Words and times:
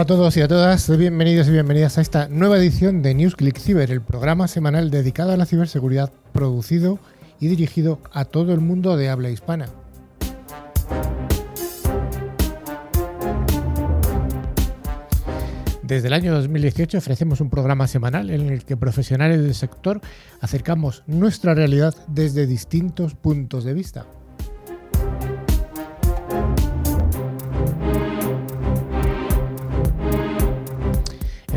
A 0.00 0.06
todos 0.06 0.34
y 0.38 0.40
a 0.40 0.48
todas, 0.48 0.96
bienvenidos 0.96 1.46
y 1.48 1.50
bienvenidas 1.50 1.98
a 1.98 2.00
esta 2.00 2.26
nueva 2.26 2.56
edición 2.56 3.02
de 3.02 3.14
NewsClick 3.14 3.58
Cyber, 3.58 3.90
el 3.90 4.00
programa 4.00 4.48
semanal 4.48 4.90
dedicado 4.90 5.32
a 5.32 5.36
la 5.36 5.44
ciberseguridad, 5.44 6.10
producido 6.32 6.98
y 7.38 7.48
dirigido 7.48 8.00
a 8.10 8.24
todo 8.24 8.54
el 8.54 8.60
mundo 8.60 8.96
de 8.96 9.10
habla 9.10 9.28
hispana. 9.28 9.66
Desde 15.82 16.06
el 16.06 16.14
año 16.14 16.32
2018 16.32 16.96
ofrecemos 16.96 17.42
un 17.42 17.50
programa 17.50 17.86
semanal 17.86 18.30
en 18.30 18.48
el 18.48 18.64
que 18.64 18.78
profesionales 18.78 19.42
del 19.42 19.54
sector 19.54 20.00
acercamos 20.40 21.02
nuestra 21.06 21.52
realidad 21.52 21.94
desde 22.06 22.46
distintos 22.46 23.14
puntos 23.14 23.64
de 23.64 23.74
vista. 23.74 24.06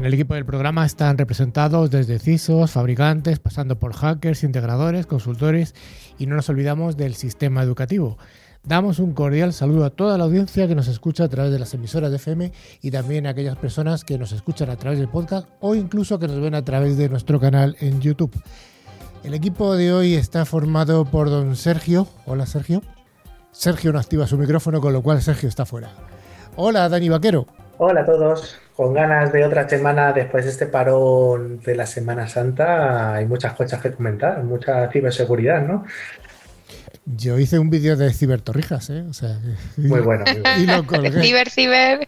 En 0.03 0.07
el 0.07 0.15
equipo 0.15 0.33
del 0.33 0.43
programa 0.43 0.85
están 0.85 1.17
representados 1.17 1.89
desde 1.89 2.19
CISOs, 2.19 2.71
fabricantes, 2.71 3.39
pasando 3.39 3.79
por 3.79 3.93
hackers, 3.93 4.43
integradores, 4.43 5.05
consultores 5.05 5.75
y 6.19 6.25
no 6.25 6.35
nos 6.35 6.49
olvidamos 6.49 6.97
del 6.97 7.15
sistema 7.15 7.63
educativo. 7.63 8.17
Damos 8.65 8.99
un 8.99 9.13
cordial 9.13 9.53
saludo 9.53 9.85
a 9.85 9.91
toda 9.91 10.17
la 10.17 10.25
audiencia 10.25 10.67
que 10.67 10.75
nos 10.75 10.89
escucha 10.89 11.23
a 11.23 11.29
través 11.29 11.53
de 11.53 11.59
las 11.59 11.73
emisoras 11.73 12.09
de 12.09 12.17
FM 12.17 12.51
y 12.81 12.91
también 12.91 13.25
a 13.25 13.29
aquellas 13.29 13.55
personas 13.55 14.03
que 14.03 14.17
nos 14.17 14.33
escuchan 14.33 14.69
a 14.69 14.75
través 14.75 14.99
del 14.99 15.07
podcast 15.07 15.47
o 15.61 15.73
incluso 15.73 16.19
que 16.19 16.27
nos 16.27 16.41
ven 16.41 16.55
a 16.55 16.65
través 16.65 16.97
de 16.97 17.07
nuestro 17.07 17.39
canal 17.39 17.77
en 17.79 18.01
YouTube. 18.01 18.35
El 19.23 19.33
equipo 19.33 19.73
de 19.77 19.93
hoy 19.93 20.15
está 20.15 20.43
formado 20.43 21.05
por 21.05 21.29
don 21.29 21.55
Sergio. 21.55 22.07
Hola 22.25 22.45
Sergio. 22.45 22.81
Sergio 23.53 23.93
no 23.93 23.99
activa 23.99 24.27
su 24.27 24.37
micrófono, 24.37 24.81
con 24.81 24.91
lo 24.91 25.01
cual 25.01 25.21
Sergio 25.21 25.47
está 25.47 25.65
fuera. 25.65 25.91
Hola 26.57 26.89
Dani 26.89 27.07
Vaquero. 27.07 27.47
Hola 27.77 28.01
a 28.01 28.05
todos 28.05 28.62
con 28.75 28.93
ganas 28.93 29.31
de 29.31 29.45
otra 29.45 29.67
semana 29.69 30.13
después 30.13 30.45
de 30.45 30.51
este 30.51 30.65
parón 30.65 31.59
de 31.59 31.75
la 31.75 31.85
Semana 31.85 32.27
Santa. 32.27 33.13
Hay 33.13 33.25
muchas 33.25 33.53
cosas 33.53 33.81
que 33.81 33.91
comentar, 33.91 34.43
mucha 34.43 34.89
ciberseguridad, 34.91 35.61
¿no? 35.65 35.85
Yo 37.05 37.37
hice 37.37 37.59
un 37.59 37.69
vídeo 37.69 37.97
de 37.97 38.13
cibertorrijas, 38.13 38.89
¿eh? 38.89 39.01
O 39.09 39.13
sea, 39.13 39.37
muy 39.77 39.99
bueno. 39.99 40.23
Y 40.57 40.65
lo 40.65 40.85
colgué. 40.87 41.11
ciber, 41.21 41.49
ciber. 41.49 42.07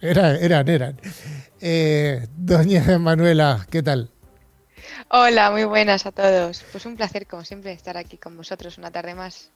Era, 0.00 0.36
eran, 0.36 0.68
eran. 0.68 1.00
Eh, 1.60 2.26
doña 2.36 2.98
Manuela, 2.98 3.66
¿qué 3.70 3.82
tal? 3.82 4.10
Hola, 5.08 5.50
muy 5.50 5.64
buenas 5.64 6.06
a 6.06 6.12
todos. 6.12 6.64
Pues 6.72 6.86
un 6.86 6.96
placer, 6.96 7.26
como 7.26 7.44
siempre, 7.44 7.72
estar 7.72 7.96
aquí 7.96 8.18
con 8.18 8.36
vosotros 8.36 8.78
una 8.78 8.90
tarde 8.90 9.14
más. 9.14 9.50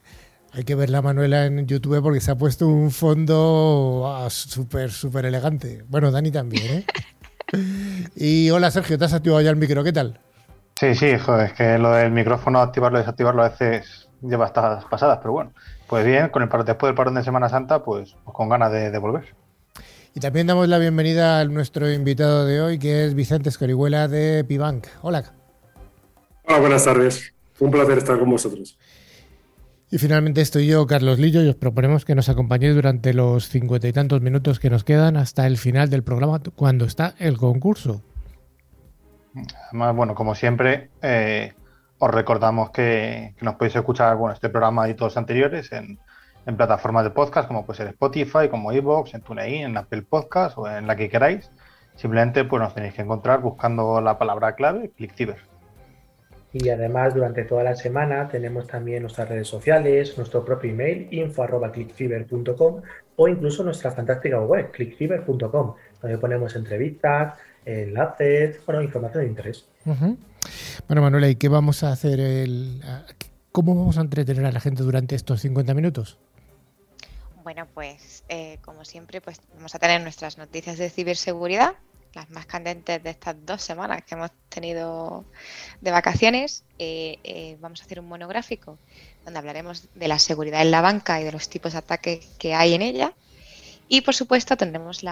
Hay 0.52 0.64
que 0.64 0.75
ver 0.75 0.91
la 0.91 1.02
Manuela 1.02 1.47
en 1.47 1.66
YouTube 1.66 2.02
porque 2.02 2.20
se 2.20 2.30
ha 2.30 2.36
puesto 2.36 2.66
un 2.66 2.91
fondo 2.91 4.05
ah, 4.06 4.30
súper, 4.30 4.91
súper 4.91 5.27
elegante. 5.27 5.84
Bueno, 5.89 6.11
Dani 6.11 6.30
también, 6.30 6.64
¿eh? 6.66 6.86
y 8.16 8.50
hola 8.50 8.70
Sergio, 8.70 8.98
¿te 8.98 9.05
has 9.05 9.12
activado 9.12 9.41
ya 9.42 9.50
el 9.50 9.56
micro? 9.56 9.84
¿Qué 9.84 9.92
tal? 9.92 10.20
Sí, 10.78 10.94
sí, 10.94 11.17
joder, 11.19 11.47
es 11.47 11.52
que 11.55 11.78
lo 11.78 11.92
del 11.92 12.11
micrófono, 12.11 12.61
activarlo 12.61 12.98
y 12.98 13.00
desactivarlo 13.00 13.42
a 13.42 13.48
veces 13.48 14.08
lleva 14.20 14.47
estas 14.47 14.84
pasadas, 14.84 15.19
pero 15.19 15.33
bueno, 15.33 15.52
pues 15.86 16.05
bien, 16.05 16.28
con 16.28 16.42
el 16.42 16.48
después 16.48 16.89
del 16.89 16.94
parón 16.94 17.14
de 17.14 17.24
Semana 17.24 17.48
Santa, 17.48 17.83
pues, 17.83 18.17
pues 18.24 18.34
con 18.34 18.48
ganas 18.48 18.72
de, 18.72 18.91
de, 18.91 18.98
volver. 18.98 19.34
Y 20.14 20.20
también 20.20 20.47
damos 20.47 20.69
la 20.69 20.78
bienvenida 20.78 21.41
a 21.41 21.44
nuestro 21.44 21.91
invitado 21.91 22.44
de 22.44 22.61
hoy, 22.61 22.78
que 22.78 23.05
es 23.05 23.14
Vicente 23.14 23.48
Escorihuela 23.48 24.08
de 24.08 24.44
Pibank. 24.44 24.86
Hola. 25.02 25.33
Hola, 26.47 26.61
buenas 26.61 26.84
tardes. 26.84 27.34
Un 27.58 27.70
placer 27.70 27.98
estar 27.98 28.19
con 28.19 28.30
vosotros. 28.30 28.78
Y 29.89 29.98
finalmente 29.98 30.41
estoy 30.41 30.67
yo, 30.67 30.84
Carlos 30.87 31.20
Lillo, 31.20 31.42
y 31.42 31.48
os 31.48 31.55
proponemos 31.55 32.05
que 32.05 32.17
nos 32.17 32.29
acompañéis 32.29 32.74
durante 32.74 33.14
los 33.14 33.48
cincuenta 33.48 33.86
y 33.86 33.92
tantos 33.92 34.20
minutos 34.20 34.58
que 34.58 34.69
nos 34.69 34.83
quedan 34.83 35.17
hasta 35.17 35.47
el 35.47 35.58
final 35.58 35.91
del 35.91 36.02
programa, 36.02 36.41
cuando 36.57 36.86
está 36.86 37.14
el 37.19 37.36
concurso. 37.36 38.02
Además, 39.69 39.95
bueno, 39.95 40.14
como 40.17 40.35
siempre, 40.35 40.91
eh, 41.02 41.52
os 41.98 42.11
recordamos 42.11 42.70
que, 42.70 43.35
nos 43.41 43.55
podéis 43.55 43.77
escuchar 43.77 44.17
bueno, 44.17 44.35
este 44.35 44.48
programa 44.48 44.89
y 44.89 44.95
todos 44.95 45.17
anteriores 45.17 45.70
en, 45.73 45.98
plataformas 46.57 47.03
de 47.03 47.11
podcast, 47.11 47.48
como 47.48 47.67
puede 47.67 47.79
ser 47.79 47.89
Spotify, 47.89 48.48
como 48.48 48.70
Evox, 48.70 49.14
en 49.14 49.20
TuneIn, 49.20 49.64
en 49.64 49.77
Apple 49.77 50.03
Podcast 50.03 50.57
o 50.57 50.68
en 50.68 50.86
la 50.86 50.95
que 50.95 51.08
queráis. 51.08 51.51
Simplemente 51.97 52.45
pues 52.45 52.63
nos 52.63 52.73
tenéis 52.73 52.95
que 52.95 53.03
encontrar 53.03 53.41
buscando 53.41 54.01
la 54.01 54.17
palabra 54.17 54.55
clave, 54.55 54.92
ClickCiber. 54.97 55.55
Y 56.58 56.70
además, 56.70 57.14
durante 57.14 57.44
toda 57.44 57.62
la 57.62 57.77
semana 57.77 58.28
tenemos 58.28 58.67
también 58.67 59.02
nuestras 59.02 59.28
redes 59.28 59.46
sociales, 59.46 60.17
nuestro 60.17 60.42
propio 60.42 60.70
email, 60.70 61.06
info.clickfiber.com 61.11 62.80
o 63.17 63.28
incluso 63.28 63.62
nuestra 63.62 63.90
fantástica 63.90 64.40
web, 64.40 64.70
clickfiber.com, 64.70 65.74
donde 66.00 66.18
ponemos 66.18 66.56
entrevistas, 66.56 67.34
enlaces, 67.67 68.58
bueno, 68.64 68.80
información 68.80 69.24
de 69.24 69.28
interés. 69.28 69.68
Bueno, 69.84 71.02
Manuela, 71.02 71.28
¿y 71.28 71.36
qué 71.36 71.48
vamos 71.50 71.83
a 71.83 71.92
hacer? 71.92 72.20
El, 72.20 72.83
¿Cómo 73.52 73.74
vamos 73.74 73.98
a 73.98 74.00
entretener 74.00 74.46
a 74.46 74.52
la 74.52 74.61
gente 74.61 74.83
durante 74.83 75.14
estos 75.14 75.42
50 75.42 75.74
minutos? 75.74 76.17
Bueno, 77.44 77.67
pues 77.74 78.24
eh, 78.30 78.56
como 78.64 78.86
siempre, 78.86 79.20
pues 79.20 79.42
vamos 79.55 79.74
a 79.74 79.78
tener 79.78 80.00
nuestras 80.00 80.38
noticias 80.38 80.78
de 80.78 80.88
ciberseguridad, 80.88 81.74
las 82.17 82.31
más 82.31 82.47
candentes 82.47 83.03
de 83.03 83.11
estas 83.11 83.37
dos 83.45 83.63
semanas 83.63 84.03
que 84.03 84.15
hemos 84.15 84.31
tenido 84.49 85.25
de 85.83 85.91
vacaciones, 85.91 86.65
eh, 86.79 87.19
eh, 87.23 87.57
vamos 87.61 87.81
a 87.81 87.85
hacer 87.85 88.01
un 88.01 88.09
monográfico 88.09 88.79
donde 89.25 89.39
hablaremos 89.39 89.89
de 89.95 90.09
la 90.09 90.19
seguridad 90.19 90.63
en 90.63 90.71
la 90.71 90.81
banca 90.81 91.21
y 91.21 91.25
de 91.25 91.33
los 91.33 91.49
tipos 91.49 91.73
de 91.73 91.79
ataques 91.79 92.27
que 92.39 92.55
hay 92.55 92.75
en 92.75 92.83
ella. 92.83 93.13
Y 93.89 94.01
por 94.01 94.15
supuesto 94.15 94.57
tendremos 94.57 95.03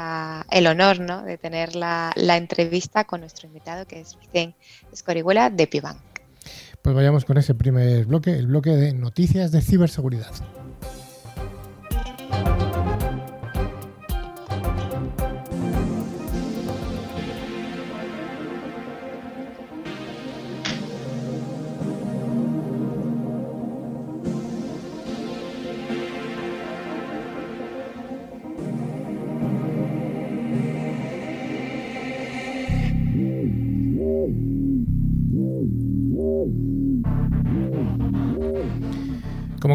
el 0.51 0.67
honor 0.67 0.99
¿no? 0.99 1.23
de 1.23 1.39
tener 1.39 1.77
la, 1.77 2.11
la, 2.17 2.37
entrevista 2.37 3.05
con 3.05 3.21
nuestro 3.21 3.47
invitado 3.47 3.87
que 3.87 4.01
es 4.01 4.19
Vicente 4.19 4.57
Escorihuela 4.93 5.51
de 5.51 5.67
Pibank. 5.69 6.01
Pues 6.83 6.97
vayamos 6.97 7.25
con 7.25 7.39
ese 7.39 7.55
primer 7.55 8.07
bloque, 8.07 8.31
el 8.31 8.47
bloque 8.47 8.71
de 8.71 8.93
noticias 8.93 9.53
de 9.53 9.63
ciberseguridad. 9.63 10.33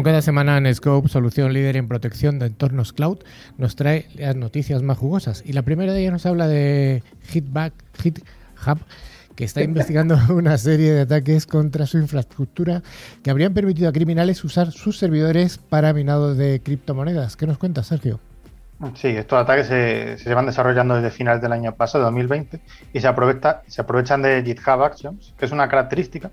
Cada 0.02 0.22
semana, 0.22 0.58
Netscope, 0.60 1.08
solución 1.08 1.52
líder 1.52 1.76
en 1.76 1.86
protección 1.86 2.38
de 2.38 2.46
entornos 2.46 2.94
cloud, 2.94 3.18
nos 3.58 3.76
trae 3.76 4.06
las 4.14 4.34
noticias 4.34 4.82
más 4.82 4.96
jugosas. 4.96 5.42
Y 5.44 5.52
la 5.52 5.62
primera 5.62 5.92
de 5.92 6.00
ellas 6.00 6.12
nos 6.12 6.26
habla 6.26 6.48
de 6.48 7.02
HitBack, 7.32 7.74
HitHub, 8.02 8.78
que 9.36 9.44
está 9.44 9.62
investigando 9.62 10.18
una 10.30 10.56
serie 10.56 10.92
de 10.92 11.02
ataques 11.02 11.46
contra 11.46 11.86
su 11.86 11.98
infraestructura 11.98 12.82
que 13.22 13.30
habrían 13.30 13.52
permitido 13.52 13.90
a 13.90 13.92
criminales 13.92 14.42
usar 14.42 14.72
sus 14.72 14.96
servidores 14.96 15.58
para 15.58 15.92
minado 15.92 16.34
de 16.34 16.60
criptomonedas. 16.60 17.36
¿Qué 17.36 17.46
nos 17.46 17.58
cuenta, 17.58 17.82
Sergio? 17.82 18.20
Sí, 18.94 19.08
estos 19.08 19.38
ataques 19.38 19.66
se, 19.66 20.16
se 20.16 20.32
van 20.32 20.46
desarrollando 20.46 20.94
desde 20.94 21.10
finales 21.10 21.42
del 21.42 21.52
año 21.52 21.74
pasado, 21.74 22.04
2020, 22.04 22.58
y 22.94 23.00
se, 23.00 23.06
aprovecha, 23.06 23.60
se 23.66 23.82
aprovechan 23.82 24.22
de 24.22 24.42
GitHub 24.42 24.82
Actions, 24.82 25.34
que 25.36 25.44
es 25.44 25.52
una 25.52 25.68
característica 25.68 26.30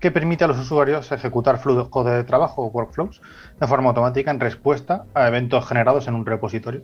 que 0.00 0.10
permite 0.10 0.44
a 0.44 0.48
los 0.48 0.58
usuarios 0.58 1.10
ejecutar 1.12 1.58
flujos 1.58 2.06
de 2.06 2.24
trabajo 2.24 2.62
o 2.62 2.66
workflows 2.66 3.22
de 3.58 3.66
forma 3.66 3.88
automática 3.88 4.30
en 4.30 4.40
respuesta 4.40 5.06
a 5.14 5.28
eventos 5.28 5.66
generados 5.66 6.06
en 6.08 6.14
un 6.14 6.26
repositorio. 6.26 6.82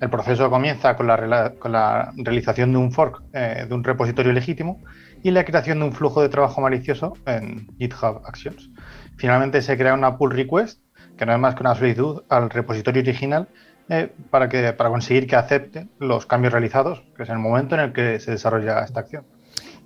El 0.00 0.10
proceso 0.10 0.50
comienza 0.50 0.94
con 0.96 1.06
la, 1.06 2.12
realización 2.16 2.72
de 2.72 2.78
un 2.78 2.92
fork 2.92 3.22
eh, 3.32 3.64
de 3.66 3.74
un 3.74 3.82
repositorio 3.82 4.32
legítimo 4.32 4.82
y 5.22 5.30
la 5.30 5.44
creación 5.44 5.78
de 5.78 5.86
un 5.86 5.92
flujo 5.92 6.20
de 6.20 6.28
trabajo 6.28 6.60
malicioso 6.60 7.14
en 7.24 7.66
GitHub 7.78 8.20
Actions. 8.26 8.70
Finalmente 9.16 9.62
se 9.62 9.76
crea 9.78 9.94
una 9.94 10.18
pull 10.18 10.32
request, 10.32 10.80
que 11.16 11.24
no 11.24 11.32
es 11.32 11.38
más 11.38 11.54
que 11.54 11.62
una 11.62 11.74
solicitud 11.74 12.24
al 12.28 12.50
repositorio 12.50 13.02
original 13.02 13.48
eh, 13.88 14.12
para, 14.30 14.48
que, 14.48 14.72
para 14.72 14.90
conseguir 14.90 15.26
que 15.26 15.36
acepte 15.36 15.88
los 15.98 16.26
cambios 16.26 16.52
realizados, 16.52 17.02
que 17.16 17.22
es 17.22 17.28
el 17.28 17.38
momento 17.38 17.74
en 17.74 17.80
el 17.80 17.92
que 17.92 18.20
se 18.20 18.32
desarrolla 18.32 18.80
esta 18.80 19.00
acción. 19.00 19.24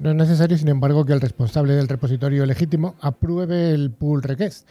No 0.01 0.09
es 0.09 0.17
necesario, 0.17 0.57
sin 0.57 0.69
embargo, 0.69 1.05
que 1.05 1.13
el 1.13 1.21
responsable 1.21 1.75
del 1.75 1.87
repositorio 1.87 2.47
legítimo 2.47 2.95
apruebe 3.03 3.73
el 3.73 3.91
pull 3.91 4.23
request. 4.23 4.67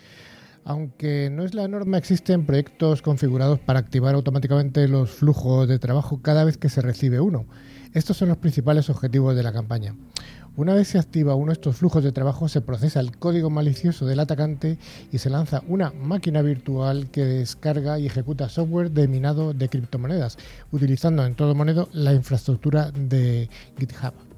Aunque 0.65 1.29
no 1.31 1.43
es 1.43 1.53
la 1.53 1.67
norma, 1.67 1.99
existen 1.99 2.47
proyectos 2.47 3.03
configurados 3.03 3.59
para 3.59 3.77
activar 3.77 4.15
automáticamente 4.15 4.87
los 4.87 5.11
flujos 5.11 5.67
de 5.67 5.77
trabajo 5.77 6.19
cada 6.23 6.45
vez 6.45 6.57
que 6.57 6.67
se 6.67 6.81
recibe 6.81 7.19
uno. 7.19 7.45
Estos 7.93 8.17
son 8.17 8.29
los 8.29 8.37
principales 8.37 8.89
objetivos 8.89 9.35
de 9.35 9.43
la 9.43 9.53
campaña. 9.53 9.95
Una 10.55 10.73
vez 10.73 10.87
se 10.87 10.97
activa 10.97 11.35
uno 11.35 11.51
de 11.51 11.53
estos 11.53 11.77
flujos 11.77 12.03
de 12.03 12.11
trabajo, 12.11 12.49
se 12.49 12.61
procesa 12.61 12.99
el 12.99 13.15
código 13.15 13.51
malicioso 13.51 14.07
del 14.07 14.21
atacante 14.21 14.79
y 15.11 15.19
se 15.19 15.29
lanza 15.29 15.61
una 15.67 15.91
máquina 15.91 16.41
virtual 16.41 17.11
que 17.11 17.23
descarga 17.23 17.99
y 17.99 18.07
ejecuta 18.07 18.49
software 18.49 18.89
de 18.89 19.07
minado 19.07 19.53
de 19.53 19.69
criptomonedas, 19.69 20.39
utilizando 20.71 21.23
en 21.23 21.35
todo 21.35 21.53
monedo 21.53 21.87
la 21.93 22.13
infraestructura 22.15 22.89
de 22.89 23.47
GitHub. 23.77 24.28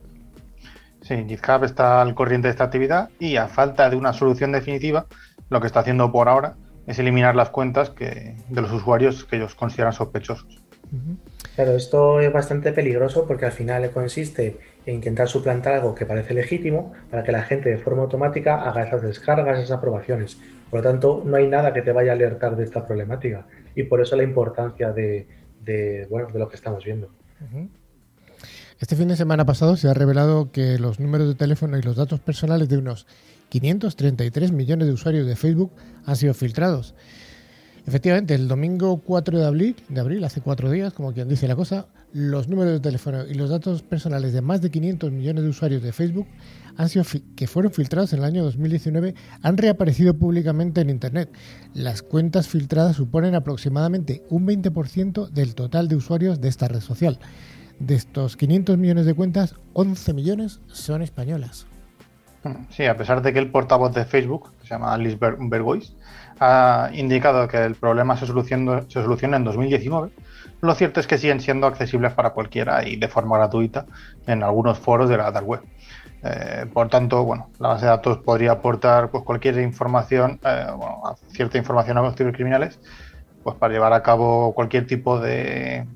Sí, 1.11 1.25
GitHub 1.27 1.65
está 1.65 2.01
al 2.01 2.15
corriente 2.15 2.47
de 2.47 2.51
esta 2.51 2.63
actividad 2.63 3.09
y 3.19 3.35
a 3.35 3.49
falta 3.49 3.89
de 3.89 3.97
una 3.97 4.13
solución 4.13 4.53
definitiva, 4.53 5.07
lo 5.49 5.59
que 5.59 5.67
está 5.67 5.81
haciendo 5.81 6.09
por 6.09 6.29
ahora 6.29 6.55
es 6.87 6.99
eliminar 6.99 7.35
las 7.35 7.49
cuentas 7.49 7.89
que, 7.89 8.37
de 8.47 8.61
los 8.61 8.71
usuarios 8.71 9.25
que 9.25 9.35
ellos 9.35 9.53
consideran 9.53 9.91
sospechosos. 9.91 10.63
Claro, 11.55 11.75
esto 11.75 12.21
es 12.21 12.31
bastante 12.31 12.71
peligroso 12.71 13.27
porque 13.27 13.45
al 13.45 13.51
final 13.51 13.91
consiste 13.91 14.57
en 14.85 14.95
intentar 14.95 15.27
suplantar 15.27 15.73
algo 15.73 15.93
que 15.95 16.05
parece 16.05 16.33
legítimo 16.33 16.93
para 17.09 17.25
que 17.25 17.33
la 17.33 17.43
gente 17.43 17.69
de 17.69 17.77
forma 17.77 18.03
automática 18.03 18.61
haga 18.61 18.83
esas 18.83 19.01
descargas, 19.01 19.59
esas 19.59 19.71
aprobaciones. 19.71 20.39
Por 20.69 20.79
lo 20.79 20.89
tanto, 20.89 21.23
no 21.25 21.35
hay 21.35 21.49
nada 21.49 21.73
que 21.73 21.81
te 21.81 21.91
vaya 21.91 22.13
a 22.13 22.15
alertar 22.15 22.55
de 22.55 22.63
esta 22.63 22.87
problemática 22.87 23.45
y 23.75 23.83
por 23.83 23.99
eso 23.99 24.15
la 24.15 24.23
importancia 24.23 24.93
de, 24.93 25.27
bueno, 26.09 26.29
de 26.31 26.39
lo 26.39 26.47
que 26.47 26.55
estamos 26.55 26.85
viendo. 26.85 27.09
Este 28.81 28.95
fin 28.95 29.09
de 29.09 29.15
semana 29.15 29.45
pasado 29.45 29.77
se 29.77 29.87
ha 29.87 29.93
revelado 29.93 30.51
que 30.51 30.79
los 30.79 30.99
números 30.99 31.27
de 31.27 31.35
teléfono 31.35 31.77
y 31.77 31.83
los 31.83 31.97
datos 31.97 32.19
personales 32.19 32.67
de 32.67 32.79
unos 32.79 33.05
533 33.49 34.51
millones 34.51 34.87
de 34.87 34.93
usuarios 34.93 35.27
de 35.27 35.35
Facebook 35.35 35.71
han 36.03 36.15
sido 36.15 36.33
filtrados. 36.33 36.95
Efectivamente, 37.85 38.33
el 38.33 38.47
domingo 38.47 38.97
4 38.97 39.37
de 39.37 39.45
abril, 39.45 39.75
de 39.87 40.01
abril, 40.01 40.23
hace 40.23 40.41
cuatro 40.41 40.71
días, 40.71 40.93
como 40.93 41.13
quien 41.13 41.29
dice 41.29 41.47
la 41.47 41.55
cosa, 41.55 41.85
los 42.11 42.47
números 42.47 42.73
de 42.73 42.79
teléfono 42.79 43.27
y 43.27 43.35
los 43.35 43.51
datos 43.51 43.83
personales 43.83 44.33
de 44.33 44.41
más 44.41 44.61
de 44.61 44.71
500 44.71 45.11
millones 45.11 45.43
de 45.43 45.49
usuarios 45.51 45.83
de 45.83 45.93
Facebook 45.93 46.27
que 47.35 47.47
fueron 47.47 47.71
filtrados 47.71 48.13
en 48.13 48.19
el 48.19 48.25
año 48.25 48.43
2019 48.43 49.13
han 49.43 49.57
reaparecido 49.57 50.15
públicamente 50.15 50.81
en 50.81 50.89
Internet. 50.89 51.29
Las 51.75 52.01
cuentas 52.01 52.47
filtradas 52.47 52.95
suponen 52.95 53.35
aproximadamente 53.35 54.23
un 54.29 54.47
20% 54.47 55.29
del 55.29 55.53
total 55.53 55.87
de 55.87 55.97
usuarios 55.97 56.41
de 56.41 56.47
esta 56.47 56.67
red 56.67 56.79
social. 56.79 57.19
De 57.81 57.95
estos 57.95 58.37
500 58.37 58.77
millones 58.77 59.07
de 59.07 59.15
cuentas, 59.15 59.55
11 59.73 60.13
millones 60.13 60.61
son 60.67 61.01
españolas. 61.01 61.65
Sí, 62.69 62.85
a 62.85 62.95
pesar 62.95 63.23
de 63.23 63.33
que 63.33 63.39
el 63.39 63.49
portavoz 63.49 63.91
de 63.95 64.05
Facebook, 64.05 64.51
que 64.61 64.67
se 64.67 64.75
llama 64.75 64.93
Alice 64.93 65.17
Bergois, 65.19 65.95
ha 66.39 66.91
indicado 66.93 67.47
que 67.47 67.57
el 67.57 67.73
problema 67.73 68.15
se 68.17 68.27
soluciona, 68.27 68.83
se 68.83 69.01
soluciona 69.01 69.37
en 69.37 69.45
2019, 69.45 70.11
lo 70.61 70.75
cierto 70.75 70.99
es 70.99 71.07
que 71.07 71.17
siguen 71.17 71.41
siendo 71.41 71.65
accesibles 71.65 72.13
para 72.13 72.29
cualquiera 72.31 72.87
y 72.87 72.97
de 72.97 73.07
forma 73.07 73.39
gratuita 73.39 73.87
en 74.27 74.43
algunos 74.43 74.77
foros 74.77 75.09
de 75.09 75.17
la 75.17 75.31
dark 75.31 75.47
web. 75.47 75.61
Eh, 76.23 76.67
por 76.71 76.87
tanto, 76.87 77.23
bueno, 77.23 77.49
la 77.57 77.69
base 77.69 77.85
de 77.85 77.91
datos 77.91 78.19
podría 78.19 78.51
aportar 78.51 79.09
pues, 79.09 79.23
cualquier 79.23 79.57
información, 79.59 80.39
eh, 80.43 80.67
bueno, 80.77 81.01
cierta 81.29 81.57
información 81.57 81.97
a 81.97 82.01
los 82.01 82.13
criminales, 82.13 82.79
pues 83.43 83.55
para 83.55 83.73
llevar 83.73 83.93
a 83.93 84.03
cabo 84.03 84.53
cualquier 84.53 84.85
tipo 84.85 85.19
de, 85.19 85.87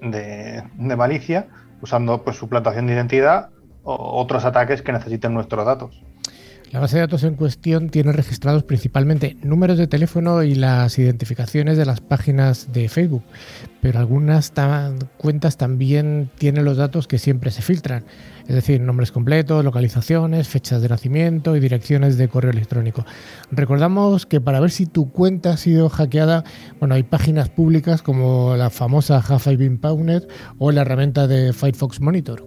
de, 0.00 0.62
malicia, 0.96 1.48
usando 1.80 2.22
pues 2.22 2.36
suplantación 2.36 2.86
de 2.86 2.94
identidad 2.94 3.50
o 3.82 4.20
otros 4.20 4.44
ataques 4.44 4.82
que 4.82 4.92
necesiten 4.92 5.34
nuestros 5.34 5.64
datos. 5.64 6.02
La 6.70 6.80
base 6.80 6.96
de 6.96 7.00
datos 7.00 7.24
en 7.24 7.34
cuestión 7.34 7.88
tiene 7.88 8.12
registrados 8.12 8.62
principalmente 8.62 9.38
números 9.42 9.78
de 9.78 9.86
teléfono 9.86 10.42
y 10.42 10.54
las 10.54 10.98
identificaciones 10.98 11.78
de 11.78 11.86
las 11.86 12.02
páginas 12.02 12.74
de 12.74 12.90
Facebook, 12.90 13.22
pero 13.80 13.98
algunas 13.98 14.52
cuentas 15.16 15.56
también 15.56 16.30
tienen 16.36 16.66
los 16.66 16.76
datos 16.76 17.08
que 17.08 17.18
siempre 17.18 17.52
se 17.52 17.62
filtran, 17.62 18.04
es 18.46 18.54
decir, 18.54 18.82
nombres 18.82 19.12
completos, 19.12 19.64
localizaciones, 19.64 20.46
fechas 20.46 20.82
de 20.82 20.90
nacimiento 20.90 21.56
y 21.56 21.60
direcciones 21.60 22.18
de 22.18 22.28
correo 22.28 22.50
electrónico. 22.50 23.06
Recordamos 23.50 24.26
que 24.26 24.42
para 24.42 24.60
ver 24.60 24.70
si 24.70 24.84
tu 24.84 25.10
cuenta 25.10 25.52
ha 25.52 25.56
sido 25.56 25.88
hackeada, 25.88 26.44
bueno, 26.80 26.96
hay 26.96 27.02
páginas 27.02 27.48
públicas 27.48 28.02
como 28.02 28.56
la 28.56 28.68
famosa 28.68 29.24
Been 29.46 29.80
o 30.58 30.70
la 30.70 30.82
herramienta 30.82 31.26
de 31.26 31.54
Firefox 31.54 32.02
Monitor. 32.02 32.46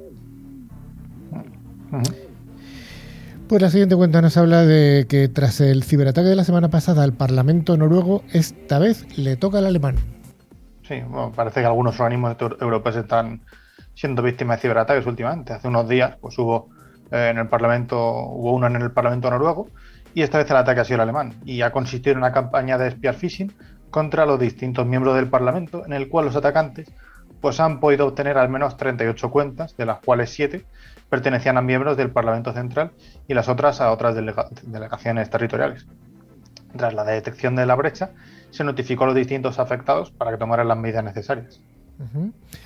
Pues 3.51 3.62
la 3.62 3.69
siguiente 3.69 3.98
cuenta 3.98 4.21
nos 4.21 4.38
habla 4.38 4.65
de 4.65 5.07
que 5.09 5.27
tras 5.27 5.59
el 5.59 5.83
ciberataque 5.83 6.30
de 6.30 6.38
la 6.38 6.45
semana 6.45 6.69
pasada 6.69 7.03
al 7.03 7.12
Parlamento 7.12 7.75
noruego, 7.75 8.24
esta 8.31 8.80
vez 8.80 9.06
le 9.18 9.36
toca 9.36 9.57
al 9.57 9.65
alemán. 9.65 9.98
Sí, 10.88 11.03
parece 11.36 11.59
que 11.59 11.65
algunos 11.65 12.00
organismos 12.00 12.38
europeos 12.62 12.95
están 12.95 13.42
siendo 13.94 14.21
víctimas 14.21 14.56
de 14.56 14.62
ciberataques 14.62 15.06
últimamente. 15.06 15.51
Hace 15.51 15.68
unos 15.68 15.89
días 15.89 16.15
pues 16.21 16.39
hubo 16.39 16.69
eh, 17.12 17.27
en 17.30 17.39
el 17.39 17.50
Parlamento, 17.50 17.98
hubo 18.00 18.53
uno 18.53 18.68
en 18.68 18.77
el 18.77 18.92
Parlamento 18.92 19.30
noruego 19.30 19.68
y 20.13 20.21
esta 20.21 20.38
vez 20.38 20.50
el 20.50 20.56
ataque 20.56 20.80
ha 20.80 20.86
sido 20.86 20.95
el 20.95 21.01
alemán 21.01 21.33
y 21.44 21.62
ha 21.62 21.74
consistido 21.74 22.13
en 22.13 22.19
una 22.19 22.31
campaña 22.31 22.77
de 22.77 22.89
spear 22.92 23.15
phishing 23.15 23.51
contra 23.89 24.25
los 24.25 24.39
distintos 24.39 24.88
miembros 24.88 25.18
del 25.18 25.27
Parlamento 25.27 25.86
en 25.86 25.92
el 25.92 26.07
cual 26.07 26.24
los 26.24 26.38
atacantes 26.38 26.89
pues 27.42 27.59
han 27.59 27.81
podido 27.81 28.07
obtener 28.07 28.38
al 28.38 28.47
menos 28.47 28.77
38 28.77 29.30
cuentas, 29.30 29.75
de 29.75 29.86
las 29.86 30.00
cuales 30.00 30.30
7 30.30 30.63
pertenecían 31.12 31.58
a 31.58 31.62
miembros 31.62 31.98
del 31.98 32.10
Parlamento 32.10 32.54
Central 32.54 32.92
y 33.28 33.34
las 33.34 33.50
otras 33.50 33.81
a 33.81 33.92
otras 33.92 34.16
delegaciones 34.16 35.30
territoriales. 35.30 35.86
Tras 36.78 36.94
la 36.94 37.04
detección 37.04 37.58
de 37.58 37.66
la 37.66 37.75
brecha, 37.75 38.12
se 38.50 38.63
notificó 38.63 39.04
a 39.04 39.08
los 39.08 39.16
distintos 39.16 39.60
afectados 39.60 40.10
para 40.12 40.31
que 40.31 40.38
tomaran 40.38 40.69
las 40.69 40.78
medidas 40.78 41.04
necesarias. 41.04 41.60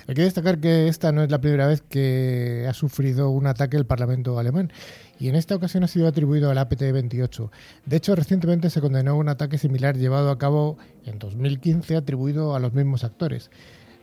Hay 0.06 0.14
que 0.14 0.22
destacar 0.22 0.58
que 0.58 0.86
esta 0.86 1.10
no 1.10 1.24
es 1.24 1.30
la 1.30 1.40
primera 1.40 1.66
vez 1.66 1.82
que 1.82 2.66
ha 2.68 2.72
sufrido 2.72 3.30
un 3.30 3.48
ataque 3.48 3.76
el 3.76 3.84
Parlamento 3.84 4.38
alemán 4.38 4.72
y 5.18 5.28
en 5.28 5.34
esta 5.34 5.56
ocasión 5.56 5.82
ha 5.82 5.88
sido 5.88 6.06
atribuido 6.06 6.48
al 6.48 6.58
APT-28. 6.58 7.50
De 7.84 7.96
hecho, 7.96 8.14
recientemente 8.14 8.70
se 8.70 8.80
condenó 8.80 9.16
un 9.16 9.28
ataque 9.28 9.58
similar 9.58 9.96
llevado 9.96 10.30
a 10.30 10.38
cabo 10.38 10.78
en 11.04 11.18
2015 11.18 11.96
atribuido 11.96 12.54
a 12.54 12.60
los 12.60 12.74
mismos 12.74 13.02
actores. 13.02 13.50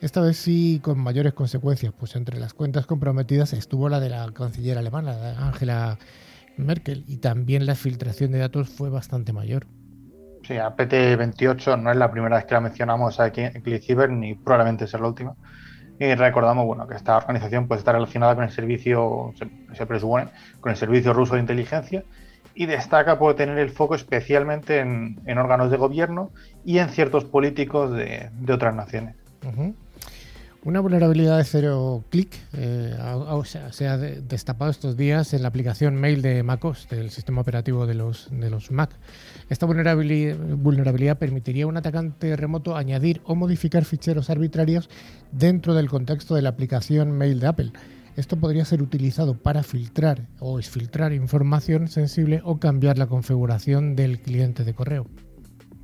Esta 0.03 0.19
vez 0.19 0.35
sí 0.35 0.81
con 0.83 0.99
mayores 0.99 1.31
consecuencias, 1.31 1.93
pues 1.97 2.17
entre 2.17 2.37
las 2.37 2.53
cuentas 2.53 2.85
comprometidas 2.85 3.53
estuvo 3.53 3.87
la 3.87 4.01
de 4.01 4.09
la 4.09 4.29
canciller 4.33 4.77
alemana, 4.77 5.13
Angela 5.39 5.97
Merkel, 6.57 7.05
y 7.07 7.19
también 7.19 7.65
la 7.65 7.75
filtración 7.75 8.33
de 8.33 8.39
datos 8.39 8.67
fue 8.67 8.89
bastante 8.89 9.31
mayor. 9.31 9.65
Sí, 10.45 10.55
APT28 10.55 11.81
no 11.81 11.89
es 11.89 11.95
la 11.95 12.11
primera 12.11 12.35
vez 12.35 12.43
que 12.43 12.53
la 12.53 12.59
mencionamos 12.59 13.21
aquí 13.21 13.43
en 13.43 13.61
ClickCyber, 13.61 14.09
ni 14.09 14.35
probablemente 14.35 14.87
sea 14.87 14.99
la 14.99 15.07
última. 15.07 15.35
Y 15.97 16.13
recordamos 16.15 16.65
bueno, 16.65 16.85
que 16.85 16.95
esta 16.95 17.15
organización 17.15 17.69
pues, 17.69 17.77
está 17.77 17.93
relacionada 17.93 18.35
con 18.35 18.43
el 18.43 18.51
servicio, 18.51 19.33
se, 19.73 19.85
presupone, 19.85 20.27
con 20.59 20.73
el 20.73 20.77
servicio 20.77 21.13
ruso 21.13 21.35
de 21.35 21.39
inteligencia 21.39 22.03
y 22.53 22.65
destaca 22.65 23.17
por 23.17 23.35
tener 23.35 23.57
el 23.57 23.69
foco 23.69 23.95
especialmente 23.95 24.79
en, 24.79 25.37
órganos 25.37 25.71
de 25.71 25.77
gobierno 25.77 26.29
y 26.65 26.79
en 26.79 26.89
ciertos 26.89 27.23
políticos 27.23 27.93
de, 27.93 28.29
otras 28.51 28.75
naciones. 28.75 29.15
Una 30.65 30.79
vulnerabilidad 30.79 31.37
de 31.37 31.43
cero 31.43 32.05
clic 32.09 32.39
eh, 32.53 32.95
se 33.71 33.87
ha 33.87 33.97
destapado 33.97 34.71
estos 34.71 34.95
días 34.95 35.33
en 35.33 35.41
la 35.41 35.49
aplicación 35.49 35.97
Mail 35.97 36.21
de 36.21 36.41
MacOS, 36.41 36.87
del 36.87 37.09
sistema 37.09 37.41
operativo 37.41 37.85
de 37.85 37.95
los, 37.95 38.29
de 38.31 38.49
los 38.49 38.71
Mac. 38.71 38.91
Esta 39.49 39.65
vulnerabilidad, 39.65 40.37
vulnerabilidad 40.37 41.17
permitiría 41.17 41.65
a 41.65 41.67
un 41.67 41.75
atacante 41.75 42.37
remoto 42.37 42.77
añadir 42.77 43.19
o 43.25 43.35
modificar 43.35 43.83
ficheros 43.83 44.29
arbitrarios 44.29 44.89
dentro 45.33 45.73
del 45.73 45.89
contexto 45.89 46.33
de 46.33 46.43
la 46.43 46.49
aplicación 46.49 47.11
Mail 47.11 47.41
de 47.41 47.47
Apple. 47.47 47.71
Esto 48.15 48.37
podría 48.37 48.63
ser 48.63 48.81
utilizado 48.81 49.35
para 49.35 49.63
filtrar 49.63 50.27
o 50.39 50.59
exfiltrar 50.59 51.11
información 51.11 51.89
sensible 51.89 52.39
o 52.45 52.59
cambiar 52.59 52.97
la 52.97 53.07
configuración 53.07 53.97
del 53.97 54.21
cliente 54.21 54.63
de 54.63 54.73
correo. 54.73 55.07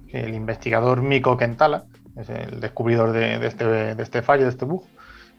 El 0.07 0.33
investigador 0.33 1.01
Miko 1.01 1.35
Kentala 1.35 1.85
es 2.19 2.29
el 2.29 2.59
descubridor 2.59 3.15
este, 3.15 3.65
de, 3.65 4.03
este, 4.03 4.21
fallo, 4.21 4.43
de 4.43 4.49
este 4.49 4.65
bug, 4.65 4.83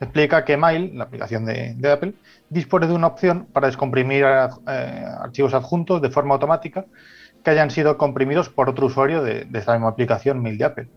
explica 0.01 0.45
que 0.45 0.57
Mail, 0.57 0.97
la 0.97 1.05
aplicación 1.05 1.45
de, 1.45 1.91
Apple, 1.91 2.15
dispone 2.49 2.87
de 2.87 2.95
una 2.95 3.09
opción 3.09 3.47
para 3.53 3.67
descomprimir 3.67 4.25
eh, 4.25 5.05
archivos 5.21 5.53
adjuntos 5.55 6.01
de 6.01 6.11
forma 6.11 6.35
automática 6.35 6.87
que 7.45 7.51
hayan 7.51 7.71
sido 7.71 7.99
comprimidos 7.99 8.49
por 8.49 8.69
otro 8.69 8.87
usuario 8.87 9.23
de, 9.23 9.47
esta 9.53 9.73
misma 9.73 9.89
aplicación 9.89 10.43
Mail 10.43 10.59
de 10.59 10.65
Apple. 10.65 10.89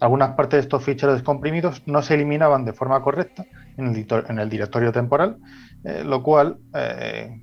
Algunas 0.00 0.30
partes 0.30 0.58
de 0.58 0.60
estos 0.62 0.84
ficheros 0.84 1.14
descomprimidos 1.14 1.82
no 1.86 2.02
se 2.02 2.14
eliminaban 2.14 2.64
de 2.64 2.74
forma 2.74 3.00
correcta 3.00 3.46
en 3.78 3.86
el, 3.86 4.48
directorio 4.50 4.92
temporal, 4.92 5.36
eh, 5.84 6.02
lo 6.04 6.22
cual, 6.22 6.58
eh, 6.74 7.40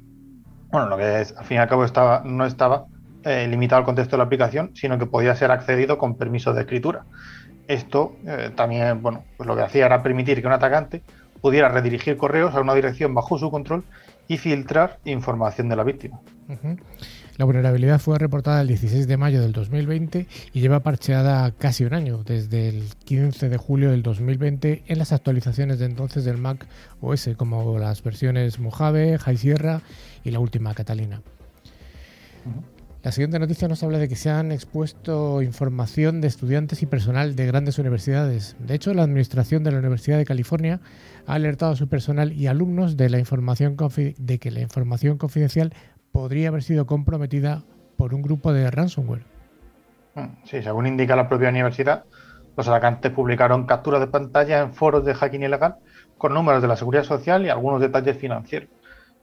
bueno, 0.72 0.88
lo 0.88 0.98
que 0.98 1.04
al 1.04 1.46
fin 1.46 1.58
y 1.58 1.60
al 1.60 1.68
cabo 1.68 1.86
no 2.26 2.46
estaba 2.46 2.86
limitado 3.48 3.80
al 3.80 3.86
contexto 3.86 4.16
de 4.16 4.18
la 4.18 4.26
aplicación, 4.26 4.72
sino 4.76 5.00
que 5.00 5.06
podía 5.06 5.34
ser 5.36 5.50
accedido 5.50 5.98
con 5.98 6.18
permiso 6.18 6.54
de 6.54 6.62
escritura. 6.62 7.06
Esto 7.68 8.16
eh, 8.26 8.52
también, 8.56 9.02
bueno, 9.02 9.24
pues 9.38 9.48
lo 9.48 9.56
que 9.56 9.62
hacía 9.62 9.86
era 9.86 10.04
permitir 10.04 10.42
que 10.42 10.48
un 10.48 10.54
atacante 10.54 11.02
pudiera 11.42 11.70
redirigir 11.70 12.18
correos 12.18 12.56
a 12.56 12.62
una 12.62 12.74
dirección 12.74 13.14
bajo 13.14 13.38
su 13.38 13.52
control 13.52 13.84
y 14.28 14.38
filtrar 14.38 15.00
información 15.06 15.70
de 15.70 15.76
la 15.76 15.84
víctima. 15.84 16.20
La 17.38 17.46
vulnerabilidad 17.46 18.00
fue 18.00 18.20
reportada 18.20 18.62
el 18.62 18.68
16 18.68 19.08
de 19.08 19.18
mayo 19.18 19.42
del 19.42 19.54
2020 19.54 20.28
y 20.54 20.62
lleva 20.62 20.82
parcheada 20.82 21.52
casi 21.52 21.84
un 21.84 21.94
año, 21.94 22.24
desde 22.24 22.70
el 22.70 22.84
15 23.06 23.50
de 23.50 23.58
julio 23.58 23.92
del 23.92 24.04
2020 24.04 24.84
en 24.86 24.98
las 25.00 25.12
actualizaciones 25.12 25.80
de 25.80 25.86
entonces 25.86 26.26
del 26.26 26.38
Mac 26.38 26.68
OS, 27.02 27.32
como 27.36 27.80
las 27.80 28.04
versiones 28.04 28.60
Mojave, 28.60 29.18
High 29.18 29.38
Sierra 29.38 29.82
y 30.24 30.32
la 30.32 30.40
última 30.40 30.74
Catalina. 30.76 31.22
La 33.04 33.12
siguiente 33.12 33.38
noticia 33.38 33.68
nos 33.68 33.84
habla 33.84 33.98
de 33.98 34.08
que 34.08 34.16
se 34.16 34.30
han 34.30 34.54
expuesto 34.54 35.42
información 35.42 36.22
de 36.22 36.30
estudiantes 36.30 36.82
y 36.84 36.86
personal 36.86 37.36
de 37.36 37.46
grandes 37.46 37.78
universidades. 37.78 38.56
De 38.60 38.76
hecho, 38.76 38.94
la 38.94 39.04
Administración 39.04 39.62
de 39.66 39.74
la 39.74 39.80
Universidad 39.80 40.18
de 40.18 40.24
California 40.24 40.80
ha 41.28 41.34
alertado 41.34 41.74
a 41.74 41.76
su 41.76 41.90
personal 41.90 42.32
y 42.32 42.48
alumnos 42.48 42.96
de, 42.96 43.10
que 44.40 44.52
la 44.52 44.62
información 44.62 45.18
confidencial 45.18 45.74
podría 46.14 46.48
haber 46.48 46.64
sido 46.64 46.86
comprometida 46.86 47.64
por 47.98 48.14
un 48.14 48.22
grupo 48.22 48.54
de 48.54 48.72
ransomware. 48.72 49.26
Mm, 50.16 50.46
sí, 50.46 50.64
según 50.64 50.88
indica 50.88 51.18
la 51.18 51.28
propia 51.28 51.50
universidad, 51.50 52.06
los 52.56 52.70
atacantes 52.70 53.12
publicaron 53.12 53.66
capturas 53.66 54.00
de 54.00 54.08
pantalla 54.08 54.62
en 54.62 54.74
foros 54.74 55.04
de 55.04 55.14
hacking 55.14 55.44
ilegal 55.44 55.76
con 56.18 56.34
números 56.34 56.62
de 56.62 56.70
la 56.70 56.78
seguridad 56.78 57.04
social 57.04 57.46
y 57.46 57.50
algunos 57.50 57.82
detalles 57.82 58.16
financieros. 58.18 58.70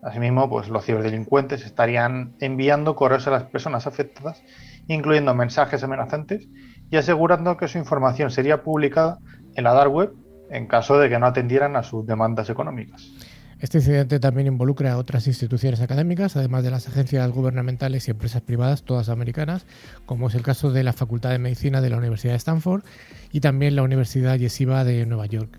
Asimismo, 0.02 0.48
pues 0.48 0.68
los 0.68 0.84
ciberdelincuentes 0.84 1.64
estarían 1.64 2.34
enviando 2.40 2.96
correos 2.96 3.26
a 3.26 3.30
las 3.30 3.44
personas 3.44 3.86
afectadas, 3.86 4.42
incluyendo 4.88 5.34
mensajes 5.34 5.82
amenazantes 5.82 6.48
y 6.90 6.96
asegurando 6.96 7.56
que 7.56 7.68
su 7.68 7.78
información 7.78 8.30
sería 8.30 8.62
publicada 8.62 9.18
en 9.54 9.64
la 9.64 9.74
dark 9.74 9.92
web 9.92 10.12
en 10.50 10.66
caso 10.66 10.98
de 10.98 11.08
que 11.08 11.18
no 11.18 11.26
atendieran 11.26 11.76
a 11.76 11.82
sus 11.82 12.06
demandas 12.06 12.50
económicas. 12.50 13.12
Este 13.60 13.76
incidente 13.76 14.18
también 14.18 14.46
involucra 14.46 14.92
a 14.92 14.96
otras 14.96 15.26
instituciones 15.26 15.82
académicas, 15.82 16.34
además 16.34 16.64
de 16.64 16.70
las 16.70 16.88
agencias 16.88 17.30
gubernamentales 17.30 18.08
y 18.08 18.10
empresas 18.10 18.40
privadas, 18.40 18.84
todas 18.84 19.10
americanas, 19.10 19.66
como 20.06 20.28
es 20.28 20.34
el 20.34 20.42
caso 20.42 20.72
de 20.72 20.82
la 20.82 20.94
Facultad 20.94 21.30
de 21.30 21.38
Medicina 21.38 21.82
de 21.82 21.90
la 21.90 21.98
Universidad 21.98 22.32
de 22.32 22.38
Stanford 22.38 22.84
y 23.32 23.40
también 23.40 23.76
la 23.76 23.82
Universidad 23.82 24.36
Yeshiva 24.36 24.82
de 24.84 25.04
Nueva 25.04 25.26
York. 25.26 25.58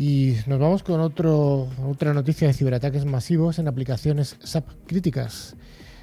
Y 0.00 0.36
nos 0.46 0.58
vamos 0.58 0.82
con 0.82 0.98
otro, 1.00 1.68
otra 1.86 2.14
noticia 2.14 2.48
de 2.48 2.54
ciberataques 2.54 3.04
masivos 3.04 3.58
en 3.58 3.68
aplicaciones 3.68 4.38
SAP 4.42 4.64
críticas. 4.86 5.56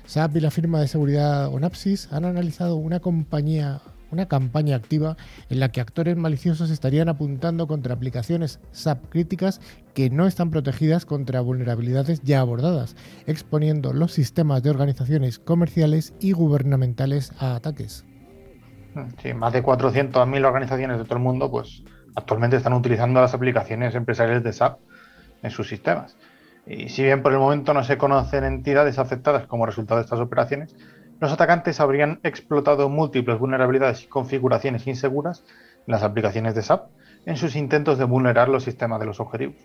SAP 0.05 0.35
y 0.35 0.39
la 0.39 0.51
firma 0.51 0.79
de 0.79 0.87
seguridad 0.87 1.47
Onapsis 1.47 2.07
han 2.13 2.23
analizado 2.23 2.75
una 2.75 2.99
compañía 2.99 3.81
una 4.11 4.27
campaña 4.27 4.75
activa 4.75 5.17
en 5.49 5.59
la 5.59 5.69
que 5.69 5.81
actores 5.81 6.15
maliciosos 6.15 6.69
estarían 6.69 7.09
apuntando 7.09 7.65
contra 7.65 7.95
aplicaciones 7.95 8.59
SAP 8.71 9.09
críticas 9.09 9.61
que 9.95 10.11
no 10.11 10.27
están 10.27 10.51
protegidas 10.51 11.07
contra 11.07 11.41
vulnerabilidades 11.41 12.21
ya 12.21 12.39
abordadas, 12.39 12.95
exponiendo 13.25 13.93
los 13.93 14.13
sistemas 14.13 14.61
de 14.61 14.69
organizaciones 14.69 15.39
comerciales 15.39 16.13
y 16.19 16.33
gubernamentales 16.33 17.33
a 17.39 17.55
ataques. 17.55 18.05
Sí, 19.23 19.33
más 19.33 19.53
de 19.53 19.63
400.000 19.63 20.45
organizaciones 20.45 20.99
de 20.99 21.03
todo 21.03 21.15
el 21.15 21.23
mundo 21.23 21.49
pues 21.49 21.83
actualmente 22.17 22.57
están 22.57 22.73
utilizando 22.73 23.21
las 23.21 23.35
aplicaciones 23.35 23.93
empresariales 23.93 24.43
de 24.43 24.51
SAP 24.51 24.79
en 25.43 25.51
sus 25.51 25.69
sistemas. 25.69 26.17
Y 26.65 26.89
si 26.89 27.03
bien 27.03 27.21
por 27.21 27.31
el 27.31 27.37
momento 27.37 27.75
no 27.75 27.83
se 27.83 27.99
conocen 27.99 28.43
entidades 28.43 28.97
afectadas 28.97 29.45
como 29.45 29.67
resultado 29.67 29.99
de 29.99 30.05
estas 30.05 30.19
operaciones, 30.19 30.75
los 31.19 31.31
atacantes 31.31 31.79
habrían 31.79 32.19
explotado 32.23 32.89
múltiples 32.89 33.37
vulnerabilidades 33.37 34.03
y 34.03 34.07
configuraciones 34.07 34.87
inseguras 34.87 35.45
en 35.85 35.91
las 35.91 36.01
aplicaciones 36.01 36.55
de 36.55 36.63
SAP 36.63 36.89
en 37.27 37.37
sus 37.37 37.55
intentos 37.55 37.99
de 37.99 38.05
vulnerar 38.05 38.49
los 38.49 38.63
sistemas 38.63 38.99
de 38.99 39.05
los 39.05 39.19
objetivos. 39.19 39.55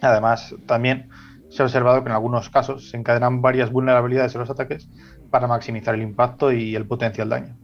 Además, 0.00 0.54
también 0.66 1.10
se 1.50 1.60
ha 1.60 1.66
observado 1.66 2.02
que 2.02 2.08
en 2.08 2.14
algunos 2.14 2.48
casos 2.48 2.88
se 2.88 2.96
encadenan 2.96 3.42
varias 3.42 3.70
vulnerabilidades 3.70 4.34
en 4.34 4.40
los 4.40 4.50
ataques 4.50 4.88
para 5.30 5.46
maximizar 5.46 5.94
el 5.94 6.02
impacto 6.02 6.52
y 6.52 6.74
el 6.74 6.86
potencial 6.86 7.28
daño. 7.28 7.54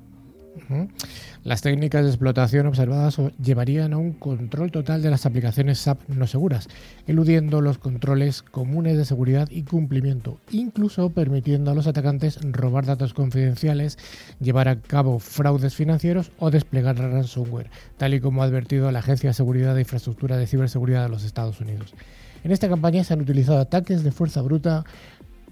Las 1.47 1.63
técnicas 1.63 2.03
de 2.03 2.11
explotación 2.11 2.67
observadas 2.67 3.21
llevarían 3.41 3.93
a 3.93 3.99
un 3.99 4.15
control 4.15 4.73
total 4.73 5.01
de 5.01 5.11
las 5.11 5.27
aplicaciones 5.27 5.79
SAP 5.79 6.01
no 6.09 6.27
seguras, 6.27 6.67
eludiendo 7.07 7.61
los 7.61 7.79
controles 7.79 8.43
comunes 8.43 8.97
de 8.97 9.05
seguridad 9.05 9.49
y 9.53 9.63
cumplimiento, 9.63 10.41
incluso 10.51 11.11
permitiendo 11.11 11.71
a 11.71 11.75
los 11.77 11.87
atacantes 11.87 12.41
robar 12.43 12.85
datos 12.85 13.15
confidenciales, 13.15 13.97
llevar 14.41 14.67
a 14.67 14.81
cabo 14.81 15.21
fraudes 15.21 15.77
financieros 15.77 16.33
o 16.41 16.51
desplegar 16.51 16.99
ransomware, 16.99 17.71
tal 17.97 18.15
y 18.15 18.21
como 18.21 18.43
ha 18.43 18.47
advertido 18.47 18.91
la 18.91 18.99
Agencia 18.99 19.31
de 19.31 19.35
Seguridad 19.35 19.77
de 19.77 19.83
Infraestructura 19.83 20.37
de 20.37 20.49
Ciberseguridad 20.49 21.05
de 21.05 21.11
los 21.11 21.23
Estados 21.23 21.61
Unidos. 21.61 21.95
En 22.43 22.51
esta 22.51 22.69
campaña 22.69 23.05
se 23.05 23.15
han 23.15 23.21
utilizado 23.21 23.61
ataques 23.61 24.03
de 24.03 24.11
fuerza 24.11 24.43
bruta 24.43 24.85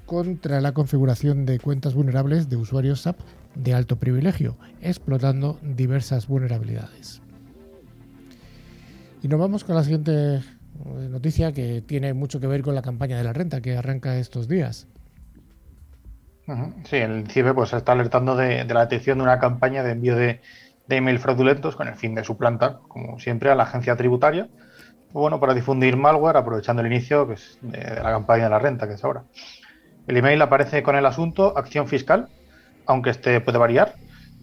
contra 0.06 0.60
la 0.60 0.72
configuración 0.72 1.46
de 1.46 1.58
cuentas 1.58 1.94
vulnerables 1.94 2.48
de 2.48 2.56
usuarios 2.56 3.02
SAP 3.02 3.18
de 3.54 3.74
alto 3.74 3.96
privilegio, 3.96 4.56
explotando 4.80 5.58
diversas 5.62 6.26
vulnerabilidades. 6.26 7.22
Y 9.22 9.28
nos 9.28 9.40
vamos 9.40 9.64
con 9.64 9.74
la 9.74 9.82
siguiente 9.82 10.36
eh, 10.36 10.42
noticia 11.10 11.52
que 11.52 11.80
tiene 11.80 12.12
mucho 12.12 12.40
que 12.40 12.46
ver 12.46 12.62
con 12.62 12.74
la 12.74 12.82
campaña 12.82 13.16
de 13.16 13.24
la 13.24 13.32
renta 13.32 13.60
que 13.60 13.76
arranca 13.76 14.16
estos 14.18 14.48
días. 14.48 14.86
Sí, 16.84 16.96
el 16.96 17.26
CIBE 17.26 17.54
pues, 17.54 17.72
está 17.72 17.92
alertando 17.92 18.36
de, 18.36 18.64
la 18.66 18.80
detección 18.80 19.18
de 19.18 19.24
una 19.24 19.38
campaña 19.38 19.82
de 19.82 19.92
envío 19.92 20.14
de, 20.14 20.42
de 20.86 20.96
email 20.96 21.18
fraudulentos 21.18 21.74
con 21.74 21.88
el 21.88 21.94
fin 21.94 22.14
de 22.14 22.22
suplantar, 22.22 22.80
como 22.86 23.18
siempre, 23.18 23.50
a 23.50 23.54
la 23.54 23.62
agencia 23.62 23.96
tributaria, 23.96 24.48
bueno, 25.14 25.40
para 25.40 25.54
difundir 25.54 25.96
malware 25.96 26.36
aprovechando 26.36 26.82
el 26.82 26.92
inicio 26.92 27.26
pues, 27.26 27.56
de, 27.62 27.78
de 27.78 28.02
la 28.02 28.10
campaña 28.10 28.44
de 28.44 28.50
la 28.50 28.58
renta, 28.58 28.86
que 28.86 28.94
es 28.94 29.04
ahora. 29.04 29.24
El 30.06 30.16
email 30.16 30.40
aparece 30.42 30.82
con 30.82 30.96
el 30.96 31.06
asunto 31.06 31.56
acción 31.56 31.88
fiscal 31.88 32.28
aunque 32.86 33.10
este 33.10 33.40
puede 33.40 33.58
variar. 33.58 33.94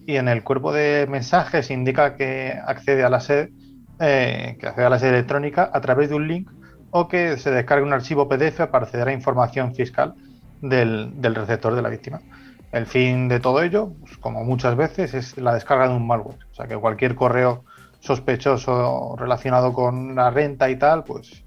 Y 0.05 0.15
en 0.15 0.27
el 0.27 0.43
cuerpo 0.43 0.73
de 0.73 1.07
mensajes 1.09 1.69
indica 1.69 2.15
que 2.15 2.59
accede 2.65 3.03
a 3.03 3.09
la 3.09 3.19
sede, 3.19 3.51
eh, 3.99 4.57
que 4.59 4.67
accede 4.67 4.85
a 4.85 4.89
la 4.89 4.99
sede 4.99 5.11
electrónica 5.11 5.69
a 5.71 5.81
través 5.81 6.09
de 6.09 6.15
un 6.15 6.27
link 6.27 6.49
o 6.89 7.07
que 7.07 7.37
se 7.37 7.51
descargue 7.51 7.85
un 7.85 7.93
archivo 7.93 8.27
PDF 8.27 8.67
para 8.67 8.85
acceder 8.85 9.07
a 9.07 9.13
información 9.13 9.75
fiscal 9.75 10.15
del, 10.61 11.11
receptor 11.35 11.75
de 11.75 11.81
la 11.81 11.89
víctima. 11.89 12.19
El 12.71 12.85
fin 12.85 13.27
de 13.27 13.39
todo 13.39 13.61
ello, 13.61 13.93
pues, 13.99 14.17
como 14.17 14.43
muchas 14.43 14.75
veces, 14.75 15.13
es 15.13 15.37
la 15.37 15.53
descarga 15.53 15.87
de 15.87 15.95
un 15.95 16.07
malware. 16.07 16.37
O 16.51 16.55
sea 16.55 16.67
que 16.67 16.75
cualquier 16.75 17.15
correo 17.15 17.63
sospechoso 17.99 19.15
relacionado 19.17 19.71
con 19.73 20.15
la 20.15 20.31
renta 20.31 20.69
y 20.69 20.77
tal, 20.77 21.03
pues 21.03 21.43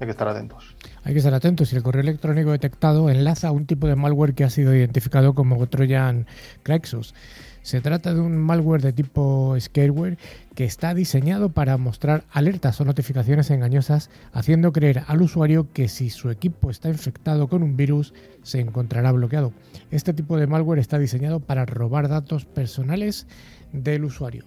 hay 0.00 0.06
que 0.06 0.10
estar 0.10 0.26
atentos. 0.26 0.71
Hay 1.04 1.14
que 1.14 1.18
estar 1.18 1.34
atentos 1.34 1.68
si 1.68 1.76
el 1.76 1.82
correo 1.82 2.02
electrónico 2.02 2.52
detectado 2.52 3.10
enlaza 3.10 3.48
a 3.48 3.52
un 3.52 3.66
tipo 3.66 3.88
de 3.88 3.96
malware 3.96 4.34
que 4.34 4.44
ha 4.44 4.50
sido 4.50 4.74
identificado 4.74 5.34
como 5.34 5.66
Trojan 5.66 6.26
Craxus. 6.62 7.12
Se 7.62 7.80
trata 7.80 8.14
de 8.14 8.20
un 8.20 8.36
malware 8.36 8.82
de 8.82 8.92
tipo 8.92 9.56
scareware 9.58 10.16
que 10.54 10.64
está 10.64 10.94
diseñado 10.94 11.48
para 11.48 11.76
mostrar 11.76 12.24
alertas 12.30 12.80
o 12.80 12.84
notificaciones 12.84 13.50
engañosas, 13.50 14.10
haciendo 14.32 14.72
creer 14.72 15.02
al 15.08 15.22
usuario 15.22 15.72
que 15.72 15.88
si 15.88 16.08
su 16.08 16.30
equipo 16.30 16.70
está 16.70 16.88
infectado 16.88 17.48
con 17.48 17.64
un 17.64 17.76
virus, 17.76 18.14
se 18.44 18.60
encontrará 18.60 19.10
bloqueado. 19.10 19.52
Este 19.90 20.12
tipo 20.12 20.36
de 20.36 20.46
malware 20.46 20.78
está 20.78 20.98
diseñado 20.98 21.40
para 21.40 21.66
robar 21.66 22.08
datos 22.08 22.44
personales 22.44 23.26
del 23.72 24.04
usuario. 24.04 24.44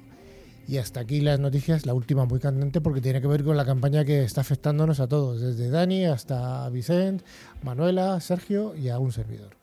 Y 0.67 0.77
hasta 0.77 0.99
aquí 0.99 1.21
las 1.21 1.39
noticias, 1.39 1.85
la 1.85 1.93
última 1.93 2.25
muy 2.25 2.39
candente 2.39 2.81
porque 2.81 3.01
tiene 3.01 3.21
que 3.21 3.27
ver 3.27 3.43
con 3.43 3.55
la 3.55 3.65
campaña 3.65 4.03
que 4.03 4.23
está 4.23 4.41
afectándonos 4.41 4.99
a 4.99 5.07
todos, 5.07 5.41
desde 5.41 5.69
Dani 5.69 6.05
hasta 6.05 6.67
Vicente, 6.69 7.23
Manuela, 7.61 8.19
Sergio 8.19 8.75
y 8.75 8.89
a 8.89 8.97
un 8.97 9.11
servidor. 9.11 9.55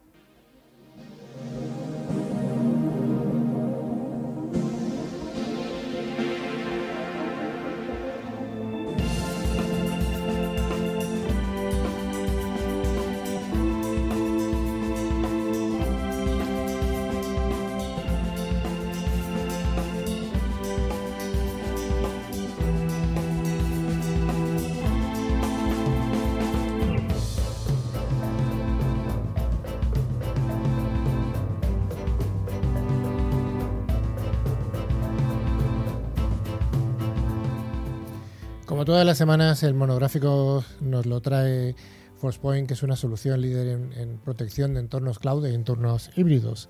Todas 38.84 39.06
las 39.06 39.18
semanas, 39.18 39.62
el 39.62 39.74
monográfico 39.74 40.64
nos 40.80 41.06
lo 41.06 41.20
trae 41.20 41.76
Forcepoint, 42.16 42.66
que 42.66 42.74
es 42.74 42.82
una 42.82 42.96
solución 42.96 43.40
líder 43.40 43.68
en, 43.68 44.18
protección 44.18 44.74
de 44.74 44.80
entornos 44.80 45.18
cloud 45.18 45.44
e 45.44 45.54
entornos 45.54 46.10
híbridos. 46.16 46.68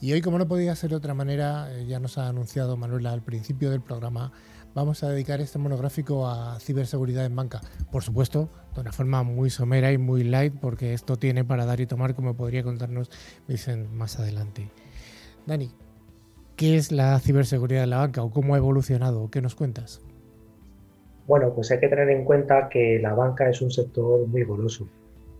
Y 0.00 0.12
hoy, 0.12 0.20
como 0.20 0.38
no 0.38 0.46
podía 0.46 0.76
ser 0.76 0.90
de 0.90 0.96
otra 0.96 1.14
manera, 1.14 1.68
eh, 1.72 1.86
ya 1.86 2.00
nos 2.00 2.18
ha 2.18 2.28
anunciado 2.28 2.76
Manuela 2.76 3.12
al 3.12 3.22
principio 3.22 3.70
del 3.70 3.80
programa, 3.80 4.30
vamos 4.74 5.02
a 5.02 5.08
dedicar 5.08 5.40
este 5.40 5.58
monográfico 5.58 6.28
a 6.28 6.60
ciberseguridad 6.60 7.24
en 7.24 7.34
banca. 7.34 7.60
Por 7.90 8.04
supuesto, 8.04 8.50
de 8.74 8.82
una 8.82 8.92
forma 8.92 9.22
muy 9.22 9.50
somera 9.50 9.90
y 9.90 9.98
muy 9.98 10.24
light, 10.24 10.54
porque 10.60 10.92
esto 10.92 11.16
tiene 11.16 11.44
para 11.44 11.64
dar 11.64 11.80
y 11.80 11.86
tomar, 11.86 12.14
como 12.14 12.36
podría 12.36 12.62
contarnos 12.62 13.10
dicen 13.48 13.96
más 13.96 14.18
adelante. 14.18 14.70
Dani, 15.46 15.72
¿qué 16.56 16.76
es 16.76 16.92
la 16.92 17.18
ciberseguridad 17.20 17.84
en 17.84 17.90
la 17.90 17.98
banca 17.98 18.22
o 18.22 18.30
cómo 18.30 18.54
ha 18.54 18.58
evolucionado? 18.58 19.30
¿Qué 19.30 19.40
nos 19.40 19.54
cuentas? 19.54 20.02
Bueno, 21.28 21.52
pues 21.54 21.70
hay 21.70 21.78
que 21.78 21.88
tener 21.88 22.08
en 22.08 22.24
cuenta 22.24 22.70
que 22.70 22.98
la 23.00 23.12
banca 23.12 23.50
es 23.50 23.60
un 23.60 23.70
sector 23.70 24.26
muy 24.26 24.44
goloso. 24.44 24.88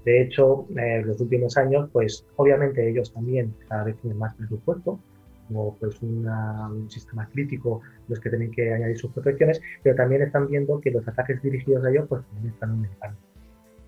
De 0.05 0.21
hecho, 0.21 0.67
en 0.77 1.07
los 1.07 1.19
últimos 1.19 1.57
años, 1.57 1.89
pues 1.91 2.27
obviamente 2.37 2.89
ellos 2.89 3.13
también 3.13 3.55
cada 3.69 3.85
vez 3.85 3.97
tienen 4.03 4.19
más 4.19 4.35
presupuesto, 4.35 5.01
como 5.49 5.77
pues 5.81 6.01
un 6.03 6.91
sistema 6.91 7.27
crítico 7.33 7.81
los 8.07 8.21
que 8.21 8.29
tienen 8.29 8.51
que 8.51 8.71
añadir 8.75 8.99
sus 8.99 9.11
protecciones, 9.13 9.63
pero 9.83 9.97
también 9.97 10.21
están 10.21 10.47
viendo 10.49 10.79
que 10.79 10.91
los 10.91 11.09
ataques 11.09 11.41
dirigidos 11.43 11.83
a 11.83 11.91
ellos 11.91 12.05
pues 12.07 12.23
también 12.27 12.53
están 12.53 12.71
aumentando. 12.71 13.19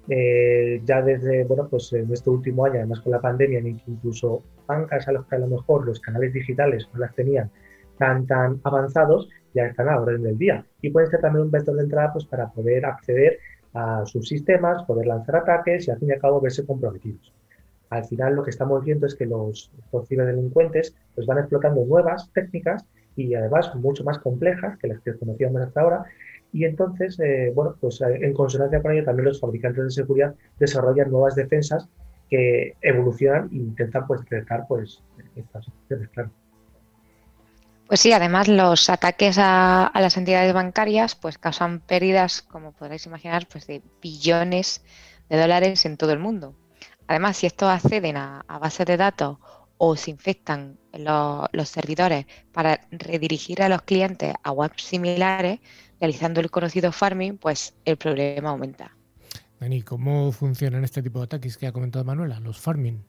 Eh, 0.09 0.81
ya 0.87 1.03
desde, 1.03 1.45
bueno, 1.45 1.69
pues 1.69 1.93
en 1.93 2.11
este 2.11 2.31
último 2.31 2.65
año, 2.65 2.77
además 2.77 3.01
con 3.01 3.13
la 3.13 3.21
pandemia, 3.21 3.61
incluso 3.61 4.43
bancas 4.67 5.07
a 5.07 5.13
los 5.13 5.27
que 5.27 5.37
a 5.37 5.39
lo 5.39 5.49
mejor 5.49 5.85
los 5.85 6.01
canales 6.01 6.33
digitales 6.33 6.89
no 6.95 7.01
las 7.01 7.15
tenían 7.15 7.51
tan, 7.99 8.27
tan 8.27 8.59
avanzados, 8.65 9.29
ya 9.55 9.67
están 9.67 9.89
a 9.89 10.01
orden 10.01 10.23
del 10.23 10.39
día. 10.39 10.65
Y 10.81 10.91
pueden 10.91 11.11
ser 11.11 11.21
también 11.21 11.45
un 11.45 11.51
vector 11.51 11.75
de 11.77 11.83
entrada 11.83 12.13
pues, 12.13 12.25
para 12.25 12.49
poder 12.49 12.85
acceder 12.85 13.39
a 13.75 14.05
sus 14.07 14.29
sistemas, 14.29 14.83
poder 14.85 15.07
lanzar 15.07 15.37
ataques 15.37 15.87
y 15.87 15.91
al 15.91 15.99
fin 15.99 16.09
y 16.09 16.13
al 16.13 16.21
cabo 16.21 16.41
verse 16.41 16.67
comprometidos. 16.67 17.33
Al 17.91 18.05
final 18.05 18.35
lo 18.35 18.45
que 18.45 18.51
estamos 18.51 18.85
viendo 18.85 19.07
es 19.07 19.15
que 19.15 19.27
los, 19.27 19.71
ciberdelincuentes 20.09 20.95
pues, 21.15 21.27
van 21.27 21.39
explotando 21.39 21.85
nuevas 21.85 22.31
técnicas 22.33 22.85
y 23.17 23.35
además 23.35 23.75
mucho 23.75 24.05
más 24.05 24.19
complejas 24.19 24.79
que 24.79 24.89
las 24.89 25.01
que 25.01 25.15
conocíamos 25.15 25.63
hasta 25.63 25.81
ahora. 25.81 26.05
Y 26.53 26.65
entonces, 26.65 27.19
eh, 27.21 27.53
bueno, 27.55 27.77
pues 27.81 28.01
eh, 28.01 28.19
en 28.23 28.33
consonancia 28.33 28.83
con 28.83 28.93
ello 28.93 29.05
también 29.05 29.27
los 29.27 29.41
fabricantes 29.41 29.85
de 29.85 29.91
seguridad 29.91 30.35
desarrollan 30.59 31.11
nuevas 31.11 31.35
defensas 31.35 31.89
que 32.29 32.75
evolucionan 32.81 33.49
e 33.53 33.57
intentan 33.57 34.07
pues 34.07 34.21
detectar 34.23 34.65
pues 34.69 35.03
estas 35.37 35.67
claro. 36.13 36.31
Pues 37.91 38.03
sí, 38.03 38.13
además 38.13 38.47
los 38.47 38.89
ataques 38.89 39.37
a, 39.37 39.91
las 39.97 40.17
entidades 40.17 40.55
bancarias 40.55 41.17
pues 41.17 41.39
causan 41.39 41.81
pérdidas, 41.81 42.41
como 42.41 42.71
podréis 42.71 43.05
imaginar, 43.07 43.49
pues 43.49 43.67
de 43.67 43.83
billones 44.01 44.85
de 45.29 45.37
dólares 45.37 45.85
en 45.85 45.97
todo 45.97 46.13
el 46.13 46.21
mundo. 46.21 46.55
Además, 47.09 47.39
si 47.39 47.49
estos 47.49 47.69
acceden 47.69 48.17
a, 48.17 48.45
bases 48.61 48.87
de 48.87 48.97
datos 48.97 49.39
o 49.77 49.97
se 49.97 50.13
infectan 50.13 50.79
los, 50.93 51.69
servidores 51.69 52.27
para 52.53 52.81
redirigir 52.93 53.61
a 53.61 53.69
los 53.69 53.83
clientes 53.83 54.35
a 54.41 54.53
webs 54.53 54.85
similares, 54.85 55.59
realizando 55.99 56.41
el 56.41 56.53
conocido 56.53 56.93
farming, 56.93 57.39
pues 57.39 57.75
el 57.85 57.97
problema 57.97 58.51
aumenta. 58.51 58.97
Dani, 59.59 59.83
¿cómo 59.83 60.31
funcionan 60.31 60.85
este 60.85 61.03
tipo 61.03 61.19
de 61.19 61.25
ataques 61.25 61.57
que 61.57 61.67
ha 61.67 61.73
comentado 61.73 62.05
Manuela, 62.05 62.39
los 62.39 62.61
farming? 62.61 63.03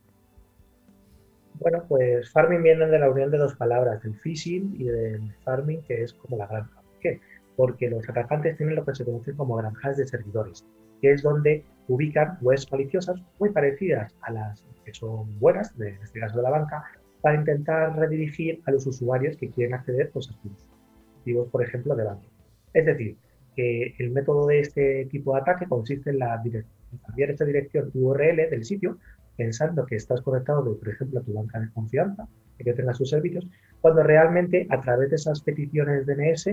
Bueno, 1.59 1.83
pues 1.87 2.31
farming 2.31 2.63
viene 2.63 2.87
de 2.87 2.99
la 2.99 3.09
unión 3.09 3.29
de 3.31 3.37
dos 3.37 3.55
palabras, 3.55 4.01
del 4.01 4.15
phishing 4.15 4.75
y 4.79 4.85
del 4.85 5.33
farming, 5.43 5.81
que 5.83 6.03
es 6.03 6.13
como 6.13 6.37
la 6.37 6.47
granja. 6.47 6.81
¿Por 6.81 6.99
qué? 6.99 7.19
Porque 7.55 7.89
los 7.89 8.07
atacantes 8.09 8.57
tienen 8.57 8.75
lo 8.75 8.85
que 8.85 8.95
se 8.95 9.05
conoce 9.05 9.33
como 9.33 9.55
granjas 9.55 9.97
de 9.97 10.07
servidores, 10.07 10.65
que 11.01 11.11
es 11.11 11.21
donde 11.21 11.63
ubican 11.87 12.37
webs 12.41 12.71
maliciosas 12.71 13.21
muy 13.39 13.49
parecidas 13.49 14.15
a 14.21 14.31
las 14.31 14.65
que 14.85 14.93
son 14.93 15.39
buenas, 15.39 15.77
de, 15.77 15.89
en 15.89 16.01
este 16.01 16.19
caso 16.19 16.37
de 16.37 16.43
la 16.43 16.49
banca, 16.49 16.83
para 17.21 17.35
intentar 17.35 17.95
redirigir 17.97 18.61
a 18.65 18.71
los 18.71 18.87
usuarios 18.87 19.37
que 19.37 19.49
quieren 19.49 19.75
acceder 19.75 20.09
pues, 20.11 20.29
a 20.29 20.33
sus 20.41 20.69
activos, 21.17 21.49
por 21.49 21.63
ejemplo, 21.63 21.95
de 21.95 22.03
banco. 22.03 22.25
Es 22.73 22.85
decir, 22.85 23.17
que 23.55 23.93
el 23.99 24.11
método 24.11 24.47
de 24.47 24.59
este 24.59 25.05
tipo 25.05 25.35
de 25.35 25.41
ataque 25.41 25.67
consiste 25.67 26.09
en, 26.09 26.19
la 26.19 26.41
en 26.43 26.65
cambiar 27.05 27.31
esta 27.31 27.45
dirección 27.45 27.91
URL 27.93 28.49
del 28.49 28.63
sitio 28.63 28.97
pensando 29.37 29.85
que 29.85 29.95
estás 29.95 30.21
conectado, 30.21 30.77
por 30.77 30.89
ejemplo, 30.89 31.19
a 31.19 31.23
tu 31.23 31.33
banca 31.33 31.59
de 31.59 31.71
confianza 31.71 32.27
que 32.63 32.73
tengas 32.73 32.97
sus 32.97 33.09
servicios, 33.09 33.47
cuando 33.79 34.03
realmente 34.03 34.67
a 34.69 34.81
través 34.81 35.09
de 35.09 35.15
esas 35.15 35.41
peticiones 35.41 36.05
DNS 36.05 36.43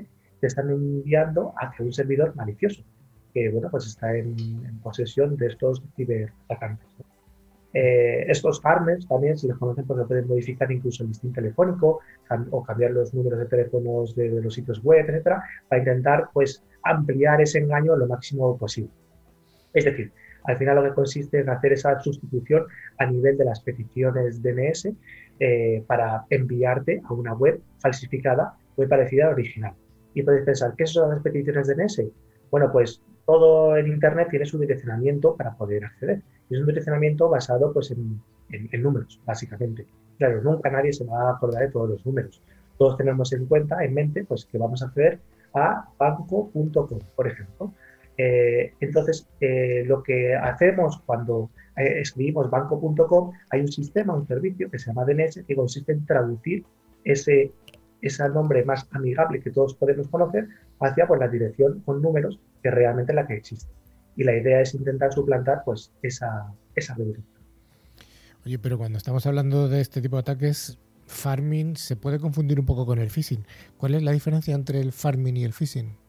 te 0.41 0.47
están 0.47 0.71
enviando 0.71 1.53
hacia 1.57 1.85
un 1.85 1.93
servidor 1.93 2.35
malicioso, 2.37 2.83
que 3.35 3.49
bueno, 3.51 3.69
pues 3.71 3.87
está 3.87 4.17
en, 4.17 4.35
posesión 4.83 5.37
de 5.37 5.49
estos 5.49 5.83
ciberatacantes. 5.97 6.87
Eh, 7.75 8.25
estos 8.29 8.63
farmers 8.63 9.07
también, 9.07 9.37
si 9.37 9.47
los 9.47 9.59
conocen, 9.59 9.85
pues 9.87 10.07
pueden 10.07 10.27
modificar 10.27 10.73
incluso 10.73 11.03
el 11.03 11.11
listín 11.11 11.33
telefónico 11.35 12.01
o 12.51 12.63
cambiar 12.65 12.93
los 12.93 13.13
números 13.13 13.39
de 13.41 13.47
teléfonos 13.47 14.17
de, 14.17 14.31
de, 14.31 14.43
los 14.43 14.55
sitios 14.55 14.83
web, 14.83 15.05
etcétera, 15.07 15.43
para 15.69 15.81
intentar 15.81 16.31
pues 16.33 16.63
ampliar 16.83 17.43
ese 17.43 17.59
engaño 17.59 17.95
lo 17.95 18.07
máximo 18.07 18.57
posible. 18.57 18.91
Es 19.75 19.85
decir, 19.85 20.13
al 20.49 20.57
final 20.57 20.77
lo 20.77 20.83
que 20.83 20.95
consiste 20.95 21.41
en 21.41 21.51
hacer 21.51 21.75
esa 21.75 22.01
sustitución 22.01 22.65
a 22.97 23.05
nivel 23.05 23.37
de 23.37 23.45
las 23.45 23.61
peticiones 23.61 24.43
DNS 24.43 24.89
eh, 25.39 25.85
para 25.87 26.25
enviarte 26.31 27.03
a 27.05 27.13
una 27.13 27.35
web 27.35 27.61
falsificada 27.81 28.55
muy 28.79 28.87
parecida 28.87 29.25
a 29.25 29.27
la 29.27 29.33
original. 29.35 29.75
Y 30.15 30.23
podéis 30.23 30.47
pensar, 30.47 30.73
¿qué 30.75 30.87
son 30.87 31.11
las 31.11 31.21
peticiones 31.21 31.69
DNS? 31.69 32.03
Bueno, 32.51 32.73
pues 32.73 33.03
todo 33.27 33.77
el 33.77 33.89
Internet 33.89 34.29
tiene 34.31 34.47
su 34.47 34.59
direccionamiento 34.59 35.37
para 35.37 35.55
poder 35.55 35.85
acceder. 35.85 36.23
Y 36.49 36.55
es 36.55 36.61
un 36.61 36.67
direccionamiento 36.67 37.29
basado 37.29 37.71
pues, 37.75 37.91
en, 37.91 38.19
en 38.49 38.83
números, 38.83 39.21
básicamente. 39.27 39.87
Claro, 40.17 40.41
nunca 40.41 40.71
nadie 40.71 40.95
se 40.95 41.05
va 41.05 41.29
a 41.29 41.33
acordar 41.35 41.63
de 41.65 41.71
todos 41.71 41.91
los 41.91 42.07
números. 42.07 42.43
Todos 42.79 42.97
tenemos 42.97 43.35
en 43.35 43.45
cuenta, 43.45 43.85
en 43.85 43.93
mente, 43.93 44.25
pues 44.25 44.47
que 44.47 44.57
vamos 44.57 44.83
a 44.83 44.87
acceder 44.87 45.19
a 45.53 45.91
banco.com, 45.99 47.01
por 47.15 47.29
ejemplo. 47.29 47.75
Eh, 48.19 48.75
entonces, 48.81 49.29
eh, 49.41 49.85
lo 49.87 50.03
que 50.03 50.35
hacemos 50.35 51.01
cuando 51.07 51.51
eh, 51.77 52.01
escribimos 52.01 52.51
banco.com, 52.51 53.33
hay 53.51 53.61
un 53.61 53.69
sistema, 53.69 54.13
un 54.15 54.27
servicio 54.27 54.69
que 54.69 54.79
se 54.79 54.87
llama 54.87 55.05
DNS 55.05 55.45
que 55.47 55.55
consiste 55.55 55.93
en 55.93 56.05
traducir 56.05 56.65
ese, 57.05 57.53
ese 58.03 58.29
nombre 58.29 58.65
más 58.65 58.89
amigable 58.91 59.41
que 59.41 59.53
todos 59.53 59.75
podemos 59.75 60.09
conocer 60.09 60.49
hacia 60.81 61.07
pues, 61.07 61.21
la 61.21 61.29
dirección 61.29 61.81
con 61.87 62.03
números 62.03 62.41
que 62.61 62.73
realmente 62.73 63.13
es 63.13 63.17
la 63.17 63.27
que 63.27 63.35
existe. 63.35 63.71
Y 64.17 64.25
la 64.25 64.37
idea 64.37 64.61
es 64.61 64.75
intentar 64.75 65.13
suplantar 65.13 65.63
pues, 65.65 65.93
esa, 66.03 66.53
esa 66.75 66.95
redirección. 66.97 67.39
Oye, 68.45 68.59
pero 68.59 68.79
cuando 68.79 68.99
estamos 68.99 69.25
hablando 69.27 69.69
de 69.69 69.81
este 69.81 70.03
tipo 70.03 70.17
de 70.17 70.21
ataques, 70.21 70.77
farming 71.07 71.77
se 71.77 71.95
puede 71.95 72.19
confundir 72.19 72.59
un 72.59 72.67
poco 72.67 72.85
con 72.85 72.99
el 72.99 73.11
phishing. 73.11 73.45
¿Cuál 73.77 73.95
es 73.95 74.03
la 74.03 74.11
diferencia 74.11 74.57
entre 74.57 74.81
el 74.81 74.91
farming 74.91 75.37
y 75.37 75.45
el 75.45 75.53
phishing? 75.53 76.08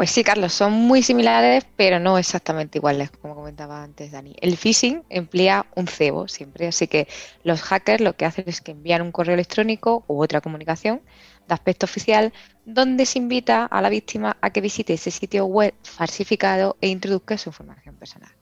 Pues 0.00 0.12
sí, 0.12 0.24
Carlos, 0.24 0.54
son 0.54 0.72
muy 0.72 1.02
similares, 1.02 1.66
pero 1.76 2.00
no 2.00 2.16
exactamente 2.16 2.78
iguales, 2.78 3.10
como 3.10 3.34
comentaba 3.34 3.82
antes 3.82 4.12
Dani. 4.12 4.34
El 4.40 4.56
phishing 4.56 5.02
emplea 5.10 5.66
un 5.76 5.88
cebo 5.88 6.26
siempre, 6.26 6.68
así 6.68 6.88
que 6.88 7.06
los 7.44 7.60
hackers 7.60 8.00
lo 8.00 8.16
que 8.16 8.24
hacen 8.24 8.46
es 8.46 8.62
que 8.62 8.70
envían 8.70 9.02
un 9.02 9.12
correo 9.12 9.34
electrónico 9.34 10.02
u 10.06 10.22
otra 10.22 10.40
comunicación 10.40 11.02
de 11.46 11.52
aspecto 11.52 11.84
oficial 11.84 12.32
donde 12.64 13.04
se 13.04 13.18
invita 13.18 13.66
a 13.66 13.82
la 13.82 13.90
víctima 13.90 14.38
a 14.40 14.48
que 14.48 14.62
visite 14.62 14.94
ese 14.94 15.10
sitio 15.10 15.44
web 15.44 15.74
falsificado 15.82 16.78
e 16.80 16.88
introduzca 16.88 17.36
su 17.36 17.50
información 17.50 17.94
personal. 17.96 18.32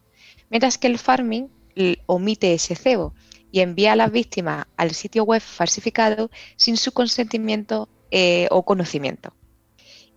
Mientras 0.49 0.77
que 0.77 0.87
el 0.87 0.97
farming 0.97 1.49
omite 2.05 2.53
ese 2.53 2.75
cebo 2.77 3.13
y 3.51 3.59
envía 3.59 3.91
a 3.91 3.97
las 3.97 4.13
víctimas 4.13 4.65
al 4.77 4.91
sitio 4.91 5.25
web 5.25 5.41
falsificado 5.41 6.31
sin 6.55 6.77
su 6.77 6.93
consentimiento 6.93 7.89
eh, 8.11 8.47
o 8.49 8.63
conocimiento. 8.63 9.33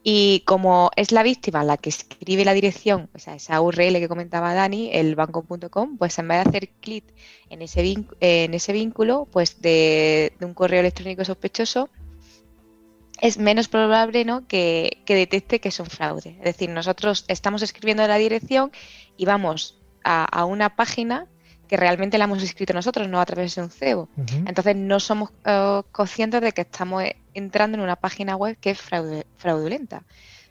Y 0.03 0.41
como 0.47 0.91
es 0.97 1.13
la 1.13 1.23
víctima 1.23 1.63
la 1.63 1.77
que 1.77 1.91
escribe 1.91 2.45
la 2.45 2.55
dirección, 2.55 3.09
o 3.15 3.19
sea, 3.19 3.37
esa 3.37 3.61
URL 3.61 4.01
que 4.01 4.09
comentaba 4.09 4.53
Dani, 4.53 4.91
el 4.93 5.15
banco.com, 5.15 5.97
pues 5.97 6.19
en 6.19 6.29
vez 6.29 6.43
de 6.43 6.49
hacer 6.51 6.69
clic 6.81 7.05
en 7.51 7.63
ese, 7.63 7.95
en 8.21 8.55
ese 8.55 8.73
vínculo, 8.73 9.29
pues 9.31 9.63
de, 9.63 10.33
un 10.41 10.55
correo 10.55 10.81
electrónico 10.81 11.25
sospechoso, 11.25 11.89
es 13.21 13.39
menos 13.39 13.69
probable 13.69 14.25
¿no? 14.25 14.47
que, 14.49 15.03
detecte 15.07 15.61
que 15.61 15.69
es 15.69 15.79
un 15.79 15.87
fraude. 15.87 16.37
Es 16.39 16.45
decir, 16.45 16.69
nosotros 16.71 17.25
estamos 17.29 17.63
escribiendo 17.63 18.07
la 18.09 18.17
dirección 18.17 18.73
y 19.17 19.25
vamos 19.25 19.79
a 20.03 20.45
una 20.47 20.75
página 20.75 21.29
que 21.73 21.79
realmente 21.79 22.19
la 22.19 22.25
hemos 22.25 22.43
escrito 22.43 22.75
nosotros, 22.75 23.09
no 23.09 23.19
a 23.19 23.25
través 23.25 23.55
de 23.55 23.63
un 23.63 23.71
cebo. 23.71 24.07
Entonces 24.45 24.77
no 24.77 25.01
somos 25.01 25.31
eh, 25.47 25.81
conscientes 25.91 26.43
de 26.43 26.53
que 26.53 26.61
estamos 26.61 27.03
entrando 27.35 27.77
en 27.77 27.85
una 27.85 27.97
página 27.97 28.37
web 28.37 28.57
que 28.61 28.71
es 28.71 28.81
fraudulenta. 28.81 30.03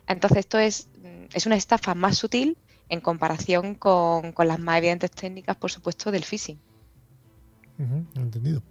Entonces 0.07 0.39
esto 0.39 0.59
es, 0.59 0.89
mm, 1.01 1.25
es 1.33 1.45
una 1.45 1.55
estafa 1.55 1.95
más 1.95 2.17
sutil 2.17 2.57
en 2.89 2.99
comparación 2.99 3.75
con, 3.75 4.33
las 4.37 4.59
más 4.59 4.77
evidentes 4.79 5.11
técnicas, 5.11 5.55
por 5.55 5.71
supuesto, 5.71 6.11
del 6.11 6.25
phishing. 6.25 6.59
entendido. 8.15 8.61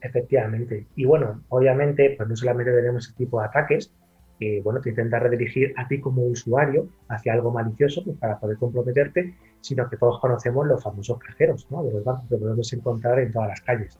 Efectivamente. 0.00 0.86
Y 0.96 1.04
bueno, 1.04 1.42
obviamente, 1.48 2.14
pues 2.16 2.28
no 2.28 2.34
solamente 2.34 2.72
tenemos 2.72 3.06
ese 3.06 3.16
tipo 3.16 3.40
de 3.40 3.46
ataques, 3.46 3.92
que 4.40 4.60
bueno, 4.62 4.80
te 4.80 4.90
intenta 4.90 5.18
redirigir 5.18 5.72
a 5.76 5.86
ti 5.86 6.00
como 6.00 6.22
usuario 6.22 6.88
hacia 7.08 7.34
algo 7.34 7.52
malicioso 7.52 8.02
pues, 8.02 8.16
para 8.18 8.40
poder 8.40 8.56
comprometerte, 8.56 9.36
sino 9.60 9.88
que 9.88 9.96
todos 9.96 10.18
conocemos 10.18 10.66
los 10.66 10.82
famosos 10.82 11.18
cajeros 11.18 11.70
¿no? 11.70 11.84
de 11.84 11.92
los 11.92 12.02
bancos 12.02 12.28
que 12.28 12.36
podemos 12.38 12.72
encontrar 12.72 13.20
en 13.20 13.32
todas 13.32 13.50
las 13.50 13.60
calles. 13.60 13.98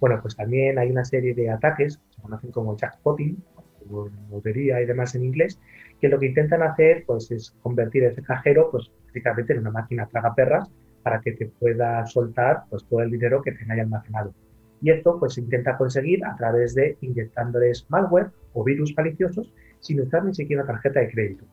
Bueno, 0.00 0.18
pues 0.20 0.36
también 0.36 0.78
hay 0.78 0.90
una 0.90 1.04
serie 1.04 1.34
de 1.34 1.50
ataques, 1.50 2.00
se 2.10 2.22
conocen 2.22 2.50
como 2.50 2.76
jackpotting, 2.76 3.42
lotería 4.30 4.80
y 4.80 4.86
demás 4.86 5.14
en 5.14 5.24
inglés, 5.24 5.60
que 6.00 6.08
lo 6.08 6.18
que 6.18 6.26
intentan 6.26 6.62
hacer 6.62 7.04
pues, 7.06 7.30
es 7.30 7.54
convertir 7.62 8.04
ese 8.04 8.22
cajero 8.22 8.70
pues, 8.70 8.90
prácticamente 9.04 9.52
en 9.52 9.60
una 9.60 9.70
máquina 9.70 10.06
traga 10.06 10.34
perras 10.34 10.70
para 11.02 11.20
que 11.20 11.32
te 11.32 11.46
pueda 11.46 12.04
soltar 12.06 12.64
pues, 12.70 12.84
todo 12.88 13.00
el 13.00 13.10
dinero 13.10 13.42
que 13.42 13.52
tenga 13.52 13.74
almacenado. 13.74 14.34
Y 14.80 14.90
esto 14.90 15.18
pues, 15.18 15.34
se 15.34 15.40
intenta 15.40 15.76
conseguir 15.76 16.24
a 16.24 16.36
través 16.36 16.74
de 16.74 16.96
inyectándoles 17.00 17.86
malware 17.88 18.30
o 18.52 18.64
virus 18.64 18.94
maliciosos 18.96 19.52
sin 19.80 20.00
usar 20.00 20.24
ni 20.24 20.34
siquiera 20.34 20.66
tarjeta 20.66 21.00
de 21.00 21.10
crédito. 21.10 21.44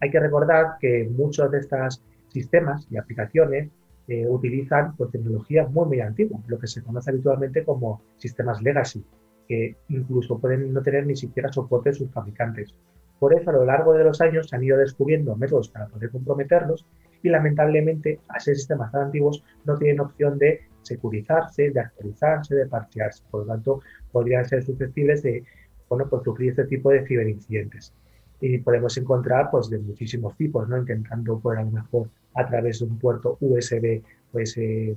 Hay 0.00 0.10
que 0.10 0.20
recordar 0.20 0.76
que 0.80 1.08
muchos 1.10 1.50
de 1.50 1.58
estos 1.58 2.02
sistemas 2.28 2.86
y 2.90 2.96
aplicaciones 2.96 3.70
eh, 4.08 4.26
utilizan 4.26 4.96
pues, 4.96 5.10
tecnologías 5.10 5.70
muy, 5.70 5.86
muy 5.86 6.00
antiguas, 6.00 6.42
lo 6.48 6.58
que 6.58 6.66
se 6.66 6.82
conoce 6.82 7.10
habitualmente 7.10 7.64
como 7.64 8.02
sistemas 8.16 8.62
legacy, 8.62 9.04
que 9.46 9.76
incluso 9.88 10.38
pueden 10.38 10.72
no 10.72 10.82
tener 10.82 11.06
ni 11.06 11.14
siquiera 11.14 11.52
soporte 11.52 11.90
de 11.90 11.96
sus 11.96 12.10
fabricantes. 12.10 12.74
Por 13.18 13.38
eso, 13.38 13.50
a 13.50 13.52
lo 13.52 13.64
largo 13.64 13.92
de 13.92 14.04
los 14.04 14.20
años 14.20 14.48
se 14.48 14.56
han 14.56 14.64
ido 14.64 14.78
descubriendo 14.78 15.36
métodos 15.36 15.68
para 15.68 15.88
poder 15.88 16.10
comprometerlos 16.10 16.86
y 17.22 17.28
lamentablemente, 17.28 18.20
a 18.28 18.38
ser 18.38 18.56
sistemas 18.56 18.92
tan 18.92 19.02
antiguos, 19.02 19.42
no 19.64 19.76
tienen 19.76 20.00
opción 20.00 20.38
de 20.38 20.60
securizarse, 20.82 21.70
de 21.70 21.80
actualizarse, 21.80 22.54
de 22.54 22.66
parchearse. 22.66 23.24
Por 23.30 23.40
lo 23.40 23.52
tanto, 23.52 23.82
podrían 24.12 24.44
ser 24.44 24.62
susceptibles 24.62 25.22
de 25.22 25.44
bueno, 25.88 26.08
pues, 26.08 26.22
sufrir 26.22 26.50
este 26.50 26.64
tipo 26.64 26.90
de 26.90 27.06
ciberincidentes. 27.06 27.92
Y 28.40 28.58
podemos 28.58 28.96
encontrar 28.96 29.50
pues, 29.50 29.68
de 29.68 29.78
muchísimos 29.78 30.36
tipos, 30.36 30.68
¿no? 30.68 30.78
intentando, 30.78 31.40
pues, 31.40 31.58
a 31.58 31.62
lo 31.62 31.70
mejor, 31.70 32.08
a 32.34 32.46
través 32.46 32.80
de 32.80 32.86
un 32.86 32.98
puerto 32.98 33.36
USB, 33.40 34.02
pues, 34.32 34.56
eh, 34.56 34.94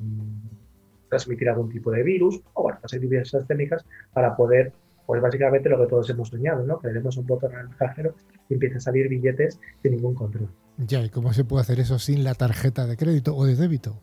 transmitir 1.09 1.49
algún 1.49 1.69
tipo 1.69 1.91
de 1.91 2.03
virus, 2.03 2.41
o 2.53 2.63
bueno, 2.63 2.79
pues 2.79 2.93
hay 2.93 2.99
diversas 2.99 3.45
técnicas 3.45 3.85
para 4.13 4.35
poder, 4.35 4.71
pues 5.05 5.21
básicamente 5.21 5.69
lo 5.69 5.79
que 5.79 5.87
todos 5.87 6.09
hemos 6.09 6.29
soñado, 6.29 6.65
¿no? 6.65 6.79
Que 6.79 6.87
le 6.87 6.93
demos 6.93 7.17
un 7.17 7.27
botón 7.27 7.53
al 7.53 7.75
cajero 7.75 8.15
y 8.49 8.53
empiecen 8.53 8.77
a 8.77 8.81
salir 8.81 9.09
billetes 9.09 9.59
sin 9.81 9.91
ningún 9.91 10.15
control. 10.15 10.49
Ya, 10.77 11.03
¿y 11.03 11.09
cómo 11.09 11.33
se 11.33 11.43
puede 11.43 11.61
hacer 11.61 11.79
eso 11.79 11.99
sin 11.99 12.23
la 12.23 12.33
tarjeta 12.33 12.87
de 12.87 12.95
crédito 12.95 13.35
o 13.35 13.45
de 13.45 13.55
débito? 13.55 13.99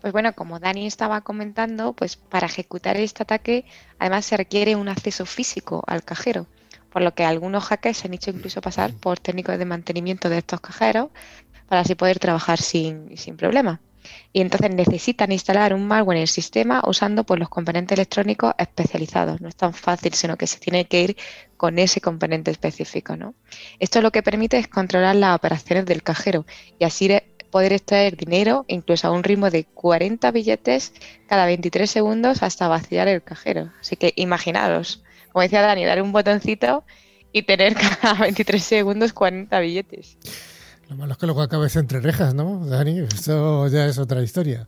Pues 0.00 0.12
bueno, 0.12 0.32
como 0.32 0.58
Dani 0.58 0.86
estaba 0.86 1.20
comentando, 1.22 1.92
pues 1.92 2.16
para 2.16 2.46
ejecutar 2.46 2.96
este 2.96 3.22
ataque 3.22 3.64
además 3.98 4.24
se 4.24 4.36
requiere 4.36 4.76
un 4.76 4.88
acceso 4.88 5.26
físico 5.26 5.82
al 5.86 6.04
cajero, 6.04 6.46
por 6.90 7.02
lo 7.02 7.14
que 7.14 7.24
algunos 7.24 7.64
hackers 7.64 7.98
se 7.98 8.08
han 8.08 8.14
hecho 8.14 8.30
incluso 8.30 8.60
pasar 8.60 8.92
por 8.92 9.18
técnicos 9.18 9.58
de 9.58 9.64
mantenimiento 9.64 10.28
de 10.28 10.38
estos 10.38 10.60
cajeros 10.60 11.10
para 11.68 11.82
así 11.82 11.94
poder 11.94 12.18
trabajar 12.18 12.60
sin, 12.60 13.16
sin 13.16 13.36
problema 13.36 13.80
y 14.32 14.40
entonces 14.40 14.74
necesitan 14.74 15.32
instalar 15.32 15.74
un 15.74 15.86
malware 15.86 16.18
en 16.18 16.22
el 16.22 16.28
sistema 16.28 16.82
usando 16.86 17.24
pues, 17.24 17.40
los 17.40 17.48
componentes 17.48 17.96
electrónicos 17.96 18.52
especializados. 18.58 19.40
No 19.40 19.48
es 19.48 19.56
tan 19.56 19.72
fácil, 19.72 20.14
sino 20.14 20.36
que 20.36 20.46
se 20.46 20.58
tiene 20.58 20.86
que 20.86 21.02
ir 21.02 21.16
con 21.56 21.78
ese 21.78 22.00
componente 22.00 22.50
específico. 22.50 23.16
¿no? 23.16 23.34
Esto 23.78 24.00
lo 24.00 24.10
que 24.10 24.22
permite 24.22 24.58
es 24.58 24.68
controlar 24.68 25.16
las 25.16 25.36
operaciones 25.36 25.86
del 25.86 26.02
cajero 26.02 26.46
y 26.78 26.84
así 26.84 27.10
poder 27.50 27.72
extraer 27.72 28.16
dinero 28.16 28.66
incluso 28.68 29.08
a 29.08 29.10
un 29.10 29.24
ritmo 29.24 29.50
de 29.50 29.64
40 29.64 30.30
billetes 30.32 30.92
cada 31.26 31.46
23 31.46 31.90
segundos 31.90 32.42
hasta 32.42 32.68
vaciar 32.68 33.08
el 33.08 33.22
cajero. 33.22 33.72
Así 33.80 33.96
que 33.96 34.12
imaginaros, 34.16 35.02
como 35.32 35.42
decía 35.42 35.62
Dani, 35.62 35.86
dar 35.86 36.02
un 36.02 36.12
botoncito 36.12 36.84
y 37.32 37.42
tener 37.42 37.74
cada 38.00 38.14
23 38.20 38.62
segundos 38.62 39.14
40 39.14 39.58
billetes. 39.60 40.18
Lo 40.88 40.96
malo 40.96 41.12
es 41.12 41.18
que 41.18 41.26
luego 41.26 41.42
acabes 41.42 41.76
entre 41.76 42.00
rejas, 42.00 42.34
¿no, 42.34 42.64
Dani? 42.66 43.00
Eso 43.00 43.68
ya 43.68 43.86
es 43.86 43.98
otra 43.98 44.22
historia. 44.22 44.66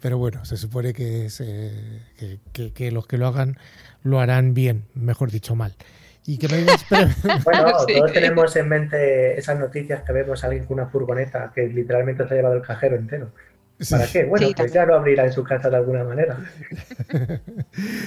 Pero 0.00 0.18
bueno, 0.18 0.44
se 0.44 0.58
supone 0.58 0.92
que, 0.92 1.28
que, 2.52 2.90
los 2.90 3.06
que 3.06 3.16
lo 3.16 3.26
hagan 3.26 3.56
lo 4.02 4.20
harán 4.20 4.52
bien, 4.52 4.84
mejor 4.94 5.30
dicho, 5.30 5.54
mal. 5.54 5.74
Y 6.26 6.36
que 6.38 6.48
bueno, 7.44 7.70
todos 7.88 8.12
tenemos 8.12 8.54
en 8.56 8.68
mente 8.68 9.38
esas 9.38 9.58
noticias 9.58 10.02
que 10.02 10.12
vemos 10.12 10.44
a 10.44 10.48
alguien 10.48 10.66
con 10.66 10.78
una 10.78 10.88
furgoneta 10.88 11.52
que 11.54 11.68
literalmente 11.68 12.28
se 12.28 12.34
ha 12.34 12.36
llevado 12.36 12.56
el 12.56 12.62
cajero 12.62 12.96
entero. 12.96 13.30
¿Para 13.90 14.06
qué? 14.06 14.24
Bueno, 14.24 14.48
pues 14.56 14.72
ya 14.72 14.84
lo 14.84 14.96
abrirá 14.96 15.24
en 15.24 15.32
su 15.32 15.42
casa 15.44 15.70
de 15.70 15.76
alguna 15.76 16.04
manera. 16.04 16.38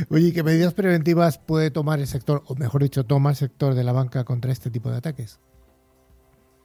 Oye, 0.09 0.33
¿qué 0.33 0.43
medidas 0.43 0.73
preventivas 0.73 1.37
puede 1.37 1.71
tomar 1.71 1.99
el 1.99 2.07
sector, 2.07 2.43
o 2.47 2.55
mejor 2.55 2.83
dicho, 2.83 3.05
toma 3.05 3.31
el 3.31 3.35
sector 3.35 3.75
de 3.75 3.83
la 3.83 3.91
banca 3.91 4.23
contra 4.23 4.51
este 4.51 4.69
tipo 4.71 4.89
de 4.91 4.97
ataques? 4.97 5.39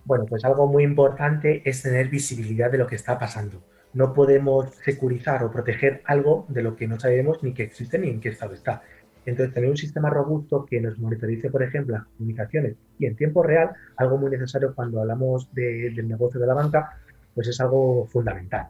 Bueno, 0.05 0.27
pues 0.27 0.45
algo 0.45 0.67
muy 0.67 0.85
importante 0.85 1.63
es 1.65 1.83
tener 1.83 2.09
visibilidad 2.09 2.71
de 2.71 2.79
lo 2.79 2.87
que 2.87 2.97
está 2.97 3.19
pasando. 3.19 3.63
No 3.95 4.13
podemos 4.13 4.75
securizar 4.85 5.43
o 5.45 5.51
proteger 5.51 6.03
algo 6.05 6.45
de 6.49 6.63
lo 6.63 6.77
que 6.77 6.87
no 6.87 7.01
sabemos 7.01 7.43
ni 7.43 7.55
que 7.55 7.63
existe 7.63 7.99
ni 7.99 8.11
en 8.11 8.21
qué 8.21 8.29
estado 8.29 8.55
está. 8.55 8.83
Entonces, 9.25 9.55
tener 9.55 9.71
un 9.71 9.77
sistema 9.77 10.11
robusto 10.11 10.67
que 10.67 10.81
nos 10.81 10.99
monitorice, 10.99 11.51
por 11.51 11.63
ejemplo, 11.63 11.95
las 11.95 12.05
comunicaciones 12.05 12.77
y 12.99 13.07
en 13.07 13.17
tiempo 13.17 13.43
real, 13.43 13.71
algo 13.97 14.19
muy 14.19 14.31
necesario 14.31 14.75
cuando 14.75 15.01
hablamos 15.01 15.53
del 15.55 16.07
negocio 16.07 16.39
de 16.39 16.47
la 16.47 16.55
banca, 16.55 16.99
pues 17.35 17.49
es 17.49 17.59
algo 17.61 18.07
fundamental. 18.07 18.69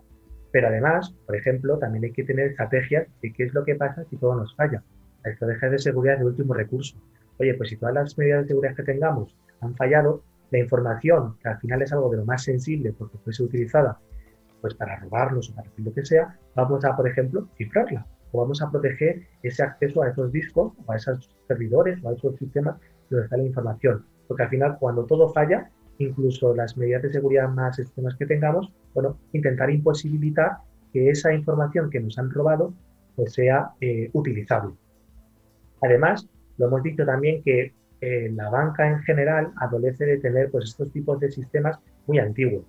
Pero 0.52 0.68
además, 0.68 1.12
por 1.26 1.34
ejemplo, 1.34 1.78
también 1.78 2.04
hay 2.04 2.12
que 2.12 2.22
tener 2.22 2.50
estrategias 2.50 3.08
de 3.20 3.32
qué 3.32 3.44
es 3.44 3.54
lo 3.54 3.64
que 3.64 3.74
pasa 3.74 4.04
si 4.08 4.16
todo 4.16 4.36
nos 4.36 4.54
falla. 4.54 4.84
La 5.24 5.32
estrategia 5.32 5.70
de 5.70 5.78
seguridad 5.80 6.14
es 6.14 6.20
el 6.20 6.26
último 6.28 6.54
recurso. 6.54 6.96
Oye, 7.38 7.54
pues 7.54 7.70
si 7.70 7.76
todas 7.76 7.94
las 7.94 8.16
medidas 8.16 8.42
de 8.42 8.48
seguridad 8.48 8.76
que 8.76 8.84
tengamos 8.84 9.34
han 9.60 9.74
fallado, 9.74 10.22
la 10.50 10.58
información, 10.58 11.36
que 11.42 11.48
al 11.48 11.58
final 11.58 11.82
es 11.82 11.92
algo 11.92 12.10
de 12.10 12.18
lo 12.18 12.24
más 12.24 12.42
sensible 12.42 12.92
porque 12.92 13.18
puede 13.18 13.34
ser 13.34 13.46
utilizada 13.46 13.98
pues 14.60 14.74
para 14.74 14.96
robarnos 14.96 15.50
o 15.50 15.54
para 15.54 15.68
hacer 15.68 15.84
lo 15.84 15.92
que 15.92 16.06
sea, 16.06 16.38
vamos 16.54 16.84
a, 16.86 16.96
por 16.96 17.06
ejemplo, 17.06 17.46
cifrarla 17.58 18.06
o 18.32 18.40
vamos 18.40 18.62
a 18.62 18.70
proteger 18.70 19.26
ese 19.42 19.62
acceso 19.62 20.02
a 20.02 20.08
esos 20.08 20.32
discos 20.32 20.72
o 20.86 20.90
a 20.92 20.96
esos 20.96 21.28
servidores 21.46 22.02
o 22.02 22.08
a 22.08 22.14
esos 22.14 22.36
sistemas 22.36 22.76
donde 23.10 23.24
está 23.26 23.36
la 23.36 23.44
información. 23.44 24.06
Porque 24.26 24.42
al 24.44 24.48
final, 24.48 24.78
cuando 24.80 25.04
todo 25.04 25.28
falla, 25.34 25.70
incluso 25.98 26.54
las 26.54 26.78
medidas 26.78 27.02
de 27.02 27.12
seguridad 27.12 27.48
más 27.48 27.78
extremas 27.78 28.16
que 28.16 28.24
tengamos, 28.24 28.72
bueno, 28.94 29.18
intentar 29.34 29.70
imposibilitar 29.70 30.56
que 30.94 31.10
esa 31.10 31.34
información 31.34 31.90
que 31.90 32.00
nos 32.00 32.18
han 32.18 32.30
robado 32.30 32.72
pues 33.16 33.34
sea 33.34 33.70
eh, 33.80 34.08
utilizable. 34.14 34.74
Además, 35.82 36.26
lo 36.56 36.68
hemos 36.68 36.82
dicho 36.82 37.04
también 37.04 37.42
que 37.42 37.74
la 38.32 38.50
banca 38.50 38.88
en 38.88 39.00
general 39.02 39.52
adolece 39.56 40.04
de 40.04 40.18
tener 40.18 40.50
pues, 40.50 40.64
estos 40.64 40.92
tipos 40.92 41.18
de 41.20 41.30
sistemas 41.30 41.78
muy 42.06 42.18
antiguos. 42.18 42.64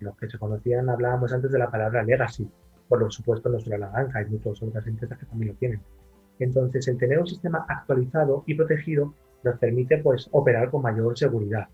Los 0.00 0.16
que 0.16 0.28
se 0.28 0.38
conocían, 0.38 0.88
hablábamos 0.88 1.32
antes 1.32 1.50
de 1.50 1.58
la 1.58 1.70
palabra 1.70 2.02
legacy. 2.02 2.48
Por 2.88 3.12
supuesto, 3.12 3.48
no 3.48 3.58
solo 3.60 3.78
la 3.78 3.88
banca, 3.88 4.18
hay 4.18 4.26
muchas 4.26 4.62
otras 4.62 4.86
empresas 4.86 5.18
que 5.18 5.26
también 5.26 5.52
lo 5.52 5.58
tienen. 5.58 5.80
Entonces, 6.38 6.86
el 6.88 6.98
tener 6.98 7.18
un 7.18 7.26
sistema 7.26 7.64
actualizado 7.68 8.42
y 8.46 8.54
protegido 8.54 9.14
nos 9.42 9.58
permite 9.58 9.98
pues, 9.98 10.28
operar 10.32 10.70
con 10.70 10.82
mayor 10.82 11.16
seguridad. 11.16 11.68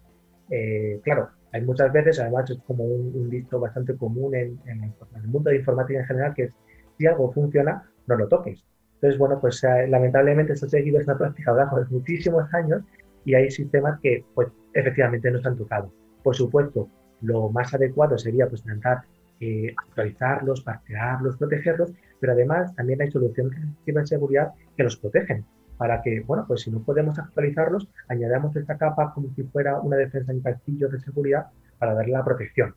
Eh, 0.50 1.00
claro, 1.02 1.30
hay 1.52 1.62
muchas 1.62 1.92
veces, 1.92 2.18
además 2.20 2.50
es 2.50 2.58
como 2.66 2.84
un, 2.84 3.12
un 3.14 3.30
dicho 3.30 3.58
bastante 3.58 3.96
común 3.96 4.34
en, 4.34 4.58
en, 4.66 4.92
el 5.14 5.28
mundo 5.28 5.50
de 5.50 5.56
informática 5.56 6.00
en 6.00 6.06
general, 6.06 6.34
que 6.34 6.44
es 6.44 6.52
si 6.98 7.06
algo 7.06 7.32
funciona, 7.32 7.90
no 8.06 8.16
lo 8.16 8.28
toques. 8.28 8.64
Entonces, 8.94 9.18
bueno, 9.18 9.40
pues 9.40 9.64
eh, 9.64 9.86
lamentablemente 9.88 10.52
esto 10.52 10.66
ha 10.66 10.68
seguido 10.68 11.00
esta 11.00 11.16
práctica 11.18 11.54
de 11.54 11.84
muchísimos 11.88 12.52
años 12.52 12.82
y 13.24 13.34
hay 13.34 13.50
sistemas 13.50 13.98
que, 14.00 14.24
pues, 14.34 14.48
efectivamente 14.74 15.30
no 15.30 15.38
están 15.38 15.56
tocados. 15.56 15.90
Por 16.22 16.36
supuesto, 16.36 16.88
lo 17.22 17.48
más 17.50 17.72
adecuado 17.74 18.18
sería, 18.18 18.48
pues, 18.48 18.62
intentar 18.62 19.02
eh, 19.40 19.74
actualizarlos, 19.76 20.62
parchearlos, 20.62 21.36
protegerlos, 21.36 21.92
pero 22.20 22.34
además 22.34 22.74
también 22.76 23.00
hay 23.00 23.10
soluciones 23.10 23.58
de 23.86 24.06
seguridad 24.06 24.52
que 24.76 24.82
los 24.82 24.96
protegen 24.96 25.44
para 25.80 26.02
que, 26.02 26.20
bueno, 26.20 26.44
pues 26.46 26.60
si 26.60 26.70
no 26.70 26.82
podemos 26.82 27.18
actualizarlos, 27.18 27.88
añadamos 28.08 28.54
esta 28.54 28.76
capa 28.76 29.14
como 29.14 29.30
si 29.34 29.44
fuera 29.44 29.80
una 29.80 29.96
defensa 29.96 30.30
en 30.30 30.42
castillo 30.42 30.90
de 30.90 31.00
seguridad 31.00 31.46
para 31.78 31.94
darle 31.94 32.12
la 32.12 32.22
protección. 32.22 32.74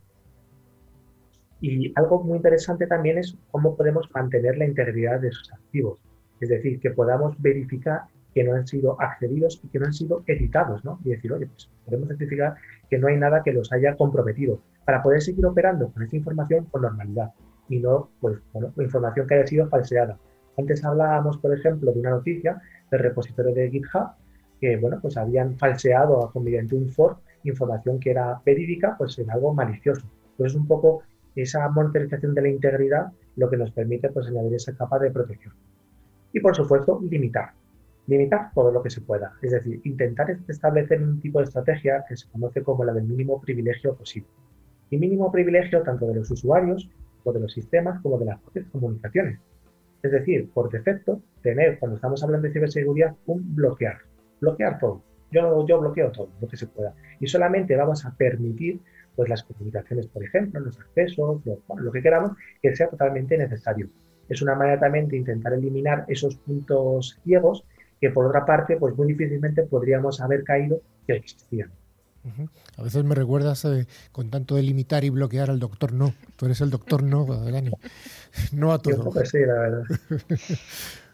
Y 1.60 1.92
algo 1.96 2.24
muy 2.24 2.36
interesante 2.36 2.86
también 2.86 3.18
es 3.18 3.36
cómo 3.50 3.76
podemos 3.76 4.10
mantener 4.14 4.56
la 4.56 4.64
integridad 4.64 5.20
de 5.20 5.28
esos 5.28 5.52
activos. 5.52 6.00
Es 6.40 6.48
decir, 6.48 6.80
que 6.80 6.92
podamos 6.92 7.34
verificar 7.42 8.04
que 8.34 8.42
no 8.42 8.54
han 8.54 8.66
sido 8.66 9.00
accedidos 9.00 9.60
y 9.62 9.68
que 9.68 9.78
no 9.78 9.86
han 9.86 9.92
sido 9.92 10.24
editados, 10.26 10.84
¿no? 10.84 10.98
Y 11.04 11.10
decir, 11.10 11.32
oye, 11.32 11.46
pues 11.46 11.70
podemos 11.84 12.08
certificar 12.08 12.56
que 12.90 12.98
no 12.98 13.06
hay 13.06 13.16
nada 13.16 13.42
que 13.42 13.52
los 13.52 13.72
haya 13.72 13.96
comprometido 13.96 14.60
para 14.84 15.02
poder 15.02 15.22
seguir 15.22 15.46
operando 15.46 15.88
con 15.90 16.02
esta 16.02 16.16
información 16.16 16.64
con 16.66 16.82
normalidad 16.82 17.30
y 17.68 17.78
no, 17.78 18.10
pues, 18.20 18.38
bueno, 18.52 18.72
información 18.78 19.26
que 19.26 19.34
haya 19.34 19.46
sido 19.46 19.68
falseada. 19.68 20.18
Antes 20.58 20.84
hablábamos, 20.84 21.38
por 21.38 21.56
ejemplo, 21.56 21.92
de 21.92 22.00
una 22.00 22.10
noticia 22.10 22.60
del 22.90 23.00
repositorio 23.00 23.54
de 23.54 23.70
GitHub 23.70 24.10
que, 24.60 24.76
bueno, 24.76 24.98
pues 25.00 25.16
habían 25.16 25.56
falseado 25.56 26.30
mediante 26.34 26.74
un 26.74 26.88
fork 26.88 27.18
información 27.44 28.00
que 28.00 28.10
era 28.10 28.40
verídica, 28.44 28.96
pues 28.96 29.18
en 29.18 29.30
algo 29.30 29.52
malicioso. 29.54 30.06
Entonces, 30.32 30.58
un 30.58 30.66
poco 30.66 31.02
esa 31.36 31.68
monitorización 31.68 32.34
de 32.34 32.42
la 32.42 32.48
integridad 32.48 33.12
lo 33.36 33.50
que 33.50 33.56
nos 33.56 33.70
permite, 33.70 34.08
pues, 34.10 34.26
añadir 34.28 34.54
esa 34.54 34.74
capa 34.74 34.98
de 34.98 35.10
protección. 35.10 35.54
Y, 36.32 36.40
por 36.40 36.56
supuesto, 36.56 37.00
limitar 37.02 37.52
limitar 38.06 38.50
todo 38.54 38.70
lo 38.70 38.82
que 38.82 38.90
se 38.90 39.00
pueda. 39.00 39.32
Es 39.42 39.52
decir, 39.52 39.80
intentar 39.84 40.30
establecer 40.48 41.02
un 41.02 41.20
tipo 41.20 41.38
de 41.38 41.44
estrategia 41.44 42.04
que 42.08 42.16
se 42.16 42.28
conoce 42.30 42.62
como 42.62 42.84
la 42.84 42.92
del 42.92 43.04
mínimo 43.04 43.40
privilegio 43.40 43.94
posible. 43.94 44.28
Y 44.90 44.98
mínimo 44.98 45.32
privilegio 45.32 45.82
tanto 45.82 46.06
de 46.06 46.16
los 46.16 46.30
usuarios, 46.30 46.88
o 47.24 47.32
de 47.32 47.40
los 47.40 47.52
sistemas, 47.52 48.00
como 48.02 48.18
de 48.18 48.26
las 48.26 48.40
propias 48.40 48.66
comunicaciones. 48.70 49.40
Es 50.02 50.12
decir, 50.12 50.50
por 50.52 50.70
defecto, 50.70 51.22
tener, 51.42 51.78
cuando 51.78 51.96
estamos 51.96 52.22
hablando 52.22 52.46
de 52.46 52.52
ciberseguridad, 52.52 53.16
un 53.26 53.54
bloquear. 53.54 53.98
Bloquear 54.40 54.78
todo. 54.78 55.02
yo, 55.30 55.66
yo 55.66 55.80
bloqueo 55.80 56.12
todo 56.12 56.28
lo 56.40 56.46
que 56.46 56.58
se 56.58 56.66
pueda. 56.66 56.94
Y 57.18 57.26
solamente 57.26 57.74
vamos 57.76 58.04
a 58.04 58.14
permitir 58.14 58.80
pues 59.16 59.30
las 59.30 59.42
comunicaciones, 59.44 60.06
por 60.08 60.22
ejemplo, 60.24 60.60
los 60.60 60.78
accesos, 60.78 61.40
lo, 61.46 61.62
lo 61.76 61.92
que 61.92 62.02
queramos, 62.02 62.32
que 62.60 62.74
sea 62.76 62.88
totalmente 62.88 63.38
necesario. 63.38 63.88
Es 64.28 64.42
una 64.42 64.54
manera 64.54 64.80
también 64.80 65.08
de 65.08 65.16
intentar 65.16 65.52
eliminar 65.54 66.04
esos 66.08 66.36
puntos 66.36 67.18
ciegos 67.24 67.64
que 68.04 68.10
por 68.10 68.26
otra 68.26 68.44
parte, 68.44 68.76
pues 68.76 68.94
muy 68.96 69.06
difícilmente 69.06 69.62
podríamos 69.62 70.20
haber 70.20 70.44
caído 70.44 70.82
que 71.06 71.14
existían. 71.14 71.70
A 72.76 72.82
veces 72.82 73.02
me 73.02 73.14
recuerdas 73.14 73.64
eh, 73.64 73.86
con 74.12 74.28
tanto 74.28 74.56
de 74.56 74.62
limitar 74.62 75.04
y 75.04 75.10
bloquear 75.10 75.48
al 75.48 75.58
doctor 75.58 75.94
no. 75.94 76.12
Tú 76.36 76.44
eres 76.44 76.60
el 76.60 76.68
doctor 76.68 77.02
no, 77.02 77.24
Dani. 77.24 77.70
No 78.52 78.72
a 78.72 78.78
todo. 78.78 79.10
sí, 79.24 79.38
la 79.38 79.54
verdad. 79.54 79.82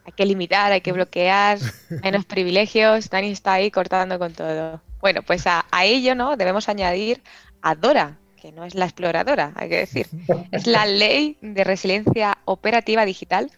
hay 0.05 0.12
que 0.16 0.26
limitar, 0.26 0.72
hay 0.72 0.81
que 0.81 0.90
bloquear, 0.90 1.59
menos 2.03 2.24
privilegios. 2.24 3.09
Dani 3.09 3.31
está 3.31 3.53
ahí 3.53 3.70
cortando 3.70 4.18
con 4.18 4.33
todo. 4.33 4.83
Bueno, 5.00 5.20
pues 5.24 5.46
a, 5.46 5.66
a 5.70 5.85
ello 5.85 6.16
no 6.16 6.37
debemos 6.37 6.68
añadir 6.68 7.22
a 7.62 7.76
Dora, 7.76 8.18
que 8.40 8.50
no 8.50 8.64
es 8.64 8.74
la 8.74 8.87
exploradora, 8.87 9.53
hay 9.55 9.68
que 9.68 9.79
decir. 9.79 10.09
Es 10.50 10.66
la 10.66 10.87
ley 10.87 11.38
de 11.40 11.62
resiliencia 11.62 12.38
operativa 12.46 13.05
digital 13.05 13.48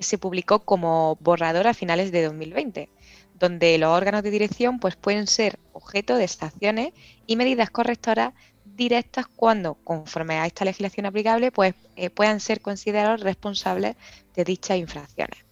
se 0.00 0.18
publicó 0.18 0.60
como 0.60 1.16
borrador 1.20 1.66
a 1.66 1.74
finales 1.74 2.12
de 2.12 2.24
2020 2.24 2.88
donde 3.34 3.76
los 3.78 3.90
órganos 3.90 4.22
de 4.22 4.30
dirección 4.30 4.78
pues, 4.78 4.96
pueden 4.96 5.26
ser 5.26 5.58
objeto 5.72 6.16
de 6.16 6.24
estaciones 6.24 6.92
y 7.26 7.36
medidas 7.36 7.70
correctoras 7.70 8.32
directas 8.64 9.26
cuando, 9.26 9.74
conforme 9.74 10.38
a 10.38 10.46
esta 10.46 10.64
legislación 10.64 11.06
aplicable, 11.06 11.52
pues, 11.52 11.74
eh, 11.96 12.10
puedan 12.10 12.40
ser 12.40 12.60
considerados 12.60 13.20
responsables 13.20 13.96
de 14.34 14.44
dichas 14.44 14.78
infracciones. 14.78 15.44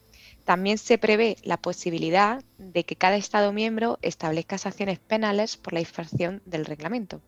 También 0.45 0.79
se 0.79 0.99
prevé 0.99 1.37
la 1.43 1.57
posibilidad 1.57 2.43
de 2.59 2.85
que 2.85 2.97
cada 2.97 3.17
Estado 3.17 3.53
miembro 3.53 3.99
establezca 4.03 4.59
sanciones 4.59 4.99
penales 4.99 5.57
por 5.57 5.73
la 5.73 5.81
infracción 5.81 6.43
del 6.47 6.65
reglamento. 6.65 7.21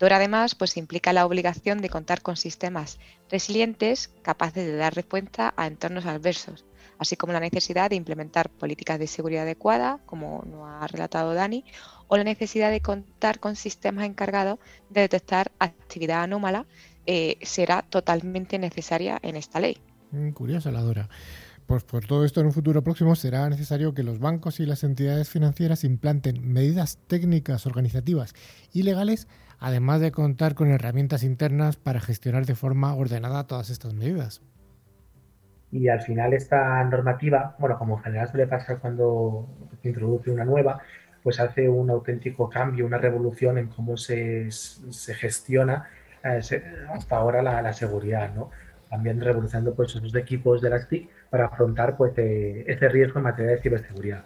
DORA 0.00 0.16
además 0.16 0.54
pues, 0.54 0.78
implica 0.78 1.12
la 1.12 1.26
obligación 1.26 1.82
de 1.82 1.90
contar 1.90 2.22
con 2.22 2.36
sistemas 2.36 2.98
resilientes 3.30 4.08
capaces 4.22 4.64
de 4.64 4.74
dar 4.74 4.94
respuesta 4.94 5.52
a 5.58 5.66
entornos 5.66 6.06
adversos, 6.06 6.64
así 6.98 7.16
como 7.16 7.34
la 7.34 7.40
necesidad 7.40 7.90
de 7.90 7.96
implementar 7.96 8.48
políticas 8.48 8.98
de 8.98 9.06
seguridad 9.06 9.42
adecuadas, 9.42 10.00
como 10.06 10.42
nos 10.46 10.66
ha 10.66 10.86
relatado 10.86 11.34
Dani, 11.34 11.66
o 12.08 12.16
la 12.16 12.24
necesidad 12.24 12.70
de 12.70 12.80
contar 12.80 13.40
con 13.40 13.56
sistemas 13.56 14.06
encargados 14.06 14.58
de 14.88 15.02
detectar 15.02 15.52
actividad 15.58 16.22
anómala, 16.22 16.66
eh, 17.04 17.36
será 17.42 17.82
totalmente 17.82 18.58
necesaria 18.58 19.18
en 19.20 19.36
esta 19.36 19.60
ley. 19.60 19.76
Mm, 20.12 20.30
curiosa 20.30 20.72
la 20.72 20.80
Dora. 20.80 21.10
Pues 21.70 21.84
por 21.84 22.04
todo 22.04 22.24
esto 22.24 22.40
en 22.40 22.46
un 22.46 22.52
futuro 22.52 22.82
próximo 22.82 23.14
será 23.14 23.48
necesario 23.48 23.94
que 23.94 24.02
los 24.02 24.18
bancos 24.18 24.58
y 24.58 24.66
las 24.66 24.82
entidades 24.82 25.30
financieras 25.30 25.84
implanten 25.84 26.52
medidas 26.52 26.98
técnicas, 27.06 27.64
organizativas 27.64 28.34
y 28.72 28.82
legales, 28.82 29.28
además 29.60 30.00
de 30.00 30.10
contar 30.10 30.56
con 30.56 30.72
herramientas 30.72 31.22
internas 31.22 31.76
para 31.76 32.00
gestionar 32.00 32.44
de 32.44 32.56
forma 32.56 32.92
ordenada 32.96 33.46
todas 33.46 33.70
estas 33.70 33.94
medidas. 33.94 34.42
Y 35.70 35.86
al 35.86 36.00
final 36.00 36.32
esta 36.32 36.82
normativa, 36.82 37.54
bueno, 37.60 37.78
como 37.78 37.98
en 37.98 38.02
general 38.02 38.28
suele 38.28 38.48
pasar 38.48 38.80
cuando 38.80 39.48
se 39.80 39.90
introduce 39.90 40.32
una 40.32 40.44
nueva, 40.44 40.80
pues 41.22 41.38
hace 41.38 41.68
un 41.68 41.88
auténtico 41.88 42.48
cambio, 42.48 42.84
una 42.84 42.98
revolución 42.98 43.58
en 43.58 43.68
cómo 43.68 43.96
se, 43.96 44.50
se 44.50 45.14
gestiona 45.14 45.88
eh, 46.24 46.40
hasta 46.92 47.16
ahora 47.16 47.42
la, 47.42 47.62
la, 47.62 47.72
seguridad, 47.72 48.34
¿no? 48.34 48.50
También 48.88 49.20
revolucionando 49.20 49.72
pues 49.72 49.94
esos 49.94 50.12
equipos 50.16 50.60
de 50.60 50.70
las 50.70 50.88
TIC 50.88 51.08
para 51.30 51.46
afrontar 51.46 51.96
pues 51.96 52.12
eh, 52.18 52.64
ese 52.66 52.88
riesgo 52.88 53.18
en 53.18 53.24
materia 53.24 53.52
de 53.52 53.62
ciberseguridad. 53.62 54.24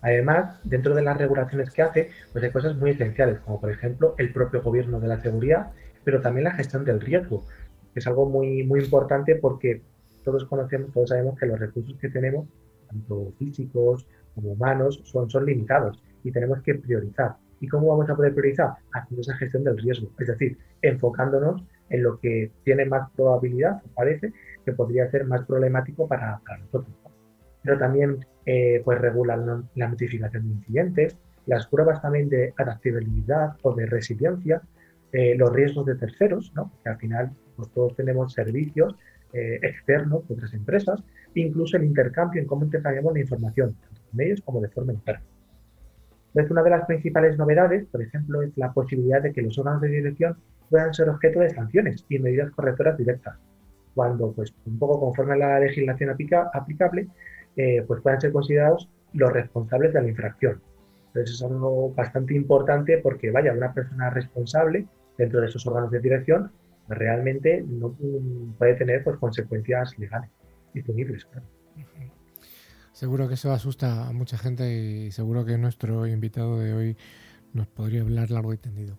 Además, 0.00 0.60
dentro 0.64 0.94
de 0.94 1.02
las 1.02 1.16
regulaciones 1.16 1.70
que 1.70 1.82
hace, 1.82 2.10
pues 2.32 2.44
hay 2.44 2.50
cosas 2.50 2.76
muy 2.76 2.90
esenciales, 2.90 3.40
como 3.40 3.60
por 3.60 3.70
ejemplo 3.70 4.14
el 4.18 4.32
propio 4.32 4.62
gobierno 4.62 5.00
de 5.00 5.08
la 5.08 5.20
seguridad, 5.20 5.72
pero 6.04 6.20
también 6.20 6.44
la 6.44 6.52
gestión 6.52 6.84
del 6.84 7.00
riesgo, 7.00 7.44
que 7.92 8.00
es 8.00 8.06
algo 8.06 8.28
muy, 8.28 8.62
muy 8.62 8.80
importante 8.80 9.36
porque 9.36 9.82
todos 10.24 10.44
conocemos, 10.44 10.92
todos 10.92 11.10
sabemos 11.10 11.38
que 11.38 11.46
los 11.46 11.58
recursos 11.58 11.96
que 11.98 12.08
tenemos, 12.08 12.46
tanto 12.88 13.32
físicos 13.38 14.06
como 14.34 14.52
humanos, 14.52 15.00
son, 15.04 15.28
son 15.30 15.44
limitados 15.46 16.00
y 16.22 16.30
tenemos 16.30 16.62
que 16.62 16.74
priorizar. 16.74 17.36
¿Y 17.60 17.68
cómo 17.68 17.88
vamos 17.88 18.08
a 18.10 18.14
poder 18.14 18.34
priorizar? 18.34 18.74
Haciendo 18.92 19.22
esa 19.22 19.36
gestión 19.36 19.64
del 19.64 19.78
riesgo, 19.78 20.10
es 20.18 20.26
decir, 20.26 20.58
enfocándonos 20.82 21.62
en 21.88 22.02
lo 22.02 22.18
que 22.18 22.52
tiene 22.64 22.84
más 22.84 23.10
probabilidad, 23.16 23.82
parece, 23.94 24.32
que 24.66 24.72
podría 24.72 25.08
ser 25.10 25.24
más 25.24 25.46
problemático 25.46 26.06
para, 26.06 26.40
nosotros. 26.60 26.94
Pero 27.62 27.78
también 27.78 28.26
eh, 28.44 28.82
pues 28.84 29.00
regula 29.00 29.36
la 29.74 29.88
notificación 29.88 30.48
de 30.48 30.54
incidentes, 30.54 31.16
las 31.46 31.66
pruebas 31.68 32.02
también 32.02 32.28
de 32.28 32.52
adaptabilidad 32.58 33.56
o 33.62 33.74
de 33.74 33.86
resiliencia, 33.86 34.60
eh, 35.12 35.36
los 35.36 35.52
riesgos 35.52 35.86
de 35.86 35.94
terceros, 35.94 36.52
¿no? 36.54 36.72
que 36.82 36.90
al 36.90 36.98
final 36.98 37.30
pues, 37.54 37.70
todos 37.70 37.94
tenemos 37.94 38.32
servicios 38.32 38.96
eh, 39.32 39.58
externos 39.62 40.26
de 40.26 40.34
otras 40.34 40.52
empresas, 40.52 41.02
incluso 41.34 41.76
el 41.76 41.84
intercambio 41.84 42.40
en 42.40 42.48
cómo 42.48 42.64
intercambiamos 42.64 43.14
la 43.14 43.20
información, 43.20 43.74
tanto 43.74 44.00
con 44.10 44.20
ellos 44.20 44.42
como 44.44 44.60
de 44.60 44.68
forma 44.68 44.92
interna. 44.92 45.22
Entonces, 46.28 46.50
una 46.50 46.62
de 46.62 46.70
las 46.70 46.86
principales 46.86 47.38
novedades, 47.38 47.86
por 47.86 48.02
ejemplo, 48.02 48.42
es 48.42 48.50
la 48.56 48.72
posibilidad 48.72 49.22
de 49.22 49.32
que 49.32 49.42
los 49.42 49.56
órganos 49.58 49.80
de 49.80 49.88
dirección 49.88 50.36
puedan 50.68 50.92
ser 50.92 51.08
objeto 51.08 51.40
de 51.40 51.50
sanciones 51.50 52.04
y 52.08 52.18
medidas 52.18 52.50
correctoras 52.50 52.98
directas, 52.98 53.38
cuando, 53.96 54.32
pues, 54.32 54.54
un 54.66 54.78
poco 54.78 55.00
conforme 55.00 55.32
a 55.32 55.36
la 55.36 55.60
legislación 55.60 56.10
aplica, 56.10 56.50
aplicable, 56.52 57.08
eh, 57.56 57.82
pues 57.86 58.02
puedan 58.02 58.20
ser 58.20 58.30
considerados 58.30 58.90
los 59.14 59.32
responsables 59.32 59.94
de 59.94 60.02
la 60.02 60.08
infracción. 60.08 60.60
Entonces, 61.06 61.36
es 61.36 61.42
algo 61.42 61.94
bastante 61.94 62.34
importante 62.34 62.98
porque, 62.98 63.30
vaya, 63.30 63.54
una 63.54 63.72
persona 63.72 64.10
responsable 64.10 64.86
dentro 65.16 65.40
de 65.40 65.46
esos 65.46 65.66
órganos 65.66 65.90
de 65.90 66.00
dirección 66.00 66.52
realmente 66.88 67.64
no 67.66 67.96
puede 68.58 68.74
tener 68.74 69.02
pues, 69.02 69.16
consecuencias 69.16 69.98
legales 69.98 70.30
y 70.74 70.82
punibles. 70.82 71.26
Seguro 72.92 73.28
que 73.28 73.34
eso 73.34 73.50
asusta 73.50 74.08
a 74.08 74.12
mucha 74.12 74.36
gente 74.36 74.70
y 74.70 75.10
seguro 75.10 75.46
que 75.46 75.56
nuestro 75.56 76.06
invitado 76.06 76.58
de 76.58 76.74
hoy 76.74 76.96
nos 77.54 77.66
podría 77.66 78.02
hablar 78.02 78.30
largo 78.30 78.52
y 78.52 78.58
tendido. 78.58 78.98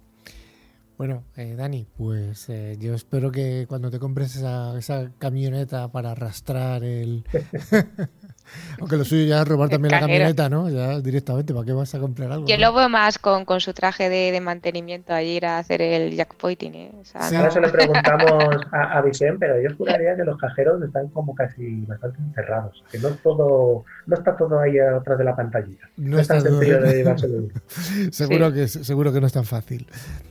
Bueno, 0.98 1.24
eh, 1.36 1.54
Dani, 1.56 1.88
pues 1.96 2.50
eh, 2.50 2.76
yo 2.80 2.96
espero 2.96 3.32
que 3.32 3.68
cuando 3.70 3.92
te 3.92 4.00
compres 4.00 4.36
esa, 4.36 4.76
esa 4.80 5.12
camioneta 5.20 5.92
para 5.92 6.12
arrastrar 6.14 6.84
el, 6.84 7.24
Aunque 8.80 8.98
lo 8.98 9.06
suyo 9.06 9.26
ya 9.26 9.42
es 9.42 9.48
robar 9.48 9.70
también 9.70 9.92
la 9.92 10.00
camioneta, 10.00 10.50
¿no? 10.50 10.70
Ya 10.70 11.00
directamente, 11.00 11.54
¿para 11.54 11.66
qué 11.66 11.74
vas 11.74 11.94
a 11.96 12.00
comprar 12.00 12.32
algo? 12.32 12.48
Yo 12.48 12.58
lo 12.58 12.74
veo 12.74 12.90
más 12.90 13.18
con, 13.18 13.46
con 13.46 13.60
su 13.60 13.74
traje 13.74 14.10
de, 14.10 14.32
de, 14.32 14.42
mantenimiento 14.42 15.14
a 15.14 15.22
ir 15.22 15.46
a 15.46 15.60
hacer 15.60 15.82
el 15.82 16.16
jackpoting. 16.16 16.76
¿eh? 16.76 16.92
O 17.00 17.06
sea, 17.06 17.24
sí. 17.24 17.36
Ahora 17.36 17.52
se 17.52 17.62
lo 17.62 17.72
preguntamos 17.72 18.56
a, 18.72 18.98
a 18.98 19.02
Vicente, 19.02 19.38
pero 19.40 19.62
yo 19.62 19.76
juraría 19.76 20.16
que 20.16 20.24
los 20.24 20.38
cajeros 20.38 20.82
están 20.82 21.08
como 21.10 21.36
casi 21.36 21.82
bastante 21.88 22.20
encerrados. 22.20 22.84
Que 22.92 23.00
no 23.00 23.10
todo, 23.24 23.86
no 24.06 24.16
está 24.16 24.36
todo 24.38 24.60
ahí 24.60 24.78
atrás 24.80 25.18
de 25.18 25.24
la 25.24 25.36
pantallita. 25.36 25.90
No, 25.98 26.16
no 26.16 26.20
es 26.20 26.28
tan 26.28 26.42
sencillo 26.42 26.82
de 26.82 26.96
llevárselo. 26.96 27.48
seguro, 28.12 28.50
sí. 28.50 28.56
que, 28.56 28.68
seguro 28.68 29.14
que 29.14 29.22
no 29.22 29.28
es 29.28 29.34
tan 29.34 29.46
fácil. 29.46 29.88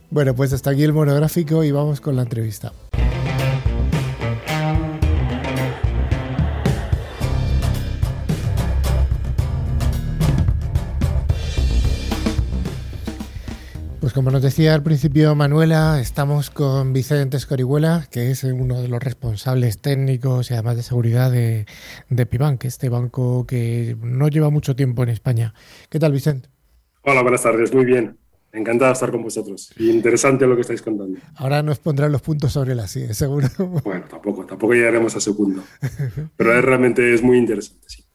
Bueno, 0.09 0.33
pues 0.33 0.53
hasta 0.53 0.71
aquí 0.71 0.83
el 0.83 0.93
monográfico 0.93 1.63
y 1.63 1.71
vamos 1.71 2.01
con 2.01 2.15
la 2.15 2.23
entrevista. 2.23 2.71
Pues 14.07 14.13
como 14.13 14.31
nos 14.31 14.41
decía 14.41 14.73
al 14.73 14.83
principio 14.83 15.35
Manuela, 15.35 15.99
estamos 15.99 16.49
con 16.49 16.93
Vicente 16.93 17.35
Escorihuela, 17.35 18.07
que 18.09 18.31
es 18.31 18.45
uno 18.45 18.81
de 18.81 18.87
los 18.87 19.03
responsables 19.03 19.79
técnicos 19.81 20.49
y 20.49 20.53
además 20.53 20.77
de 20.77 20.83
seguridad 20.83 21.29
de, 21.29 21.65
de 22.07 22.25
Pibank, 22.25 22.63
este 22.63 22.87
banco 22.87 23.45
que 23.45 23.97
no 24.01 24.29
lleva 24.29 24.49
mucho 24.49 24.77
tiempo 24.77 25.03
en 25.03 25.09
España. 25.09 25.53
¿Qué 25.89 25.99
tal, 25.99 26.13
Vicente? 26.13 26.47
Hola, 27.01 27.21
buenas 27.21 27.43
tardes, 27.43 27.73
muy 27.73 27.83
bien. 27.83 28.17
Encantado 28.53 28.91
de 28.91 28.93
estar 28.93 29.11
con 29.11 29.23
vosotros. 29.23 29.73
Y 29.77 29.89
interesante 29.89 30.47
lo 30.47 30.55
que 30.55 30.61
estáis 30.61 30.81
contando. 30.81 31.19
Ahora 31.35 31.61
nos 31.61 31.79
pondrán 31.79 32.13
los 32.13 32.21
puntos 32.21 32.53
sobre 32.53 32.75
las 32.75 32.89
sí, 32.89 33.13
seguro. 33.13 33.49
Bueno, 33.83 34.05
tampoco, 34.09 34.45
tampoco 34.45 34.73
llegaremos 34.73 35.17
a 35.17 35.19
segundo. 35.19 35.63
Pero 36.37 36.57
es, 36.57 36.63
realmente 36.63 37.13
es 37.13 37.21
muy 37.21 37.37
interesante, 37.37 37.89
sí. 37.89 38.06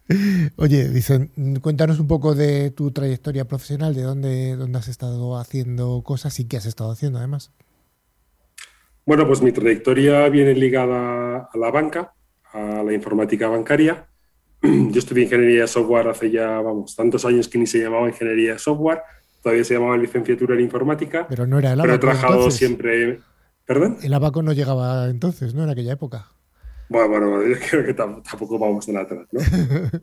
Oye, 0.57 0.89
dicen, 0.89 1.31
cuéntanos 1.61 2.01
un 2.01 2.07
poco 2.09 2.35
de 2.35 2.71
tu 2.71 2.91
trayectoria 2.91 3.47
profesional, 3.47 3.95
de 3.95 4.03
dónde, 4.03 4.57
dónde 4.57 4.79
has 4.79 4.89
estado 4.89 5.37
haciendo 5.39 6.03
cosas 6.03 6.39
y 6.41 6.47
qué 6.47 6.57
has 6.57 6.67
estado 6.67 6.91
haciendo 6.91 7.19
además. 7.19 7.51
Bueno, 9.05 9.27
pues 9.27 9.43
mi 9.43 9.53
trayectoria 9.53 10.29
viene 10.29 10.55
ligada 10.55 11.49
a 11.53 11.59
la 11.59 11.71
banca, 11.71 12.15
a 12.53 12.83
la 12.85 12.93
informática 12.93 13.49
bancaria. 13.49 14.07
Yo 14.63 14.99
estudié 14.99 15.25
ingeniería 15.25 15.63
de 15.63 15.69
software 15.69 16.09
hace 16.09 16.31
ya, 16.31 16.61
vamos, 16.61 16.95
tantos 16.95 17.25
años 17.25 17.49
que 17.49 17.59
ni 17.59 17.67
se 17.67 17.79
llamaba 17.79 18.09
ingeniería 18.09 18.53
de 18.53 18.59
software, 18.61 19.01
todavía 19.43 19.65
se 19.65 19.75
llamaba 19.75 19.97
licenciatura 19.97 20.55
en 20.55 20.61
informática. 20.61 21.27
Pero 21.29 21.47
no 21.47 21.59
era 21.59 21.73
el 21.73 21.81
Pero 21.81 21.95
he 21.95 21.99
trabajado 21.99 22.35
entonces. 22.35 22.59
siempre. 22.59 23.21
¿Perdón? 23.67 23.99
El 24.03 24.15
abaco 24.15 24.43
no 24.43 24.53
llegaba 24.53 25.09
entonces, 25.09 25.55
¿no? 25.55 25.65
En 25.65 25.71
aquella 25.71 25.93
época. 25.93 26.29
Bueno, 26.93 27.09
bueno, 27.09 27.47
yo 27.47 27.57
creo 27.71 27.87
que 27.87 27.95
tampoco 27.95 28.59
vamos 28.59 28.87
tan 28.87 28.99
atrás, 28.99 29.27
¿no? 29.33 29.41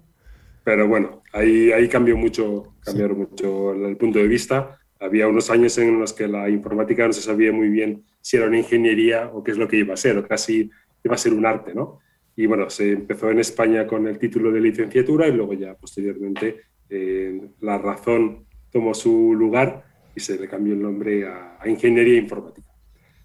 Pero 0.63 0.87
bueno, 0.87 1.21
ahí, 1.31 1.71
ahí 1.71 1.87
cambió 1.87 2.17
mucho, 2.17 2.73
cambiaron 2.83 3.19
mucho 3.19 3.73
el 3.73 3.95
punto 3.95 4.17
de 4.17 4.27
vista. 4.27 4.79
Había 4.99 5.27
unos 5.27 5.51
años 5.51 5.77
en 5.77 5.99
los 5.99 6.13
que 6.13 6.27
la 6.27 6.49
informática 6.49 7.05
no 7.05 7.13
se 7.13 7.21
sabía 7.21 7.51
muy 7.51 7.69
bien 7.69 8.03
si 8.21 8.37
era 8.37 8.47
una 8.47 8.57
ingeniería 8.57 9.29
o 9.31 9.43
qué 9.43 9.51
es 9.51 9.57
lo 9.57 9.67
que 9.67 9.77
iba 9.77 9.93
a 9.93 9.97
ser, 9.97 10.17
o 10.17 10.27
casi 10.27 10.69
iba 11.03 11.13
a 11.13 11.17
ser 11.17 11.33
un 11.33 11.45
arte, 11.45 11.73
¿no? 11.75 11.99
Y 12.35 12.47
bueno, 12.47 12.69
se 12.69 12.91
empezó 12.93 13.29
en 13.29 13.39
España 13.39 13.85
con 13.85 14.07
el 14.07 14.17
título 14.17 14.51
de 14.51 14.59
licenciatura 14.59 15.27
y 15.27 15.31
luego 15.31 15.53
ya 15.53 15.75
posteriormente 15.75 16.61
eh, 16.89 17.39
la 17.61 17.77
razón 17.77 18.45
tomó 18.71 18.95
su 18.95 19.35
lugar 19.35 19.85
y 20.15 20.19
se 20.19 20.39
le 20.39 20.47
cambió 20.47 20.73
el 20.73 20.81
nombre 20.81 21.27
a, 21.27 21.59
Ingeniería 21.65 22.17
Informática. 22.17 22.67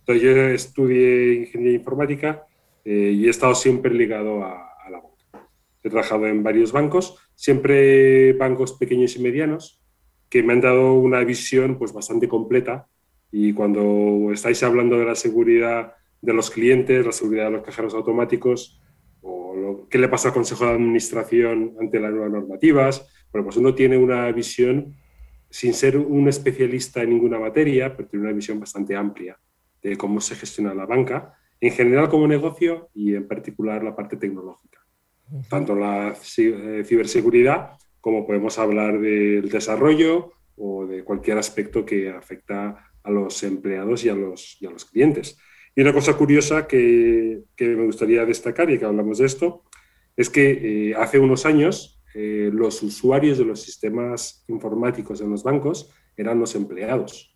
Entonces 0.01 0.23
yo 0.23 0.31
estudié 0.31 1.35
Ingeniería 1.35 1.79
Informática 1.79 2.47
eh, 2.85 3.13
y 3.15 3.27
he 3.27 3.31
estado 3.31 3.55
siempre 3.55 3.93
ligado 3.95 4.45
a, 4.45 4.71
la 4.91 5.01
banca. 5.01 5.49
He 5.83 5.89
trabajado 5.89 6.27
en 6.27 6.43
varios 6.43 6.73
bancos, 6.73 7.19
siempre 7.35 8.33
bancos 8.35 8.73
pequeños 8.75 9.17
y 9.17 9.23
medianos, 9.23 9.83
que 10.29 10.43
me 10.43 10.53
han 10.53 10.61
dado 10.61 10.95
una 10.95 11.21
visión 11.25 11.79
pues, 11.79 11.93
bastante 11.93 12.29
completa. 12.29 12.89
Y 13.31 13.53
cuando 13.53 14.31
estáis 14.33 14.63
hablando 14.63 14.99
de 14.99 15.05
la 15.07 15.15
seguridad 15.15 15.95
de 16.21 16.33
los 16.33 16.51
clientes, 16.51 17.05
la 17.05 17.13
seguridad 17.13 17.47
de 17.47 17.51
los 17.53 17.63
cajeros 17.63 17.95
automáticos, 17.95 18.81
o 19.23 19.55
lo, 19.55 19.89
qué 19.89 19.99
le 19.99 20.09
pasa 20.09 20.29
al 20.29 20.35
Consejo 20.35 20.65
de 20.65 20.73
Administración 20.73 21.75
ante 21.81 22.01
las 22.01 22.13
nuevas 22.13 22.33
normativas, 22.33 23.07
bueno, 23.33 23.47
pues 23.47 23.57
uno 23.57 23.75
tiene 23.75 23.99
una 23.99 24.31
visión, 24.31 24.95
sin 25.51 25.75
ser 25.75 25.97
un 25.97 26.29
especialista 26.29 27.03
en 27.03 27.11
ninguna 27.11 27.39
materia, 27.39 27.97
pero 27.97 28.09
tiene 28.09 28.27
una 28.27 28.35
visión 28.35 28.61
bastante 28.61 28.95
amplia 28.95 29.39
de 29.83 29.97
cómo 29.97 30.21
se 30.21 30.35
gestiona 30.37 30.73
la 30.73 30.87
banca, 30.87 31.35
en 31.67 31.73
general 31.73 32.11
como 32.11 32.29
negocio 32.29 32.91
y 32.95 33.15
en 33.15 33.27
particular 33.27 33.83
la 33.83 33.97
parte 33.97 34.19
tecnológica. 34.19 34.81
Tanto 35.49 35.75
la 35.75 36.11
eh, 36.11 36.85
ciberseguridad 36.85 37.71
como 38.03 38.27
podemos 38.27 38.59
hablar 38.59 39.01
del 39.01 39.49
desarrollo 39.49 40.33
o 40.57 40.87
de 40.87 41.03
cualquier 41.03 41.39
aspecto 41.39 41.87
que 41.87 42.11
afecta 42.11 42.93
a 43.03 43.11
los 43.11 43.43
empleados 43.43 44.05
y 44.05 44.11
a 44.11 44.15
los, 44.15 44.59
y 44.61 44.67
a 44.67 44.71
los 44.71 44.85
clientes. 44.85 45.39
Y 45.75 45.81
una 45.81 45.95
cosa 45.95 46.15
curiosa 46.15 46.67
que, 46.67 47.45
me 47.59 47.85
gustaría 47.87 48.27
destacar, 48.27 48.71
y 48.71 48.79
que 48.79 48.85
hablamos 48.85 49.19
de 49.19 49.27
esto, 49.27 49.63
es 50.17 50.29
que 50.29 50.91
eh, 50.91 50.95
hace 50.95 51.19
unos 51.19 51.47
años 51.47 52.03
eh, 52.15 52.51
los 52.53 52.83
usuarios 52.83 53.39
de 53.39 53.47
los 53.47 53.63
sistemas 53.63 54.45
informáticos 54.49 55.23
en 55.23 55.31
los 55.31 55.43
bancos 55.43 55.91
eran 56.15 56.39
los 56.39 56.55
empleados. 56.55 57.34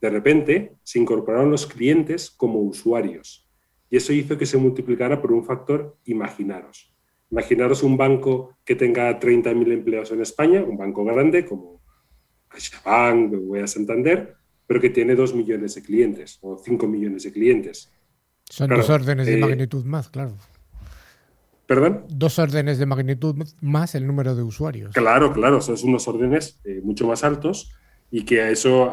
De 0.00 0.10
repente 0.10 0.74
se 0.82 0.98
incorporaron 0.98 1.50
los 1.50 1.66
clientes 1.66 2.30
como 2.30 2.60
usuarios 2.60 3.48
y 3.90 3.96
eso 3.96 4.12
hizo 4.12 4.36
que 4.36 4.46
se 4.46 4.58
multiplicara 4.58 5.20
por 5.20 5.32
un 5.32 5.44
factor 5.44 5.96
imaginaros. 6.04 6.92
Imaginaros 7.30 7.82
un 7.82 7.96
banco 7.96 8.56
que 8.64 8.76
tenga 8.76 9.18
30.000 9.18 9.72
empleados 9.72 10.12
en 10.12 10.20
España, 10.20 10.62
un 10.62 10.76
banco 10.76 11.04
grande 11.04 11.44
como 11.44 11.80
CaixaBank, 12.48 13.30
BBVA 13.30 13.66
Santander, 13.66 14.36
pero 14.66 14.80
que 14.80 14.90
tiene 14.90 15.14
2 15.14 15.34
millones 15.34 15.74
de 15.74 15.82
clientes 15.82 16.38
o 16.42 16.58
5 16.58 16.86
millones 16.86 17.24
de 17.24 17.32
clientes. 17.32 17.92
Son 18.48 18.68
dos 18.68 18.88
órdenes 18.90 19.26
de 19.26 19.38
eh, 19.38 19.40
magnitud 19.40 19.84
más, 19.84 20.08
claro. 20.08 20.36
¿Perdón? 21.66 22.04
Dos 22.08 22.38
órdenes 22.38 22.78
de 22.78 22.86
magnitud 22.86 23.34
más 23.60 23.96
el 23.96 24.06
número 24.06 24.36
de 24.36 24.42
usuarios. 24.42 24.94
Claro, 24.94 25.32
claro, 25.32 25.60
son 25.60 25.76
unos 25.82 26.06
órdenes 26.06 26.60
eh, 26.64 26.80
mucho 26.82 27.08
más 27.08 27.24
altos 27.24 27.72
y 28.10 28.24
que 28.24 28.40
a 28.40 28.50
eso 28.50 28.92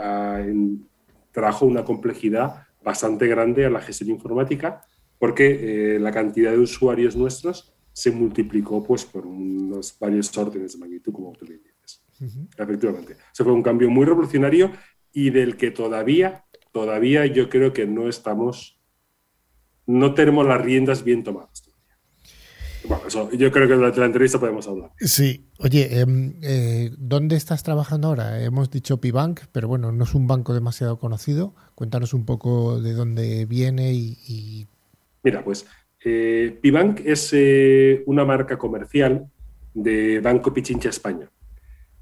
trajo 1.34 1.66
una 1.66 1.84
complejidad 1.84 2.68
bastante 2.82 3.28
grande 3.28 3.66
a 3.66 3.70
la 3.70 3.82
gestión 3.82 4.12
informática 4.12 4.86
porque 5.20 5.96
eh, 5.96 6.00
la 6.00 6.12
cantidad 6.12 6.52
de 6.52 6.60
usuarios 6.60 7.16
nuestros 7.16 7.74
se 7.92 8.12
multiplicó 8.12 8.84
pues, 8.84 9.06
por 9.06 9.26
unos 9.26 9.98
varios 10.00 10.36
órdenes 10.38 10.74
de 10.74 10.80
magnitud, 10.80 11.14
como 11.14 11.32
tú 11.34 11.46
dices. 11.46 12.04
Efectivamente. 12.58 13.18
Eso 13.34 13.44
fue 13.44 13.54
un 13.54 13.64
cambio 13.64 13.90
muy 13.90 14.06
revolucionario 14.06 14.72
y 15.12 15.30
del 15.30 15.58
que 15.58 15.72
todavía, 15.72 16.46
todavía 16.72 17.26
yo 17.26 17.50
creo 17.50 17.74
que 17.74 17.86
no 17.86 18.08
estamos, 18.08 18.80
no 19.86 20.14
tenemos 20.14 20.46
las 20.46 20.62
riendas 20.62 21.04
bien 21.04 21.24
tomadas. 21.24 21.73
Bueno, 22.88 23.04
eso, 23.08 23.32
yo 23.32 23.52
creo 23.52 23.68
que 23.68 23.76
durante 23.76 24.00
la 24.00 24.08
entrevista 24.08 24.40
podemos 24.40 24.68
hablar. 24.68 24.92
Sí, 25.00 25.46
oye, 25.60 26.00
em, 26.00 26.34
eh, 26.42 26.92
¿dónde 26.98 27.36
estás 27.36 27.64
trabajando 27.64 28.10
ahora? 28.10 28.44
Hemos 28.44 28.70
dicho 28.70 29.00
Pibank, 29.00 29.42
pero 29.52 29.68
bueno, 29.68 29.92
no 29.92 30.04
es 30.04 30.14
un 30.14 30.28
banco 30.28 30.54
demasiado 30.54 31.00
conocido. 31.00 31.54
Cuéntanos 31.76 32.14
un 32.14 32.26
poco 32.26 32.82
de 32.82 32.94
dónde 32.94 33.46
viene 33.46 33.94
y... 33.94 34.68
Mira, 35.24 35.44
pues 35.44 35.66
eh, 36.04 36.58
Pibank 36.62 37.02
es 37.06 37.30
eh, 37.34 38.04
una 38.06 38.26
marca 38.26 38.58
comercial 38.58 39.28
de 39.74 40.20
Banco 40.20 40.54
Pichincha 40.54 40.90
España. 40.90 41.30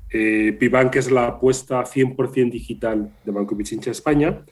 Pibank 0.10 0.98
es 0.98 1.10
la 1.10 1.28
apuesta 1.28 1.84
100% 1.84 2.52
digital 2.52 3.14
de 3.24 3.32
Banco 3.32 3.56
Pichincha 3.56 3.92
España, 3.92 4.44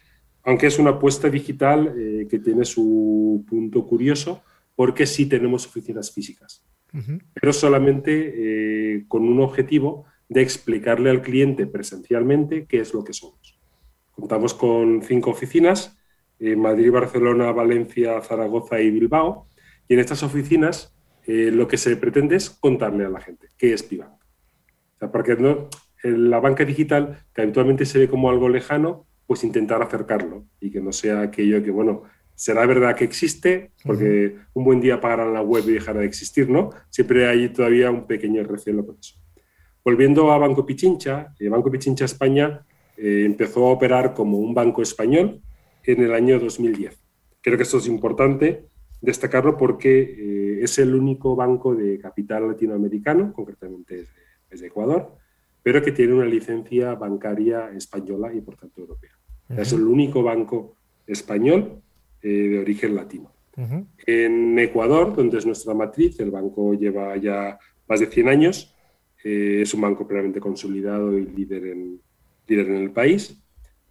aunque 0.44 0.68
es 0.68 0.80
una 0.80 0.92
apuesta 0.92 1.30
digital 1.30 1.94
que 2.30 2.40
tiene 2.40 2.64
su 2.64 3.44
punto 3.46 3.86
curioso 3.86 4.42
porque 4.80 5.06
sí 5.06 5.26
tenemos 5.26 5.68
oficinas 5.68 6.10
físicas, 6.10 6.64
pero 7.34 7.52
solamente 7.52 8.12
eh, 8.38 9.04
con 9.10 9.28
un 9.28 9.42
objetivo 9.42 10.06
de 10.30 10.42
explicarle 10.42 11.10
al 11.10 11.22
cliente 11.22 11.68
presencialmente 11.68 12.66
qué 12.66 12.80
es 12.80 12.94
lo 12.94 13.04
que 13.04 13.12
somos. 13.12 13.60
Contamos 14.12 14.54
con 14.54 15.02
cinco 15.02 15.32
oficinas, 15.32 16.00
en 16.40 16.62
Madrid, 16.62 16.94
Barcelona, 16.94 17.52
Valencia, 17.52 18.22
Zaragoza 18.22 18.80
y 18.80 18.90
Bilbao, 18.90 19.50
y 19.90 19.96
en 19.96 20.00
estas 20.00 20.24
oficinas 20.24 20.96
lo 21.28 21.68
que 21.68 21.78
se 21.78 21.98
pretende 21.98 22.38
es 22.38 22.50
contarle 22.50 23.04
a 23.04 23.10
la 23.10 23.20
gente 23.20 23.50
qué 23.58 23.74
es 23.74 23.84
Pibank 23.84 24.18
porque 25.12 25.36
no, 25.36 25.68
la 26.04 26.40
banca 26.40 26.64
digital, 26.64 27.26
que 27.34 27.42
habitualmente 27.42 27.86
se 27.86 28.00
ve 28.00 28.08
como 28.08 28.30
algo 28.30 28.48
lejano, 28.48 29.06
pues 29.28 29.44
intentar 29.44 29.82
acercarlo 29.82 30.46
y 30.62 30.72
que 30.72 30.80
no 30.80 30.94
sea 30.94 31.20
aquello 31.20 31.62
que, 31.62 31.70
bueno, 31.70 32.04
será 32.40 32.66
verdad 32.66 32.96
que 32.96 33.04
existe, 33.04 33.72
porque 33.84 34.38
un 34.54 34.64
buen 34.64 34.80
día 34.80 34.96
apagarán 34.96 35.34
la 35.34 35.42
web 35.42 35.66
y 35.68 35.74
dejará 35.74 36.00
de 36.00 36.06
existir, 36.06 36.50
¿no? 36.50 36.70
Siempre 36.90 37.28
hay 37.28 37.50
todavía 37.50 37.92
un 37.92 38.08
pequeño 38.08 38.42
recelo 38.46 38.86
con 38.86 38.98
eso. 38.98 39.16
Volviendo 39.84 40.32
a 40.32 40.38
Banco 40.38 40.66
Pichincha, 40.66 41.34
eh, 41.38 41.50
Banco 41.50 41.70
Pichincha 41.70 42.06
España 42.06 42.66
eh, 42.96 43.24
empezó 43.26 43.68
a 43.68 43.72
operar 43.72 44.14
como 44.14 44.38
un 44.38 44.54
banco 44.54 44.82
español 44.82 45.42
en 45.84 46.02
el 46.02 46.14
año 46.14 46.40
2010. 46.40 46.98
Creo 47.42 47.58
que 47.58 47.64
esto 47.64 47.80
es 47.80 47.88
importante 47.88 48.68
destacarlo 49.02 49.58
porque 49.58 50.00
eh, 50.00 50.64
es 50.64 50.80
el 50.80 50.96
único 50.96 51.36
banco 51.36 51.76
de 51.76 52.00
capital 52.00 52.48
latinoamericano, 52.48 53.34
concretamente 53.34 54.06
es 54.50 54.62
de 54.62 54.68
Ecuador, 54.68 55.14
pero 55.62 55.82
que 55.82 55.92
tiene 55.92 56.14
una 56.14 56.26
licencia 56.26 56.96
bancaria 56.96 57.70
española 57.76 58.34
y 58.34 58.40
por 58.40 58.56
tanto 58.56 58.80
europea. 58.80 59.12
Es 59.50 59.74
el 59.74 59.82
único 59.82 60.24
banco 60.24 60.76
español 61.06 61.82
eh, 62.22 62.30
de 62.30 62.60
origen 62.60 62.96
latino. 62.96 63.32
Uh. 63.58 63.84
En 64.06 64.58
Ecuador, 64.60 65.16
donde 65.16 65.38
es 65.38 65.46
nuestra 65.46 65.74
matriz, 65.74 66.20
el 66.20 66.32
banco 66.32 66.74
lleva 66.74 67.16
ya 67.18 67.60
más 67.88 68.00
de 68.00 68.08
100 68.08 68.28
años, 68.28 68.76
eh, 69.24 69.60
es 69.62 69.74
un 69.74 69.82
banco 69.82 70.08
plenamente 70.08 70.40
consolidado 70.40 71.18
y 71.18 71.26
líder 71.26 71.66
en, 71.68 72.00
líder 72.48 72.68
en 72.68 72.78
el 72.78 72.92
país. 72.92 73.38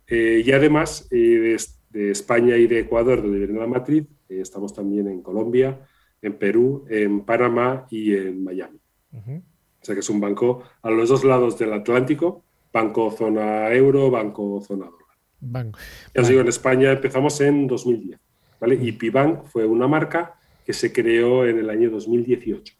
Eh, 0.06 0.42
y 0.44 0.52
además 0.52 1.06
eh, 1.10 1.56
de, 1.90 2.10
España 2.10 2.56
y 2.56 2.66
de 2.66 2.80
Ecuador, 2.80 3.22
donde 3.22 3.38
viene 3.38 3.58
la 3.58 3.66
matriz, 3.66 4.06
eh, 4.28 4.40
estamos 4.40 4.74
también 4.74 5.06
en 5.08 5.22
Colombia, 5.22 5.86
en 6.22 6.38
Perú, 6.38 6.84
en 6.88 7.20
Panamá 7.20 7.86
y 7.90 8.14
en 8.14 8.42
Miami. 8.42 8.80
Uh 9.12 9.16
-huh. 9.16 9.42
O 9.80 9.84
sea 9.84 9.94
que 9.94 10.00
es 10.00 10.10
un 10.10 10.20
banco 10.20 10.62
a 10.82 10.90
los 10.90 11.08
dos 11.08 11.24
lados 11.24 11.58
del 11.58 11.72
Atlántico, 11.72 12.44
banco 12.72 13.10
zona 13.10 13.72
euro, 13.72 14.10
banco 14.10 14.60
zona 14.60 14.86
2. 14.86 14.94
Bank. 15.40 15.76
Ya 16.14 16.22
os 16.22 16.28
digo, 16.28 16.40
en 16.40 16.48
España 16.48 16.92
empezamos 16.92 17.40
en 17.40 17.66
2010, 17.66 18.18
¿vale? 18.60 18.76
Uh. 18.76 18.84
Y 18.84 18.92
Pibank 18.92 19.46
fue 19.46 19.66
una 19.66 19.86
marca 19.86 20.34
que 20.64 20.72
se 20.72 20.92
creó 20.92 21.46
en 21.46 21.58
el 21.58 21.70
año 21.70 21.90
2018. 21.90 22.74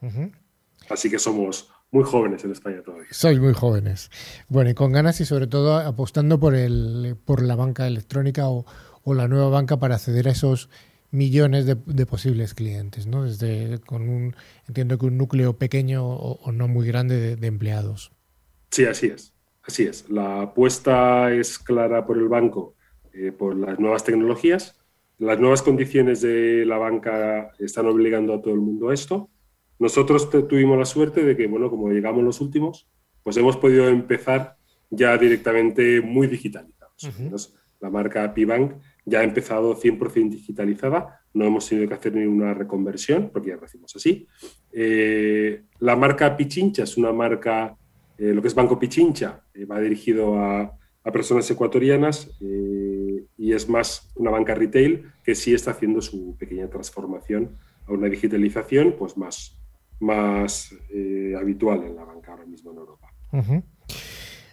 Uh 0.00 0.06
-huh. 0.06 0.32
Así 0.88 1.10
que 1.10 1.18
somos 1.18 1.70
muy 1.90 2.04
jóvenes 2.04 2.44
en 2.44 2.52
España 2.52 2.82
todavía. 2.82 3.08
Sois 3.10 3.38
muy 3.38 3.52
jóvenes. 3.52 4.10
Bueno, 4.48 4.70
y 4.70 4.74
con 4.74 4.92
ganas 4.92 5.20
y 5.20 5.24
sobre 5.24 5.46
todo 5.46 5.76
apostando 5.76 6.38
por, 6.38 6.54
el, 6.54 7.16
por 7.24 7.42
la 7.42 7.56
banca 7.56 7.86
electrónica 7.86 8.48
o, 8.48 8.66
o 9.02 9.14
la 9.14 9.28
nueva 9.28 9.48
banca 9.48 9.78
para 9.78 9.94
acceder 9.96 10.28
a 10.28 10.32
esos 10.32 10.68
millones 11.10 11.66
de, 11.66 12.06
posibles 12.06 12.54
clientes, 12.54 13.06
¿no? 13.06 13.24
Desde 13.24 13.78
con 13.80 14.08
un, 14.08 14.36
entiendo 14.68 14.98
que 14.98 15.06
un 15.06 15.16
núcleo 15.16 15.56
pequeño 15.58 16.06
o, 16.06 16.52
no 16.52 16.68
muy 16.68 16.86
grande 16.86 17.36
de, 17.36 17.46
empleados. 17.46 18.12
Sí, 18.70 18.84
así 18.84 19.06
es 19.06 19.32
así 19.66 19.84
es. 19.84 20.08
La 20.08 20.42
apuesta 20.42 21.32
es 21.32 21.58
clara 21.58 22.06
por 22.06 22.18
el 22.18 22.28
banco, 22.28 22.74
eh, 23.12 23.32
por 23.32 23.56
las 23.56 23.78
nuevas 23.78 24.04
tecnologías. 24.04 24.78
Las 25.18 25.38
nuevas 25.40 25.62
condiciones 25.62 26.20
de 26.20 26.64
la 26.66 26.78
banca 26.78 27.52
están 27.58 27.86
obligando 27.86 28.34
a 28.34 28.42
todo 28.42 28.54
el 28.54 28.60
mundo 28.60 28.90
a 28.90 28.94
esto. 28.94 29.30
Nosotros 29.78 30.30
tuvimos 30.30 30.78
la 30.78 30.84
suerte 30.84 31.24
de 31.24 31.36
que, 31.36 31.46
bueno, 31.46 31.70
como 31.70 31.88
llegamos 31.88 32.22
los 32.22 32.40
últimos, 32.40 32.88
pues 33.22 33.36
hemos 33.36 33.56
podido 33.56 33.88
empezar 33.88 34.56
ya 34.90 35.16
directamente 35.18 36.00
muy 36.00 36.26
digitalizados. 36.26 37.54
La 37.80 37.90
marca 37.90 38.32
Pibank 38.32 38.72
ya 39.04 39.20
ha 39.20 39.24
empezado 39.24 39.76
100% 39.76 40.30
digitalizada, 40.30 41.20
no 41.34 41.44
hemos 41.44 41.68
tenido 41.68 41.88
que 41.88 41.94
hacer 41.94 42.14
ninguna 42.14 42.54
reconversión, 42.54 43.30
porque 43.32 43.50
ya 43.50 43.56
lo 43.56 43.64
hacemos 43.64 43.94
así. 43.94 44.26
Eh, 44.72 45.64
la 45.80 45.94
marca 45.94 46.36
Pichincha 46.36 46.84
es 46.84 46.96
una 46.96 47.12
marca, 47.12 47.76
eh, 48.18 48.32
lo 48.32 48.42
que 48.42 48.48
es 48.48 48.54
Banco 48.54 48.78
Pichincha, 48.78 49.42
eh, 49.54 49.64
va 49.64 49.80
dirigido 49.80 50.38
a, 50.38 50.72
personas 51.12 51.48
ecuatorianas 51.48 52.28
y 52.40 53.52
es 53.52 53.68
más 53.68 54.10
una 54.16 54.32
banca 54.32 54.56
retail 54.56 55.04
que 55.22 55.36
sí 55.36 55.54
está 55.54 55.70
haciendo 55.70 56.00
su 56.00 56.36
pequeña 56.36 56.68
transformación 56.68 57.56
a 57.86 57.92
una 57.92 58.08
digitalización 58.08 58.96
pues 58.98 59.16
más, 59.16 59.56
más 60.00 60.74
habitual 61.40 61.84
en 61.84 61.94
la 61.94 62.04
banca 62.04 62.32
ahora 62.32 62.44
mismo 62.44 62.72
en 62.72 62.78
Europa. 62.78 63.12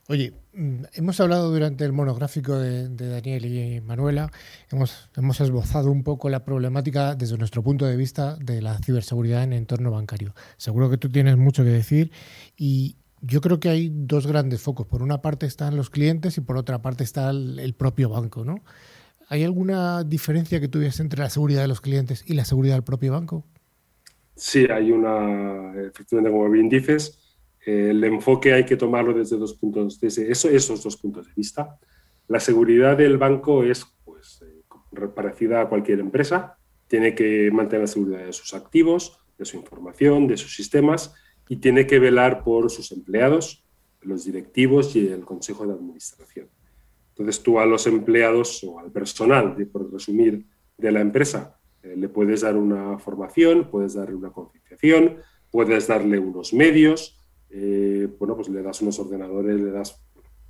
Oye, 0.10 0.34
mm, 0.54 0.84
hemos 0.94 1.20
hablado 1.22 1.50
durante 1.50 1.86
el 1.86 1.94
monográfico 1.94 2.58
de, 2.58 2.90
Daniel 2.90 3.46
y 3.46 3.80
Manuela, 3.80 4.30
hemos, 4.70 5.10
hemos, 5.16 5.40
esbozado 5.40 5.90
un 5.92 6.04
poco 6.04 6.30
la 6.30 6.44
problemática 6.44 7.16
desde 7.16 7.38
nuestro 7.38 7.64
punto 7.64 7.86
de 7.86 7.96
vista 7.96 8.36
de 8.36 8.62
la 8.62 8.78
ciberseguridad 8.80 9.44
en 9.44 9.54
el 9.54 9.60
entorno 9.60 9.92
bancario. 9.92 10.36
Seguro 10.58 10.90
que 10.90 10.98
tú 10.98 11.10
tienes 11.10 11.38
mucho 11.38 11.64
que 11.64 11.70
decir 11.70 12.12
y 12.58 12.98
yo 13.26 13.40
creo 13.40 13.60
que 13.60 13.70
hay 13.70 13.90
dos 13.92 14.28
grandes 14.28 14.62
focos. 14.62 14.86
Por 14.86 15.02
una 15.02 15.22
parte 15.22 15.46
están 15.46 15.78
los 15.78 15.90
clientes 15.90 16.38
y 16.38 16.42
por 16.42 16.58
otra 16.58 16.82
parte 16.82 17.06
está 17.06 17.30
el, 17.30 17.74
propio 17.78 18.10
banco, 18.10 18.44
¿no? 18.44 18.64
¿Hay 19.30 19.44
alguna 19.44 20.04
diferencia 20.04 20.60
que 20.60 20.68
tuviese 20.68 21.02
entre 21.02 21.22
la 21.22 21.30
seguridad 21.30 21.62
de 21.62 21.70
los 21.70 21.80
clientes 21.80 22.24
y 22.28 22.34
la 22.34 22.44
seguridad 22.44 22.76
del 22.76 22.84
propio 22.84 23.14
banco? 23.14 23.46
Sí, 24.36 24.68
hay 24.70 24.92
una, 24.92 25.74
efectivamente, 25.82 26.32
como 26.32 26.50
bien 26.50 26.68
dices, 26.68 27.38
el 27.66 28.04
enfoque 28.04 28.52
hay 28.54 28.66
que 28.66 28.76
tomarlo 28.76 29.14
desde 29.14 29.38
dos 29.38 29.54
puntos, 29.54 30.02
desde 30.02 30.30
esos 30.30 30.84
dos 30.84 30.98
puntos 30.98 31.26
de 31.28 31.34
vista. 31.34 31.80
La 32.28 32.42
seguridad 32.42 32.98
del 32.98 33.18
banco 33.18 33.64
es 33.64 33.86
pues, 34.04 34.42
eh, 34.42 35.08
parecida 35.16 35.62
a 35.62 35.70
cualquier 35.70 36.02
empresa, 36.02 36.58
tiene 36.90 37.16
que 37.16 37.50
mantener 37.52 37.82
la 37.82 37.88
seguridad 37.88 38.26
de 38.26 38.34
sus 38.34 38.54
activos, 38.54 39.18
de 39.38 39.46
su 39.46 39.56
información, 39.56 40.28
de 40.28 40.36
sus 40.36 40.54
sistemas 40.54 41.16
y 41.54 41.58
tiene 41.58 41.86
que 41.86 42.00
velar 42.00 42.44
por 42.44 42.72
sus 42.72 42.92
empleados, 42.92 43.64
los 44.02 44.26
directivos 44.26 44.96
y 44.96 45.08
el 45.08 45.24
consejo 45.24 45.68
de 45.68 45.74
administración. 45.74 46.48
Entonces 47.10 47.44
tú 47.44 47.60
a 47.60 47.66
los 47.68 47.86
empleados 47.86 48.64
o 48.64 48.80
al 48.80 48.92
personal, 48.92 49.56
por 49.72 49.94
resumir, 49.94 50.48
de 50.80 50.92
la 50.92 51.02
empresa, 51.02 51.60
eh, 51.84 51.94
le 51.96 52.10
puedes 52.10 52.42
dar 52.42 52.58
una 52.58 52.98
formación, 52.98 53.70
puedes 53.70 53.94
darle 53.94 54.16
una 54.16 54.32
concienciación, 54.32 55.18
puedes 55.52 55.86
darle 55.86 56.18
unos 56.18 56.56
medios, 56.56 57.24
eh, 57.52 58.08
bueno, 58.18 58.36
pues 58.36 58.50
le 58.50 58.64
das 58.64 58.82
unos 58.82 58.98
ordenadores, 58.98 59.62
le 59.62 59.70
das 59.70 60.04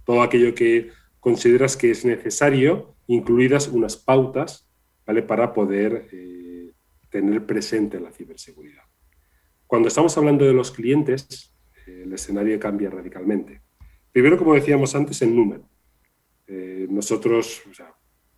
todo 0.06 0.22
aquello 0.22 0.56
que 0.56 0.88
consideras 1.20 1.76
que 1.76 1.91
es 1.91 2.06
necesario, 2.06 2.95
incluidas 3.08 3.68
unas 3.68 3.97
pautas, 3.97 4.70
¿vale? 5.06 5.22
Para 5.22 5.51
poder 5.51 6.08
eh, 6.14 6.72
tener 7.10 7.45
presente 7.45 7.99
la 7.99 8.14
ciberseguridad. 8.14 8.93
Cuando 9.74 9.88
estamos 9.88 10.15
hablando 10.19 10.45
de 10.45 10.53
los 10.53 10.69
clientes, 10.69 11.51
eh, 11.88 12.03
el 12.05 12.13
escenario 12.13 12.59
cambia 12.59 12.91
radicalmente. 12.91 13.61
Primero, 14.11 14.38
como 14.38 14.53
decíamos 14.53 14.93
antes, 14.93 15.19
el 15.24 15.36
número. 15.36 15.67
nosotros, 16.89 17.63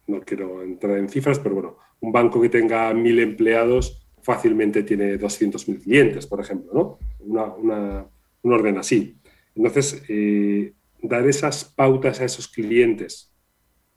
no 0.07 0.21
quiero 0.21 0.63
entrar 0.63 0.97
en 0.97 1.09
cifras, 1.09 1.39
pero 1.39 1.55
bueno, 1.55 1.77
un 1.99 2.13
banco 2.13 2.39
que 2.39 2.47
tenga 2.47 2.93
mil 2.93 3.19
empleados 3.19 4.07
fácilmente 4.21 4.83
tiene 4.83 5.19
200.000 5.19 5.83
clientes, 5.83 6.25
por 6.25 6.39
ejemplo, 6.39 6.71
¿no? 6.73 6.99
una, 7.19 8.07
un 8.41 8.53
orden 8.53 8.77
así. 8.77 9.17
Entonces, 9.55 10.03
eh, 10.07 10.71
dar 11.01 11.27
esas 11.27 11.65
pautas 11.65 12.21
a 12.21 12.23
esos 12.23 12.47
clientes 12.47 13.35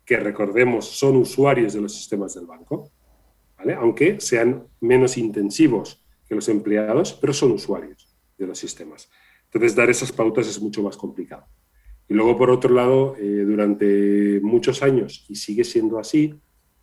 que 0.04 0.16
recordemos 0.16 0.86
son 0.88 1.14
usuarios 1.18 1.72
de 1.72 1.82
los 1.82 1.94
sistemas 1.94 2.34
del 2.34 2.46
banco, 2.46 2.90
¿vale? 3.56 3.74
aunque 3.74 4.18
sean 4.18 4.66
menos 4.80 5.16
intensivos 5.16 6.02
que 6.28 6.34
los 6.34 6.48
empleados, 6.48 7.12
pero 7.14 7.32
son 7.32 7.52
usuarios 7.52 8.14
de 8.36 8.46
los 8.46 8.58
sistemas. 8.58 9.08
Entonces, 9.46 9.74
dar 9.74 9.88
esas 9.88 10.12
pautas 10.12 10.46
es 10.46 10.60
mucho 10.60 10.82
más 10.82 10.96
complicado. 10.96 11.46
Y 12.08 12.14
luego, 12.14 12.36
por 12.36 12.50
otro 12.50 12.74
lado, 12.74 13.16
eh, 13.18 13.44
durante 13.46 14.40
muchos 14.42 14.82
años, 14.82 15.26
y 15.28 15.36
sigue 15.36 15.64
siendo 15.64 15.98
así, 15.98 16.34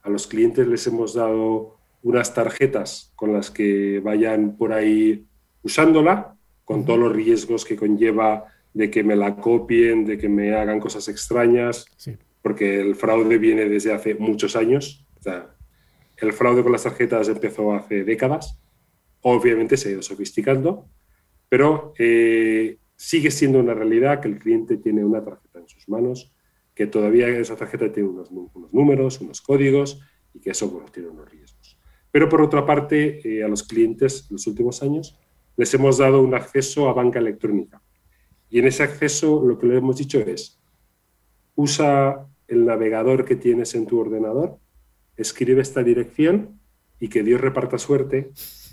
a 0.01 0.09
los 0.09 0.27
clientes 0.27 0.67
les 0.67 0.85
hemos 0.87 1.13
dado 1.13 1.77
unas 2.03 2.33
tarjetas 2.33 3.11
con 3.15 3.33
las 3.33 3.49
que 3.49 3.99
vayan 3.99 4.57
por 4.57 4.71
ahí 4.71 5.25
usándola 5.63 6.35
con 6.63 6.85
todos 6.85 6.99
los 6.99 7.11
riesgos 7.11 7.65
que 7.65 7.75
conlleva 7.75 8.45
de 8.73 8.91
que 8.91 9.03
me 9.03 9.15
la 9.15 9.35
copien, 9.37 10.05
de 10.05 10.17
que 10.17 10.29
me 10.29 10.53
hagan 10.53 10.79
cosas 10.79 11.07
extrañas, 11.07 11.85
porque 12.41 12.81
el 12.81 12.95
fraude 12.95 13.37
viene 13.37 13.69
desde 13.69 13.93
hace 13.93 14.15
muchos 14.15 14.55
años. 14.55 15.05
el 16.17 16.33
fraude 16.33 16.61
con 16.61 16.71
las 16.71 16.83
tarjetas 16.83 17.27
empezó 17.29 17.73
hace 17.73 18.03
décadas, 18.03 18.59
obviamente 19.27 19.75
se 19.75 19.89
ha 19.89 19.91
ido 19.93 20.03
sofisticando, 20.03 20.87
pero 21.49 21.93
eh, 21.97 22.77
sigue 22.95 23.31
siendo 23.31 23.59
una 23.59 23.73
realidad 23.73 24.21
que 24.21 24.27
el 24.27 24.37
cliente 24.37 24.77
tiene 24.77 25.03
una 25.03 25.23
tarjeta 25.23 25.59
en 25.59 25.67
sus 25.67 25.89
manos, 25.89 26.31
que 26.75 26.85
todavía 26.85 27.27
esa 27.29 27.55
tarjeta 27.55 27.91
tiene 27.91 28.09
unos, 28.09 28.29
números, 28.71 29.19
unos 29.21 29.41
códigos 29.41 29.99
y 30.31 30.39
que 30.39 30.51
eso 30.51 30.85
tiene 30.93 31.09
unos 31.09 31.27
riesgos. 31.27 31.79
Pero 32.11 32.29
por 32.29 32.39
otra 32.39 32.67
parte, 32.67 33.19
eh, 33.27 33.43
a 33.43 33.47
los 33.47 33.63
clientes 33.63 34.27
en 34.29 34.35
los 34.35 34.45
últimos 34.45 34.83
años 34.83 35.19
les 35.57 35.73
hemos 35.73 35.97
dado 35.97 36.21
un 36.21 36.35
acceso 36.35 36.87
a 36.87 36.93
banca 36.93 37.17
electrónica. 37.17 37.81
Y 38.47 38.59
en 38.59 38.67
ese 38.67 38.83
acceso 38.83 39.43
lo 39.43 39.57
que 39.57 39.65
le 39.65 39.77
hemos 39.77 39.97
dicho 39.97 40.19
es, 40.19 40.61
usa 41.55 42.27
el 42.47 42.63
navegador 42.63 43.25
que 43.25 43.35
tienes 43.35 43.73
en 43.73 43.87
tu 43.87 43.99
ordenador, 43.99 44.59
escribe 45.17 45.63
esta 45.63 45.81
dirección 45.81 46.59
y 46.99 47.07
que 47.07 47.23
Dios 47.23 47.41
reparta 47.41 47.79
suerte 47.79 48.31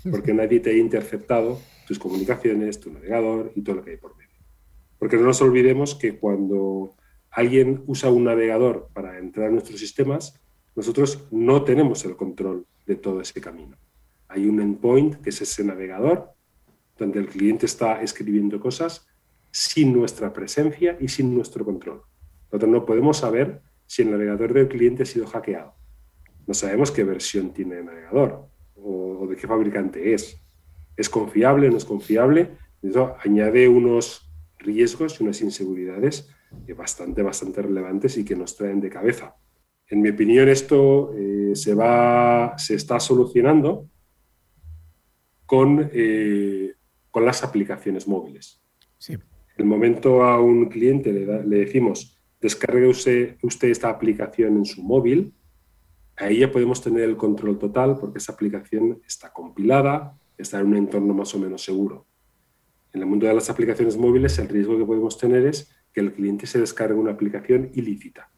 porque 0.09 0.33
nadie 0.33 0.59
te 0.59 0.71
ha 0.71 0.77
interceptado 0.77 1.59
tus 1.87 1.99
comunicaciones, 1.99 2.79
tu 2.79 2.91
navegador 2.91 3.51
y 3.55 3.61
todo 3.61 3.77
lo 3.77 3.83
que 3.83 3.91
hay 3.91 3.97
por 3.97 4.15
medio. 4.17 4.31
Porque 4.97 5.17
no 5.17 5.23
nos 5.23 5.41
olvidemos 5.41 5.95
que 5.95 6.17
cuando 6.17 6.95
alguien 7.31 7.83
usa 7.87 8.09
un 8.09 8.25
navegador 8.25 8.89
para 8.93 9.17
entrar 9.17 9.47
a 9.47 9.51
nuestros 9.51 9.79
sistemas, 9.79 10.39
nosotros 10.75 11.27
no 11.31 11.63
tenemos 11.63 12.03
el 12.05 12.15
control 12.15 12.65
de 12.85 12.95
todo 12.95 13.21
ese 13.21 13.39
camino. 13.41 13.77
Hay 14.27 14.47
un 14.47 14.59
endpoint, 14.59 15.15
que 15.21 15.29
es 15.29 15.41
ese 15.41 15.63
navegador, 15.63 16.31
donde 16.97 17.19
el 17.19 17.27
cliente 17.27 17.65
está 17.65 18.01
escribiendo 18.01 18.59
cosas 18.59 19.07
sin 19.51 19.93
nuestra 19.93 20.33
presencia 20.33 20.97
y 20.99 21.07
sin 21.07 21.35
nuestro 21.35 21.63
control. 21.63 22.01
Nosotros 22.51 22.71
no 22.71 22.85
podemos 22.85 23.17
saber 23.17 23.61
si 23.85 24.01
el 24.01 24.11
navegador 24.11 24.53
del 24.53 24.67
cliente 24.67 25.03
ha 25.03 25.05
sido 25.05 25.27
hackeado. 25.27 25.75
No 26.47 26.53
sabemos 26.53 26.91
qué 26.91 27.03
versión 27.03 27.53
tiene 27.53 27.79
el 27.79 27.85
navegador 27.85 28.52
o, 28.83 29.27
de 29.27 29.35
qué 29.35 29.47
fabricante 29.47 30.13
es. 30.13 30.39
¿Es 30.95 31.09
confiable? 31.09 31.69
¿No 31.69 31.77
es 31.77 31.85
confiable? 31.85 32.57
Eso 32.81 33.15
añade 33.23 33.67
unos 33.67 34.29
riesgos 34.59 35.19
y 35.19 35.23
unas 35.23 35.41
inseguridades 35.41 36.29
bastante, 36.77 37.23
bastante 37.23 37.61
relevantes 37.61 38.17
y 38.17 38.25
que 38.25 38.35
nos 38.35 38.55
traen 38.55 38.79
de 38.79 38.89
cabeza. 38.89 39.35
En 39.87 40.01
mi 40.01 40.09
opinión, 40.09 40.49
esto 40.49 41.13
eh, 41.15 41.55
se, 41.55 41.73
va, 41.73 42.57
se 42.57 42.75
está 42.75 42.99
solucionando 42.99 43.89
con 45.45 45.89
eh, 45.91 46.73
con 47.13 47.25
las 47.25 47.43
aplicaciones 47.43 48.07
móviles. 48.07 48.59
Sí. 48.97 49.15
El 49.55 49.65
momento 49.65 50.23
a 50.23 50.41
un 50.41 50.65
cliente 50.65 51.13
le, 51.13 51.43
decimos, 51.57 52.19
descargue 52.41 52.87
usted, 52.87 53.37
esta 53.69 53.89
aplicación 53.89 54.57
en 54.57 54.65
su 54.65 54.81
móvil, 54.81 55.31
ahí 56.17 56.39
ya 56.39 56.51
podemos 56.51 56.81
tener 56.81 57.03
el 57.03 57.17
control 57.17 57.57
total 57.57 57.97
porque 57.99 58.19
esa 58.19 58.33
aplicación 58.33 59.01
está 59.07 59.31
compilada, 59.31 60.17
está 60.37 60.59
en 60.59 60.67
un 60.67 60.77
entorno 60.77 61.13
más 61.13 61.33
o 61.35 61.39
menos 61.39 61.63
seguro. 61.63 62.05
En 62.93 63.01
el 63.01 63.07
mundo 63.07 63.25
de 63.25 63.33
las 63.33 63.49
aplicaciones 63.49 63.97
móviles, 63.97 64.37
el 64.37 64.49
riesgo 64.49 64.77
que 64.77 64.85
podemos 64.85 65.17
tener 65.17 65.45
es 65.45 65.71
que 65.91 66.01
el 66.01 66.13
cliente 66.13 66.45
se 66.45 66.59
descargue 66.59 66.95
una 66.95 67.11
aplicación 67.11 67.71
ilícita. 67.73 68.29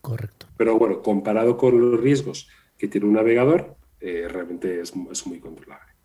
Correcto. 0.00 0.46
Pero 0.56 0.78
bueno, 0.78 1.02
comparado 1.02 1.56
con 1.56 1.80
los 1.80 2.00
riesgos 2.00 2.48
que 2.78 2.88
tiene 2.88 3.06
un 3.06 3.14
navegador, 3.14 3.76
eh, 4.00 4.28
realmente 4.28 4.80
es, 4.80 4.92
es 5.10 5.26
muy 5.26 5.40
controlable 5.40 5.96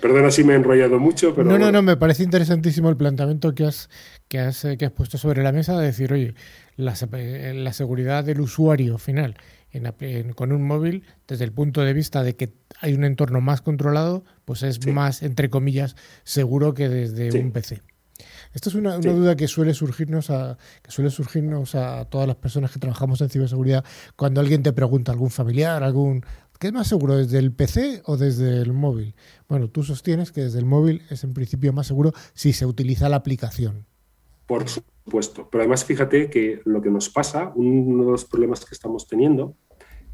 perdona 0.00 0.30
si 0.30 0.42
me 0.42 0.54
he 0.54 0.56
enrollado 0.56 0.98
mucho, 0.98 1.34
pero... 1.34 1.50
No, 1.50 1.58
no, 1.58 1.70
no, 1.70 1.82
me 1.82 1.96
parece 1.96 2.22
interesantísimo 2.22 2.88
el 2.88 2.96
planteamiento 2.96 3.54
que 3.54 3.64
has, 3.64 3.90
que 4.28 4.38
has, 4.38 4.66
que 4.78 4.86
has 4.86 4.92
puesto 4.92 5.18
sobre 5.18 5.42
la 5.42 5.52
mesa 5.52 5.78
de 5.78 5.86
decir, 5.86 6.12
oye, 6.12 6.34
la, 6.76 6.94
la 7.54 7.72
seguridad 7.72 8.24
del 8.24 8.40
usuario 8.40 8.96
final 8.96 9.36
con 10.34 10.52
un 10.52 10.66
móvil, 10.66 11.04
desde 11.26 11.44
el 11.44 11.52
punto 11.52 11.82
de 11.82 11.92
vista 11.92 12.22
de 12.22 12.36
que 12.36 12.52
hay 12.80 12.94
un 12.94 13.04
entorno 13.04 13.40
más 13.40 13.60
controlado, 13.60 14.24
pues 14.44 14.62
es 14.62 14.86
más, 14.86 15.22
entre 15.22 15.50
comillas, 15.50 15.96
seguro 16.24 16.74
que 16.74 16.88
desde 16.88 17.38
un 17.38 17.52
PC. 17.52 17.82
Esto 18.52 18.70
es 18.70 18.74
una, 18.74 18.98
duda 18.98 19.36
que 19.36 19.46
suele 19.46 19.74
surgirnos 19.74 20.30
a 20.30 20.58
que 20.82 20.90
suele 20.90 21.10
surgirnos 21.10 21.74
a 21.74 22.06
todas 22.06 22.26
las 22.26 22.36
personas 22.36 22.72
que 22.72 22.80
trabajamos 22.80 23.20
en 23.20 23.28
ciberseguridad 23.28 23.84
cuando 24.16 24.40
alguien 24.40 24.62
te 24.62 24.72
pregunta 24.72 25.12
algún 25.12 25.30
familiar, 25.30 25.82
algún 25.82 26.24
¿Qué 26.58 26.68
es 26.68 26.72
más 26.72 26.88
seguro, 26.88 27.16
desde 27.16 27.38
el 27.38 27.52
PC 27.52 28.02
o 28.04 28.16
desde 28.16 28.60
el 28.60 28.72
móvil? 28.72 29.14
Bueno, 29.48 29.68
tú 29.68 29.84
sostienes 29.84 30.32
que 30.32 30.42
desde 30.42 30.58
el 30.58 30.64
móvil 30.64 31.02
es 31.08 31.22
en 31.22 31.32
principio 31.32 31.72
más 31.72 31.86
seguro 31.86 32.12
si 32.34 32.52
se 32.52 32.66
utiliza 32.66 33.08
la 33.08 33.14
aplicación. 33.16 33.86
Por 34.48 34.66
supuesto, 34.66 35.46
pero 35.50 35.62
además 35.62 35.84
fíjate 35.84 36.30
que 36.30 36.62
lo 36.64 36.80
que 36.80 36.90
nos 36.90 37.10
pasa, 37.10 37.52
uno 37.54 38.06
de 38.06 38.10
los 38.12 38.24
problemas 38.24 38.64
que 38.64 38.74
estamos 38.74 39.06
teniendo 39.06 39.54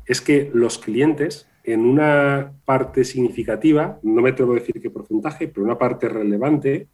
es 0.07 0.21
que 0.21 0.51
los 0.53 0.79
clientes, 0.79 1.49
en 1.63 1.83
una 1.83 2.53
parte 2.65 3.05
significativa, 3.05 4.01
no 4.03 4.23
me 4.23 4.31
atrevo 4.31 4.53
a 4.53 4.57
decir 4.57 4.83
qué 4.83 4.91
porcentaje, 4.91 5.47
pero 5.47 5.65
una 5.65 5.79
parte 5.79 6.09
relevante, 6.09 6.89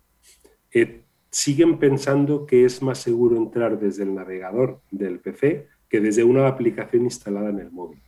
eh, 0.70 1.00
siguen 1.30 1.78
pensando 1.78 2.44
que 2.44 2.66
es 2.66 2.82
más 2.82 2.98
seguro 2.98 3.38
entrar 3.38 3.80
desde 3.80 4.02
el 4.02 4.14
navegador 4.14 4.82
del 4.90 5.18
PC 5.20 5.66
que 5.88 6.00
desde 6.00 6.22
una 6.22 6.46
aplicación 6.46 7.04
instalada 7.04 7.48
en 7.48 7.60
el 7.60 7.70
móvil. 7.70 8.02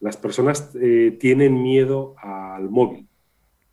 Las 0.00 0.18
personas 0.18 0.70
eh, 0.78 1.16
tienen 1.18 1.62
miedo 1.62 2.14
al 2.18 2.68
móvil. 2.68 3.08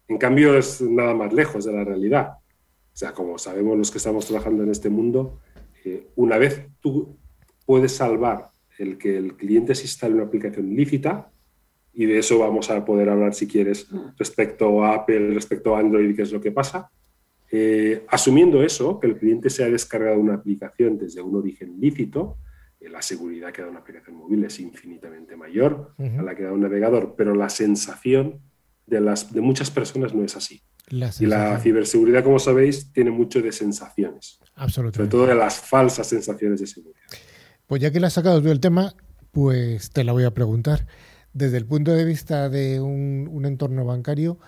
En 0.08 0.18
cambio, 0.18 0.58
es 0.58 0.82
nada 0.82 1.14
más 1.14 1.34
lejos 1.34 1.66
de 1.66 1.74
la 1.74 1.84
realidad. 1.84 2.38
O 2.98 3.00
sea, 3.00 3.14
como 3.14 3.38
sabemos 3.38 3.78
los 3.78 3.92
que 3.92 4.00
estamos 4.00 4.26
trabajando 4.26 4.64
en 4.64 4.72
este 4.72 4.90
mundo, 4.90 5.38
eh, 5.86 6.08
una 6.16 6.40
vez 6.40 6.66
tú 6.82 7.16
puedes 7.64 7.92
salvar 7.92 8.50
el 8.80 8.98
que 8.98 9.18
el 9.18 9.38
cliente 9.38 9.76
se 9.76 9.84
instale 9.84 10.16
una 10.16 10.24
aplicación 10.24 10.76
lícita, 10.76 11.30
y 11.94 12.08
de 12.08 12.18
eso 12.18 12.40
vamos 12.40 12.72
a 12.72 12.84
poder 12.84 13.10
hablar 13.10 13.36
si 13.36 13.46
quieres 13.48 13.88
respecto 14.18 14.84
a 14.84 14.96
Apple, 14.96 15.36
respecto 15.36 15.76
a 15.76 15.80
Android, 15.80 16.16
qué 16.16 16.24
es 16.24 16.32
lo 16.32 16.42
que 16.42 16.52
pasa. 16.52 16.90
Eh, 17.52 18.04
asumiendo 18.08 18.64
eso, 18.64 19.00
que 19.00 19.06
el 19.06 19.18
cliente 19.20 19.52
se 19.52 19.64
ha 19.64 19.70
descargado 19.70 20.20
una 20.20 20.34
aplicación 20.34 20.98
desde 20.98 21.22
un 21.22 21.36
origen 21.36 21.80
lícito, 21.80 22.40
eh, 22.80 22.90
la 22.90 23.04
seguridad 23.04 23.52
que 23.52 23.62
da 23.62 23.70
una 23.70 23.82
aplicación 23.82 24.16
móvil 24.16 24.44
es 24.44 24.60
infinitamente 24.60 25.36
mayor 25.36 25.94
a 26.00 26.24
la 26.24 26.34
que 26.34 26.42
da 26.42 26.52
un 26.52 26.62
navegador, 26.62 27.14
pero 27.16 27.36
la 27.36 27.50
sensación 27.50 28.40
de, 28.88 29.02
las, 29.02 29.32
de 29.32 29.42
muchas 29.42 29.70
personas 29.70 30.16
no 30.16 30.24
es 30.24 30.36
así. 30.36 30.64
Y 30.90 31.26
la 31.26 31.60
ciberseguridad, 31.60 32.24
como 32.24 32.40
sabéis, 32.40 32.92
tiene 32.94 33.12
mucho 33.12 33.42
de 33.42 33.52
sensaciones. 33.52 34.40
Absolutamente. 34.56 34.98
Sobre 34.98 35.10
todo 35.10 35.28
de 35.28 35.36
las 35.36 35.60
falsas 35.60 36.08
sensaciones 36.08 36.62
de 36.62 36.68
seguridad. 36.68 37.02
Pues 37.68 37.82
ya 37.82 37.92
que 37.92 38.00
le 38.00 38.08
has 38.08 38.14
sacado 38.14 38.42
tú 38.42 38.50
el 38.50 38.62
tema, 38.62 38.96
pues 39.32 39.92
te 39.92 40.04
la 40.04 40.14
voy 40.14 40.24
a 40.24 40.34
preguntar. 40.34 40.88
Desde 41.34 41.58
el 41.58 41.66
punto 41.66 41.92
de 41.92 42.06
vista 42.06 42.50
de 42.50 42.80
un, 42.80 43.46
entorno 43.46 43.86
bancario, 43.86 44.40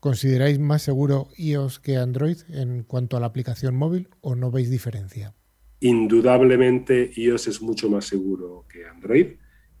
¿consideráis 0.00 0.58
más 0.58 0.82
seguro 0.82 1.28
iOS 1.38 1.78
que 1.78 1.96
Android 1.96 2.38
en 2.48 2.82
cuanto 2.82 3.16
a 3.16 3.20
la 3.20 3.26
aplicación 3.26 3.76
móvil 3.76 4.08
o 4.20 4.34
no 4.34 4.50
veis 4.50 4.70
diferencia? 4.70 5.34
Indudablemente 5.80 7.12
iOS 7.14 7.46
es 7.46 7.62
mucho 7.62 7.88
más 7.88 8.04
seguro 8.04 8.66
que 8.68 8.84
Android. 8.86 9.36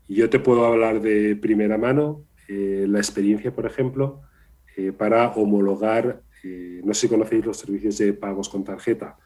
Y 0.06 0.14
yo 0.14 0.30
te 0.30 0.38
puedo 0.38 0.64
hablar 0.64 1.02
de 1.02 1.34
primera 1.34 1.76
mano 1.76 2.24
eh, 2.48 2.86
la 2.88 2.98
experiencia, 2.98 3.54
por 3.54 3.66
ejemplo, 3.66 4.22
eh, 4.76 4.92
para 4.92 5.32
homologar, 5.32 6.22
eh, 6.42 6.80
no 6.84 6.94
sé 6.94 7.02
si 7.02 7.08
conocéis 7.08 7.44
los 7.44 7.56
servicios 7.56 7.98
de 7.98 8.12
pagos 8.12 8.48
con 8.48 8.64
tarjeta 8.64 9.16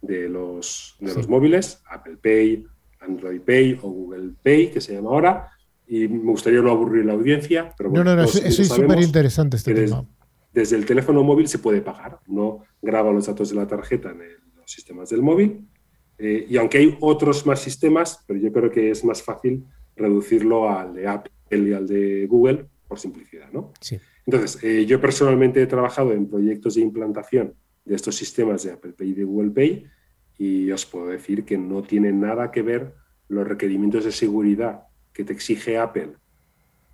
de 0.00 0.28
los, 0.28 0.96
de 1.00 1.14
los 1.14 1.28
móviles, 1.28 1.82
Apple 1.90 2.16
Pay, 2.22 2.66
Android 3.00 3.40
Pay 3.40 3.78
o 3.82 3.90
Google 3.90 4.32
Pay, 4.42 4.70
que 4.70 4.80
se 4.80 4.94
llama 4.94 5.10
ahora, 5.10 5.50
y 5.86 6.08
me 6.08 6.30
gustaría 6.30 6.60
no 6.60 6.70
aburrir 6.70 7.04
la 7.04 7.12
audiencia, 7.12 7.74
pero 7.76 7.90
bueno, 7.90 8.04
no, 8.04 8.16
no, 8.16 8.24
eso, 8.24 8.38
es 8.42 8.68
súper 8.68 9.00
interesante 9.00 9.56
este 9.56 9.74
tema. 9.74 10.06
Desde, 10.52 10.76
el 10.76 10.86
teléfono 10.86 11.22
móvil 11.22 11.48
se 11.48 11.58
puede 11.58 11.80
pagar, 11.80 12.20
no 12.26 12.64
graba 12.80 13.12
los 13.12 13.26
datos 13.26 13.50
de 13.50 13.56
la 13.56 13.66
tarjeta 13.66 14.10
en 14.10 14.18
los 14.56 14.70
sistemas 14.70 15.10
del 15.10 15.22
móvil, 15.22 15.66
eh, 16.18 16.46
y 16.48 16.56
aunque 16.56 16.78
hay 16.78 16.96
otros 17.00 17.44
más 17.44 17.60
sistemas, 17.60 18.24
pero 18.26 18.38
yo 18.38 18.52
creo 18.52 18.70
que 18.70 18.90
es 18.90 19.04
más 19.04 19.22
fácil 19.22 19.64
reducirlo 19.96 20.70
al 20.70 20.94
de 20.94 21.08
Apple 21.08 21.58
y 21.68 21.72
al 21.72 21.86
de 21.86 22.26
Google 22.26 22.66
por 22.86 22.98
simplicidad, 22.98 23.50
¿no? 23.52 23.72
Sí. 23.80 23.98
Entonces, 24.26 24.62
eh, 24.62 24.86
yo 24.86 25.00
personalmente 25.00 25.62
he 25.62 25.66
trabajado 25.66 26.12
en 26.12 26.28
proyectos 26.28 26.74
de 26.74 26.80
implantación 26.80 27.54
de 27.84 27.94
estos 27.94 28.16
sistemas 28.16 28.62
de 28.62 28.72
Apple 28.72 28.92
Pay 28.92 29.10
y 29.10 29.14
de 29.14 29.24
Google 29.24 29.50
Pay 29.50 29.86
y 30.38 30.70
os 30.70 30.86
puedo 30.86 31.08
decir 31.08 31.44
que 31.44 31.58
no 31.58 31.82
tiene 31.82 32.12
nada 32.12 32.50
que 32.50 32.62
ver 32.62 32.94
los 33.28 33.46
requerimientos 33.46 34.04
de 34.04 34.12
seguridad 34.12 34.84
que 35.12 35.24
te 35.24 35.32
exige 35.32 35.78
Apple 35.78 36.14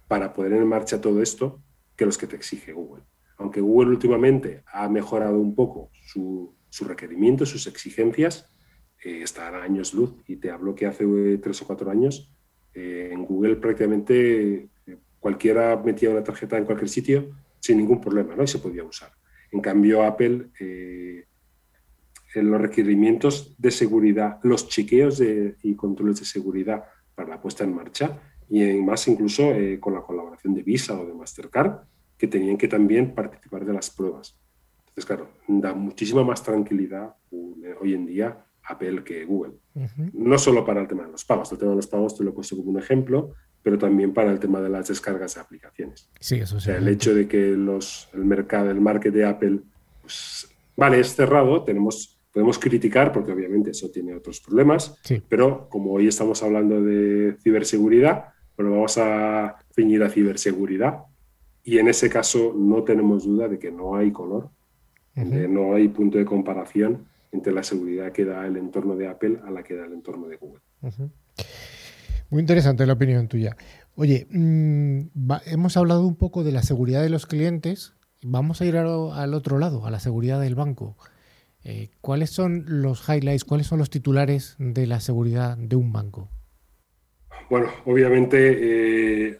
para 0.09 0.33
poner 0.33 0.55
en 0.55 0.67
marcha 0.67 1.01
todo 1.01 1.23
esto 1.23 1.63
que 1.97 2.07
los 2.07 2.19
que 2.19 2.27
te 2.27 2.37
exige 2.37 2.73
Google. 2.73 3.05
Aunque 3.37 3.61
Google 3.61 3.91
últimamente 3.91 4.63
ha 4.67 4.89
mejorado 4.89 5.39
un 5.39 5.55
poco 5.55 5.91
sus 6.05 6.87
requerimientos, 6.87 7.49
sus 7.49 7.67
exigencias, 7.67 8.51
eh, 9.03 9.23
están 9.23 9.55
a 9.55 9.63
años 9.63 9.95
luz. 9.95 10.15
Y 10.27 10.37
te 10.37 10.51
hablo 10.51 10.75
que 10.75 10.87
hace 10.87 11.05
eh, 11.05 11.39
tres 11.39 11.63
o 11.63 11.67
cuatro 11.67 11.91
años 11.91 12.31
eh, 12.75 13.11
en 13.13 13.25
Google 13.25 13.57
prácticamente 13.57 14.69
cualquiera 15.21 15.77
metía 15.77 16.11
una 16.11 16.25
tarjeta 16.25 16.59
en 16.59 16.65
cualquier 16.65 16.89
sitio 16.89 17.31
sin 17.61 17.79
ningún 17.79 18.01
problema 18.01 18.35
¿no? 18.35 18.43
y 18.43 18.49
se 18.49 18.59
podía 18.59 18.83
usar. 18.83 19.13
En 19.53 19.61
cambio, 19.61 20.03
Apple 20.03 20.49
en 22.35 22.51
los 22.51 22.61
requerimientos 22.61 23.55
de 23.59 23.71
seguridad, 23.71 24.39
los 24.43 24.69
chequeos 24.69 25.21
y 25.21 25.75
controles 25.75 26.21
de 26.21 26.27
seguridad 26.27 26.85
para 27.15 27.29
la 27.29 27.41
puesta 27.41 27.65
en 27.65 27.75
marcha 27.75 28.19
y 28.49 28.63
más 28.81 29.07
incluso 29.09 29.53
eh, 29.53 29.79
con 29.79 29.95
la 29.95 30.03
colaboración 30.03 30.55
de 30.55 30.63
Visa 30.63 30.99
o 30.99 31.07
de 31.07 31.15
Mastercard, 31.15 31.83
que 32.19 32.27
tenían 32.27 32.59
que 32.59 32.67
también 32.67 33.15
participar 33.15 33.65
de 33.65 33.73
las 33.73 33.91
pruebas. 33.91 34.37
Entonces, 34.81 35.07
claro, 35.07 35.29
da 35.47 35.73
muchísima 35.73 36.25
más 36.25 36.43
tranquilidad 36.43 37.15
eh, 37.31 37.75
hoy 37.81 37.95
en 37.95 38.07
día 38.07 38.45
Apple 38.65 39.05
que 39.05 39.25
Google. 39.25 39.55
No 40.13 40.39
solo 40.39 40.65
para 40.65 40.81
el 40.81 40.89
tema 40.89 41.05
de 41.05 41.13
los 41.13 41.25
pagos, 41.25 41.51
el 41.53 41.59
tema 41.59 41.71
de 41.71 41.77
los 41.77 41.87
pagos 41.87 42.17
te 42.17 42.25
lo 42.25 42.31
he 42.31 42.33
puesto 42.33 42.57
como 42.57 42.71
un 42.71 42.79
ejemplo, 42.79 43.35
pero 43.63 43.79
también 43.79 44.13
para 44.15 44.33
el 44.33 44.41
tema 44.41 44.61
de 44.61 44.69
las 44.69 44.89
descargas 44.89 45.35
de 45.35 45.41
aplicaciones. 45.41 46.09
Sí, 46.19 46.37
eso 46.37 46.57
o 46.57 46.61
sea, 46.61 46.77
el 46.77 46.89
hecho 46.89 47.15
de 47.15 47.29
que 47.29 47.51
los, 47.51 48.09
el 48.15 48.25
mercado, 48.25 48.71
el 48.71 48.81
market 48.81 49.13
de 49.13 49.25
Apple, 49.25 49.61
pues, 50.03 50.49
vale, 50.77 51.01
es 51.01 51.15
cerrado, 51.15 51.63
tenemos 51.65 52.21
Podemos 52.33 52.59
criticar, 52.61 53.13
porque 53.13 53.33
obviamente 53.33 53.71
eso 53.71 53.91
tiene 53.91 54.15
otros 54.15 54.41
problemas, 54.41 54.97
pero 55.29 55.69
como 55.69 55.93
hoy 55.93 56.07
estamos 56.07 56.43
hablando 56.45 56.81
de 56.81 57.37
ciberseguridad, 57.43 58.27
pues 58.55 58.69
vamos 58.69 58.99
a 58.99 59.57
ceñir 59.75 60.03
a 60.05 60.11
ciberseguridad. 60.11 61.07
Y 61.65 61.79
en 61.79 61.89
ese 61.89 62.09
caso 62.09 62.55
no 62.57 62.85
tenemos 62.85 63.25
duda 63.25 63.49
de 63.49 63.59
que 63.59 63.73
no 63.73 63.97
hay 63.97 64.13
color, 64.13 64.49
no 65.17 65.75
hay 65.75 65.89
punto 65.89 66.19
de 66.19 66.25
comparación 66.25 67.05
entre 67.33 67.53
la 67.53 67.65
seguridad 67.65 68.13
que 68.13 68.25
da 68.25 68.47
el 68.47 68.57
entorno 68.57 68.95
de 68.95 69.09
Apple 69.09 69.41
a 69.45 69.51
la 69.51 69.65
que 69.65 69.75
da 69.75 69.87
el 69.87 69.93
entorno 69.93 70.29
de 70.29 70.37
Google. 70.37 70.63
Muy 72.31 72.41
interesante 72.41 72.87
la 72.87 72.93
opinión 72.93 73.27
tuya. 73.27 73.57
Oye, 73.97 74.29
mm, 74.31 75.01
hemos 75.47 75.77
hablado 75.77 76.07
un 76.07 76.15
poco 76.15 76.45
de 76.45 76.53
la 76.53 76.63
seguridad 76.63 77.03
de 77.03 77.11
los 77.11 77.27
clientes. 77.27 77.95
Vamos 78.23 78.61
a 78.61 78.67
ir 78.67 78.77
al 78.77 79.35
otro 79.35 79.59
lado, 79.59 79.85
a 79.85 79.91
la 79.91 79.99
seguridad 79.99 80.41
del 80.41 80.55
banco. 80.55 80.97
Eh, 81.65 81.91
¿Cuáles 82.01 82.31
son 82.31 82.65
los 82.69 83.07
highlights, 83.09 83.45
cuáles 83.45 83.67
son 83.67 83.81
los 83.81 83.91
titulares 83.91 84.55
de 84.59 84.87
la 84.87 85.01
seguridad 85.01 85.59
de 85.59 85.75
un 85.75 85.93
banco? 85.93 86.31
Bueno, 87.51 87.69
obviamente 87.85 89.31
eh, 89.33 89.39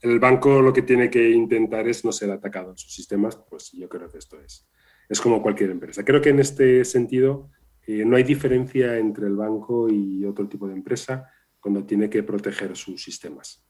el 0.00 0.20
banco 0.20 0.62
lo 0.62 0.72
que 0.72 0.82
tiene 0.82 1.10
que 1.10 1.30
intentar 1.30 1.88
es 1.88 2.04
no 2.04 2.12
ser 2.12 2.30
atacado 2.30 2.70
en 2.70 2.78
sus 2.78 2.94
sistemas, 2.94 3.36
pues 3.50 3.72
yo 3.72 3.88
creo 3.88 4.08
que 4.08 4.18
esto 4.18 4.40
es, 4.40 4.68
es 5.08 5.20
como 5.20 5.42
cualquier 5.42 5.70
empresa. 5.70 6.04
Creo 6.04 6.20
que 6.20 6.28
en 6.28 6.38
este 6.38 6.84
sentido 6.84 7.50
eh, 7.84 8.04
no 8.04 8.14
hay 8.14 8.22
diferencia 8.22 8.96
entre 8.96 9.26
el 9.26 9.34
banco 9.34 9.88
y 9.90 10.24
otro 10.24 10.46
tipo 10.46 10.68
de 10.68 10.74
empresa 10.74 11.28
cuando 11.62 11.84
tiene 11.84 12.10
que 12.10 12.22
proteger 12.22 12.76
sus 12.76 13.02
sistemas. 13.02 13.64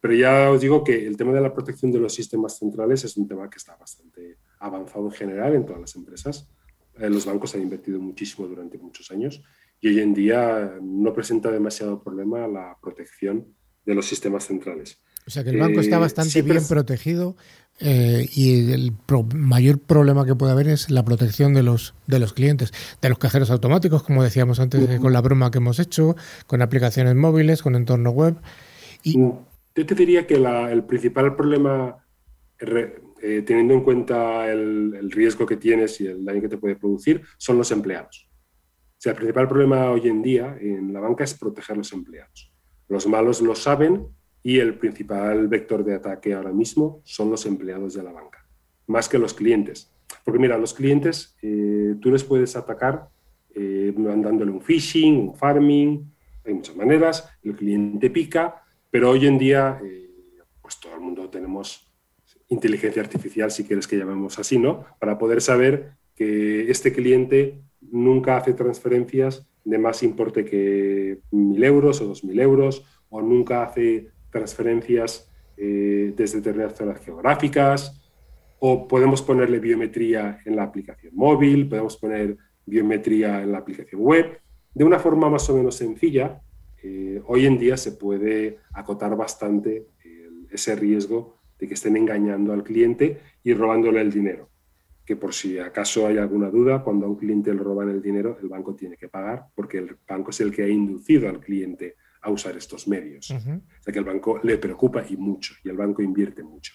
pero 0.00 0.14
ya 0.14 0.50
os 0.50 0.60
digo 0.60 0.84
que 0.84 1.06
el 1.06 1.16
tema 1.16 1.32
de 1.32 1.40
la 1.40 1.54
protección 1.54 1.90
de 1.90 1.98
los 1.98 2.14
sistemas 2.14 2.58
centrales 2.58 3.02
es 3.04 3.16
un 3.16 3.26
tema 3.26 3.48
que 3.48 3.56
está 3.56 3.74
bastante 3.76 4.36
avanzado 4.60 5.06
en 5.06 5.12
general 5.12 5.54
en 5.54 5.64
todas 5.64 5.80
las 5.80 5.96
empresas. 5.96 6.48
Eh, 6.98 7.08
los 7.08 7.24
bancos 7.24 7.54
han 7.54 7.62
invertido 7.62 7.98
muchísimo 7.98 8.46
durante 8.46 8.76
muchos 8.78 9.10
años 9.10 9.42
y 9.80 9.88
hoy 9.88 10.00
en 10.00 10.12
día 10.12 10.78
no 10.82 11.12
presenta 11.12 11.50
demasiado 11.50 12.02
problema 12.02 12.46
la 12.46 12.76
protección 12.80 13.54
de 13.86 13.94
los 13.94 14.06
sistemas 14.06 14.44
centrales. 14.44 15.00
O 15.26 15.30
sea 15.30 15.44
que 15.44 15.50
el 15.50 15.58
banco 15.58 15.80
está 15.80 15.96
eh, 15.96 16.00
bastante 16.00 16.42
bien 16.42 16.66
protegido 16.66 17.36
eh, 17.80 18.28
y 18.32 18.72
el 18.72 18.92
mayor 19.34 19.78
problema 19.78 20.26
que 20.26 20.34
puede 20.34 20.52
haber 20.52 20.68
es 20.68 20.90
la 20.90 21.04
protección 21.04 21.54
de 21.54 21.62
los, 21.62 21.94
de 22.06 22.18
los 22.18 22.32
clientes, 22.32 22.72
de 23.00 23.08
los 23.08 23.18
cajeros 23.18 23.50
automáticos, 23.50 24.02
como 24.02 24.22
decíamos 24.22 24.60
antes 24.60 25.00
con 25.00 25.12
la 25.12 25.20
broma 25.20 25.50
que 25.50 25.58
hemos 25.58 25.78
hecho, 25.78 26.16
con 26.46 26.62
aplicaciones 26.62 27.14
móviles, 27.14 27.62
con 27.62 27.74
entorno 27.74 28.10
web. 28.10 28.36
Y... 29.02 29.18
Mm, 29.18 29.32
yo 29.74 29.86
te 29.86 29.94
diría 29.94 30.26
que 30.26 30.34
el 30.34 30.82
principal 30.82 31.36
problema 31.36 31.96
eh, 33.20 33.42
teniendo 33.42 33.74
en 33.74 33.82
cuenta 33.82 34.48
el, 34.48 35.10
riesgo 35.10 35.44
que 35.44 35.56
tienes 35.56 36.00
y 36.00 36.06
el 36.06 36.24
daño 36.24 36.40
que 36.40 36.48
te 36.48 36.56
puede 36.56 36.76
producir, 36.76 37.22
son 37.36 37.58
los 37.58 37.70
empleados. 37.72 38.28
O 38.30 39.00
sea, 39.00 39.12
el 39.12 39.16
principal 39.16 39.48
problema 39.48 39.90
hoy 39.90 40.08
en 40.08 40.22
día 40.22 40.56
en 40.60 40.92
la 40.92 41.00
banca 41.00 41.24
es 41.24 41.34
proteger 41.34 41.76
los 41.76 41.92
empleados. 41.92 42.52
Los 42.88 43.06
malos 43.06 43.40
lo 43.40 43.54
saben 43.54 44.06
y 44.42 44.58
el 44.58 44.74
principal 44.74 45.48
vector 45.48 45.84
de 45.84 45.94
ataque 45.94 46.34
ahora 46.34 46.52
mismo 46.52 47.00
son 47.04 47.30
los 47.30 47.44
empleados 47.46 47.94
de 47.94 48.02
la 48.02 48.12
banca, 48.12 48.46
más 48.86 49.08
que 49.08 49.18
los 49.18 49.34
clientes. 49.34 49.92
Porque 50.24 50.38
mira, 50.38 50.56
los 50.56 50.74
clientes 50.74 51.36
eh, 51.42 51.94
tú 52.00 52.10
les 52.10 52.24
puedes 52.24 52.56
atacar 52.56 53.08
eh, 53.54 53.92
mandándole 53.96 54.50
un 54.50 54.60
phishing, 54.60 55.28
un 55.28 55.34
farming, 55.34 56.10
hay 56.44 56.54
muchas 56.54 56.76
maneras, 56.76 57.28
el 57.42 57.54
cliente 57.56 58.10
pica, 58.10 58.62
pero 58.90 59.10
hoy 59.10 59.26
en 59.26 59.38
día 59.38 59.78
pues 60.62 60.80
todo 60.80 60.94
el 60.94 61.00
mundo 61.00 61.30
tenemos 61.30 61.90
inteligencia 62.48 63.02
artificial, 63.02 63.50
si 63.50 63.64
quieres 63.64 63.86
que 63.86 63.96
llamemos 63.96 64.38
así, 64.38 64.58
¿no? 64.58 64.84
Para 65.00 65.18
poder 65.18 65.40
saber 65.40 65.92
que 66.14 66.70
este 66.70 66.92
cliente 66.92 67.60
nunca 67.80 68.36
hace 68.36 68.52
transferencias 68.52 69.46
de 69.64 69.78
más 69.78 70.02
importe 70.02 70.44
que 70.44 71.20
mil 71.30 71.62
euros 71.62 72.00
o 72.00 72.06
dos 72.06 72.24
mil 72.24 72.38
euros 72.40 72.84
o 73.08 73.22
nunca 73.22 73.62
hace 73.62 74.08
transferencias 74.30 75.30
eh, 75.56 76.12
desde 76.16 76.38
determinadas 76.38 76.76
zonas 76.76 77.00
geográficas, 77.04 78.00
o 78.60 78.88
podemos 78.88 79.22
ponerle 79.22 79.60
biometría 79.60 80.40
en 80.44 80.56
la 80.56 80.64
aplicación 80.64 81.14
móvil, 81.14 81.68
podemos 81.68 81.96
poner 81.96 82.36
biometría 82.66 83.42
en 83.42 83.52
la 83.52 83.58
aplicación 83.58 84.00
web. 84.00 84.40
De 84.74 84.84
una 84.84 84.98
forma 84.98 85.30
más 85.30 85.48
o 85.48 85.56
menos 85.56 85.76
sencilla, 85.76 86.40
eh, 86.82 87.20
hoy 87.26 87.46
en 87.46 87.58
día 87.58 87.76
se 87.76 87.92
puede 87.92 88.58
acotar 88.72 89.16
bastante 89.16 89.86
ese 90.50 90.76
riesgo 90.76 91.38
de 91.58 91.68
que 91.68 91.74
estén 91.74 91.96
engañando 91.96 92.52
al 92.52 92.62
cliente 92.62 93.20
y 93.42 93.54
robándole 93.54 94.00
el 94.00 94.12
dinero. 94.12 94.48
Que 95.04 95.16
por 95.16 95.34
si 95.34 95.58
acaso 95.58 96.06
hay 96.06 96.18
alguna 96.18 96.50
duda, 96.50 96.82
cuando 96.82 97.06
a 97.06 97.08
un 97.08 97.16
cliente 97.16 97.52
le 97.52 97.60
roban 97.60 97.88
el 97.88 98.02
dinero, 98.02 98.38
el 98.42 98.48
banco 98.48 98.74
tiene 98.74 98.96
que 98.96 99.08
pagar 99.08 99.46
porque 99.54 99.78
el 99.78 99.96
banco 100.06 100.30
es 100.30 100.40
el 100.40 100.52
que 100.52 100.64
ha 100.64 100.68
inducido 100.68 101.28
al 101.28 101.40
cliente 101.40 101.96
a 102.22 102.30
usar 102.30 102.56
estos 102.56 102.88
medios. 102.88 103.30
O 103.30 103.82
sea 103.82 103.92
que 103.92 103.98
el 103.98 104.04
banco 104.04 104.40
le 104.42 104.58
preocupa 104.58 105.04
y 105.08 105.16
mucho, 105.16 105.54
y 105.64 105.68
el 105.68 105.76
banco 105.76 106.02
invierte 106.02 106.42
mucho. 106.42 106.72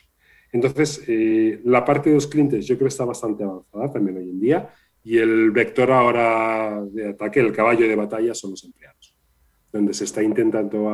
Entonces, 0.52 1.04
eh, 1.08 1.62
la 1.66 1.84
parte 1.84 2.10
de 2.10 2.16
los 2.16 2.28
clientes 2.28 2.66
yo 2.68 2.76
creo 2.76 2.86
que 2.86 2.94
está 2.94 3.06
bastante 3.06 3.44
avanzada 3.44 3.92
también 3.92 4.18
hoy 4.18 4.30
en 4.30 4.40
día, 4.40 4.74
y 5.04 5.18
el 5.18 5.52
vector 5.52 5.92
ahora 5.92 6.82
de 6.92 7.10
ataque, 7.10 7.40
el 7.40 7.52
caballo 7.52 7.88
de 7.88 7.96
batalla, 7.96 8.34
son 8.34 8.52
los 8.52 8.64
empleados. 8.64 9.18
Donde 9.72 9.94
se 9.94 10.06
está 10.06 10.22
intentando 10.22 10.90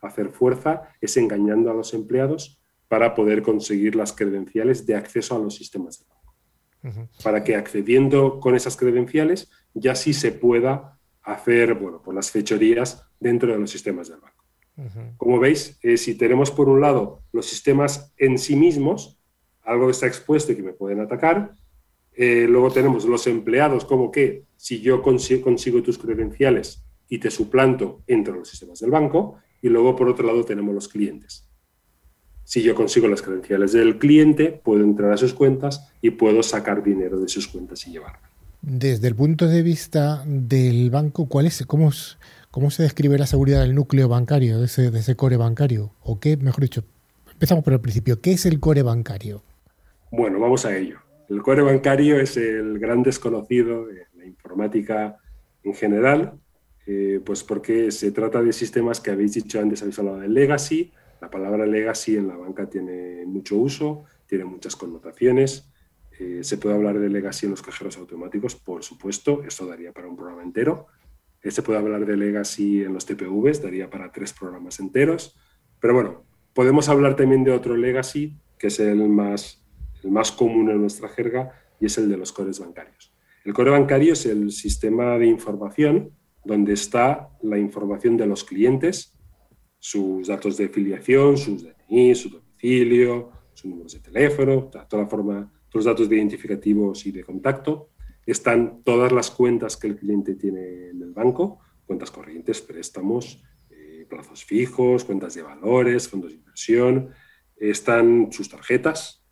hacer 0.00 0.30
fuerza 0.30 0.88
es 1.00 1.16
engañando 1.16 1.70
a 1.70 1.74
los 1.74 1.94
empleados 1.94 2.60
para 2.88 3.14
poder 3.14 3.42
conseguir 3.42 3.94
las 3.94 4.12
credenciales 4.12 4.86
de 4.86 4.96
acceso 4.96 5.36
a 5.36 5.38
los 5.38 5.54
sistemas 5.54 5.98
del 5.98 6.08
banco. 6.08 7.10
Para 7.22 7.44
que 7.44 7.56
accediendo 7.56 8.40
con 8.40 8.54
esas 8.54 8.76
credenciales 8.76 9.50
ya 9.72 9.94
sí 9.94 10.12
se 10.12 10.32
pueda 10.32 10.98
hacer 11.22 11.74
bueno, 11.74 12.02
pues 12.02 12.14
las 12.14 12.30
fechorías 12.30 13.06
dentro 13.24 13.50
de 13.50 13.58
los 13.58 13.70
sistemas 13.70 14.08
del 14.08 14.20
banco. 14.20 14.44
Como 15.16 15.38
veis, 15.38 15.78
eh, 15.82 15.96
si 15.96 16.14
tenemos 16.14 16.50
por 16.50 16.68
un 16.68 16.80
lado 16.80 17.22
los 17.32 17.46
sistemas 17.46 18.12
en 18.18 18.38
sí 18.38 18.54
mismos, 18.54 19.18
algo 19.62 19.86
que 19.86 19.92
está 19.92 20.06
expuesto 20.06 20.52
y 20.52 20.56
que 20.56 20.62
me 20.62 20.72
pueden 20.74 21.00
atacar, 21.00 21.54
eh, 22.12 22.46
luego 22.48 22.70
tenemos 22.70 23.06
los 23.06 23.26
empleados, 23.26 23.84
como 23.84 24.10
que 24.10 24.44
si 24.56 24.80
yo 24.80 25.00
consigo, 25.00 25.82
tus 25.82 25.96
credenciales 25.98 26.84
y 27.08 27.18
te 27.18 27.30
suplanto, 27.30 28.02
entre 28.06 28.34
los 28.34 28.48
sistemas 28.48 28.80
del 28.80 28.90
banco. 28.90 29.38
Y 29.62 29.68
luego, 29.68 29.96
por 29.96 30.08
otro 30.08 30.26
lado, 30.26 30.44
tenemos 30.44 30.74
los 30.74 30.88
clientes. 30.88 31.48
Si 32.44 32.62
yo 32.62 32.74
consigo 32.74 33.08
las 33.08 33.22
credenciales 33.22 33.72
del 33.72 33.98
cliente, 33.98 34.60
puedo 34.62 34.84
entrar 34.84 35.12
a 35.12 35.16
sus 35.16 35.32
cuentas 35.32 35.90
y 36.02 36.10
puedo 36.10 36.42
sacar 36.42 36.82
dinero 36.82 37.18
de 37.18 37.28
sus 37.28 37.48
cuentas 37.48 37.86
y 37.86 37.92
llevarlo. 37.92 38.28
Desde 38.60 39.08
el 39.08 39.14
punto 39.14 39.46
de 39.46 39.62
vista 39.62 40.22
del 40.26 40.90
banco, 40.90 41.26
¿cuál 41.26 41.46
es, 41.46 41.64
cómo, 41.66 41.90
cómo 42.54 42.70
se 42.70 42.84
describe 42.84 43.18
la 43.18 43.26
seguridad 43.26 43.62
del 43.62 43.74
núcleo 43.74 44.08
bancario, 44.08 44.60
de 44.60 44.66
ese, 44.66 45.16
core 45.16 45.36
bancario? 45.36 45.90
¿O 46.04 46.20
qué, 46.20 46.36
mejor 46.36 46.62
dicho, 46.62 46.84
empezamos 47.32 47.64
por 47.64 47.72
el 47.72 47.80
principio, 47.80 48.20
¿qué 48.20 48.34
es 48.34 48.46
el 48.46 48.60
core 48.60 48.84
bancario? 48.84 49.42
Bueno, 50.12 50.38
vamos 50.38 50.64
a 50.64 50.76
ello. 50.76 51.00
El 51.28 51.42
core 51.42 51.62
bancario 51.62 52.20
es 52.20 52.36
el 52.36 52.78
gran 52.78 53.02
desconocido 53.02 53.86
de 53.86 54.06
la 54.16 54.24
informática 54.24 55.16
en 55.64 55.74
general, 55.74 56.34
eh, 56.86 57.18
pues 57.26 57.42
porque 57.42 57.90
se 57.90 58.12
trata 58.12 58.40
de 58.40 58.52
sistemas 58.52 59.00
que 59.00 59.10
habéis 59.10 59.34
dicho 59.34 59.58
antes, 59.58 59.82
habéis 59.82 59.98
hablado 59.98 60.20
de 60.20 60.28
legacy. 60.28 60.92
La 61.20 61.30
palabra 61.30 61.66
legacy 61.66 62.16
en 62.16 62.28
la 62.28 62.36
banca 62.36 62.70
tiene 62.70 63.26
mucho 63.26 63.56
uso, 63.56 64.04
tiene 64.28 64.44
muchas 64.44 64.76
connotaciones. 64.76 65.72
Eh, 66.20 66.44
se 66.44 66.56
puede 66.58 66.76
hablar 66.76 67.00
de 67.00 67.08
legacy 67.08 67.46
en 67.46 67.50
los 67.50 67.62
cajeros 67.62 67.98
automáticos, 67.98 68.54
por 68.54 68.84
supuesto, 68.84 69.42
esto 69.42 69.66
daría 69.66 69.90
para 69.90 70.06
un 70.06 70.14
programa 70.14 70.44
entero. 70.44 70.86
Se 71.46 71.62
puede 71.62 71.78
hablar 71.78 72.06
de 72.06 72.16
legacy 72.16 72.82
en 72.82 72.94
los 72.94 73.04
TPVs, 73.06 73.62
daría 73.62 73.90
para 73.90 74.10
tres 74.10 74.32
programas 74.32 74.80
enteros. 74.80 75.36
Pero 75.80 75.94
bueno, 75.94 76.24
podemos 76.54 76.88
hablar 76.88 77.16
también 77.16 77.44
de 77.44 77.52
otro 77.52 77.76
legacy, 77.76 78.38
que 78.58 78.68
es 78.68 78.80
el 78.80 79.08
más 79.08 79.64
el 80.04 80.10
más 80.10 80.30
común 80.30 80.70
en 80.70 80.80
nuestra 80.80 81.08
jerga, 81.08 81.50
y 81.80 81.86
es 81.86 81.98
el 81.98 82.08
de 82.08 82.16
los 82.16 82.32
cores 82.32 82.60
bancarios. 82.60 83.12
El 83.44 83.52
core 83.52 83.70
bancario 83.70 84.12
es 84.12 84.26
el 84.26 84.52
sistema 84.52 85.18
de 85.18 85.26
información 85.26 86.12
donde 86.44 86.74
está 86.74 87.30
la 87.42 87.58
información 87.58 88.16
de 88.16 88.26
los 88.26 88.44
clientes, 88.44 89.18
sus 89.78 90.28
datos 90.28 90.56
de 90.56 90.68
filiación, 90.68 91.36
sus 91.36 91.62
DNI, 91.62 92.14
su 92.14 92.28
domicilio, 92.30 93.30
sus 93.54 93.70
números 93.70 93.94
de 93.94 94.00
teléfono, 94.00 94.70
toda 94.88 95.02
la 95.02 95.08
forma, 95.08 95.52
todos 95.70 95.84
los 95.86 95.94
datos 95.94 96.08
de 96.08 96.16
identificativos 96.16 97.06
y 97.06 97.12
de 97.12 97.24
contacto. 97.24 97.90
Están 98.26 98.82
todas 98.82 99.12
las 99.12 99.30
cuentas 99.30 99.76
que 99.76 99.86
el 99.86 99.96
cliente 99.96 100.34
tiene 100.34 100.90
en 100.90 101.02
el 101.02 101.12
banco, 101.12 101.60
cuentas 101.86 102.10
corrientes, 102.10 102.60
préstamos, 102.60 103.42
eh, 103.70 104.06
plazos 104.08 104.44
fijos, 104.44 105.04
cuentas 105.04 105.34
de 105.34 105.42
valores, 105.42 106.08
fondos 106.08 106.32
de 106.32 106.38
inversión. 106.38 107.10
Están 107.56 108.32
sus 108.32 108.48
tarjetas, 108.48 109.24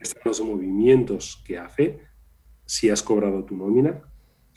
están 0.00 0.22
los 0.24 0.40
movimientos 0.42 1.42
que 1.46 1.56
hace, 1.56 2.00
si 2.66 2.90
has 2.90 3.02
cobrado 3.02 3.44
tu 3.44 3.56
nómina, 3.56 4.02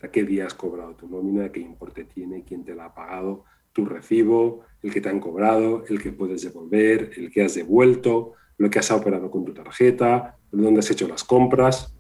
a 0.02 0.10
qué 0.10 0.24
día 0.24 0.46
has 0.46 0.54
cobrado 0.54 0.96
tu 0.96 1.08
nómina, 1.08 1.52
qué 1.52 1.60
importe 1.60 2.04
tiene, 2.04 2.44
quién 2.44 2.64
te 2.64 2.76
la 2.76 2.86
ha 2.86 2.94
pagado, 2.94 3.46
tu 3.74 3.86
recibo, 3.86 4.62
el 4.82 4.92
que 4.92 5.02
te 5.02 5.10
han 5.10 5.20
cobrado, 5.20 5.84
el 5.88 6.02
que 6.02 6.12
puedes 6.12 6.42
devolver, 6.44 7.12
el 7.16 7.32
que 7.32 7.44
has 7.44 7.56
devuelto, 7.56 8.34
lo 8.58 8.70
que 8.70 8.80
has 8.80 8.92
operado 8.92 9.30
con 9.30 9.46
tu 9.46 9.54
tarjeta, 9.54 10.38
dónde 10.52 10.80
has 10.80 10.92
hecho 10.92 11.08
las 11.08 11.24
compras. 11.24 11.96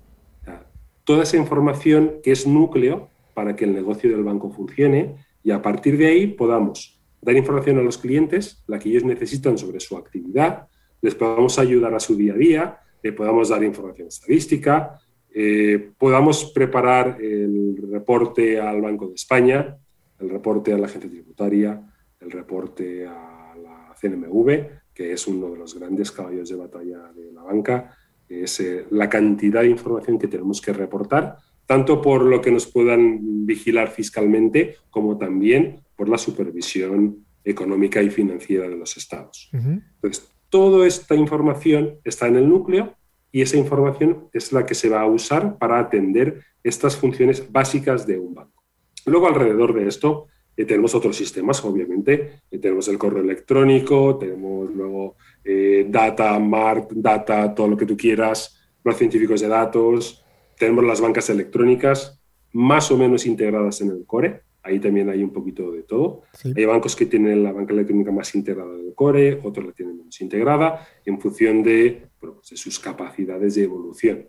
Toda 1.07 1.23
esa 1.23 1.37
información 1.37 2.19
que 2.21 2.33
es 2.33 2.45
núcleo 2.45 3.07
para 3.33 3.55
que 3.55 3.63
el 3.63 3.73
negocio 3.73 4.11
del 4.11 4.25
banco 4.25 4.51
funcione 4.51 5.15
y 5.41 5.51
a 5.51 5.61
partir 5.61 5.97
de 5.97 6.07
ahí 6.07 6.27
podamos 6.27 6.99
dar 7.21 7.33
información 7.37 7.77
a 7.77 7.81
los 7.81 7.97
clientes, 7.97 8.61
la 8.67 8.77
que 8.77 8.89
ellos 8.89 9.05
necesitan 9.05 9.57
sobre 9.57 9.79
su 9.79 9.95
actividad, 9.95 10.67
les 11.01 11.15
podamos 11.15 11.59
ayudar 11.59 11.93
a 11.93 12.01
su 12.01 12.17
día 12.17 12.33
a 12.33 12.37
día, 12.37 12.79
podamos 13.13 13.47
dar 13.47 13.63
información 13.63 14.09
estadística, 14.09 14.99
eh, 15.33 15.91
podamos 15.97 16.51
preparar 16.51 17.21
el 17.21 17.77
reporte 17.89 18.59
al 18.59 18.81
Banco 18.81 19.07
de 19.07 19.15
España, 19.15 19.77
el 20.19 20.29
reporte 20.29 20.73
a 20.73 20.77
la 20.77 20.87
agencia 20.87 21.09
tributaria, 21.09 21.81
el 22.19 22.31
reporte 22.31 23.07
a 23.07 23.55
la 23.55 23.95
CNMV, 23.97 24.91
que 24.93 25.13
es 25.13 25.25
uno 25.25 25.51
de 25.51 25.57
los 25.57 25.79
grandes 25.79 26.11
caballos 26.11 26.49
de 26.49 26.55
batalla 26.57 27.13
de 27.13 27.31
la 27.31 27.43
banca, 27.43 27.95
es 28.30 28.59
eh, 28.59 28.86
la 28.91 29.09
cantidad 29.09 29.61
de 29.61 29.69
información 29.69 30.19
que 30.19 30.28
tenemos 30.28 30.61
que 30.61 30.73
reportar, 30.73 31.38
tanto 31.65 32.01
por 32.01 32.23
lo 32.23 32.41
que 32.41 32.51
nos 32.51 32.65
puedan 32.65 33.45
vigilar 33.45 33.89
fiscalmente, 33.89 34.78
como 34.89 35.17
también 35.17 35.82
por 35.95 36.09
la 36.09 36.17
supervisión 36.17 37.25
económica 37.43 38.01
y 38.01 38.09
financiera 38.09 38.67
de 38.67 38.78
los 38.78 38.97
estados. 38.97 39.49
Entonces, 39.53 40.30
toda 40.49 40.86
esta 40.88 41.15
información 41.15 41.99
está 42.03 42.28
en 42.28 42.36
el 42.38 42.49
núcleo 42.49 42.95
y 43.32 43.41
esa 43.41 43.57
información 43.57 44.28
es 44.34 44.51
la 44.51 44.65
que 44.65 44.75
se 44.75 44.89
va 44.89 45.01
a 45.01 45.05
usar 45.05 45.57
para 45.57 45.80
atender 45.80 46.41
estas 46.63 46.95
funciones 46.95 47.51
básicas 47.51 48.05
de 48.07 48.17
un 48.17 48.34
banco. 48.34 48.63
Luego, 49.05 49.28
alrededor 49.28 49.73
de 49.73 49.88
esto, 49.88 50.28
eh, 50.55 50.65
tenemos 50.65 50.95
otros 50.95 51.15
sistemas, 51.15 51.63
obviamente. 51.63 52.41
Eh, 52.49 52.57
tenemos 52.59 52.88
el 52.88 52.97
correo 52.97 53.23
electrónico, 53.23 54.17
tenemos 54.17 54.73
luego 54.73 55.15
eh, 55.49 55.85
data, 55.87 56.37
mart, 56.39 56.91
data, 56.91 57.55
todo 57.55 57.69
lo 57.69 57.77
que 57.77 57.85
tú 57.85 57.95
quieras, 57.95 58.59
los 58.83 58.97
científicos 58.97 59.39
de 59.39 59.47
datos, 59.47 60.25
tenemos 60.57 60.83
las 60.83 60.99
bancas 60.99 61.29
electrónicas 61.29 62.21
más 62.51 62.91
o 62.91 62.97
menos 62.97 63.25
integradas 63.25 63.79
en 63.79 63.91
el 63.91 64.05
core. 64.05 64.41
Ahí 64.61 64.79
también 64.79 65.09
hay 65.09 65.23
un 65.23 65.31
poquito 65.31 65.71
de 65.71 65.83
todo. 65.83 66.23
Hay 66.53 66.65
bancos 66.65 66.97
que 66.97 67.05
tienen 67.05 67.45
la 67.45 67.53
banca 67.53 67.71
electrónica 67.71 68.11
más 68.11 68.35
integrada 68.35 68.73
del 68.73 68.93
core, 68.93 69.39
otros 69.41 69.67
la 69.67 69.71
tienen 69.71 69.97
menos 69.97 70.19
integrada, 70.19 70.85
en 71.05 71.17
función 71.17 71.63
de, 71.63 72.09
pues 72.19 72.49
de 72.49 72.57
sus 72.57 72.77
capacidades 72.77 73.55
de 73.55 73.63
evolución. 73.63 74.27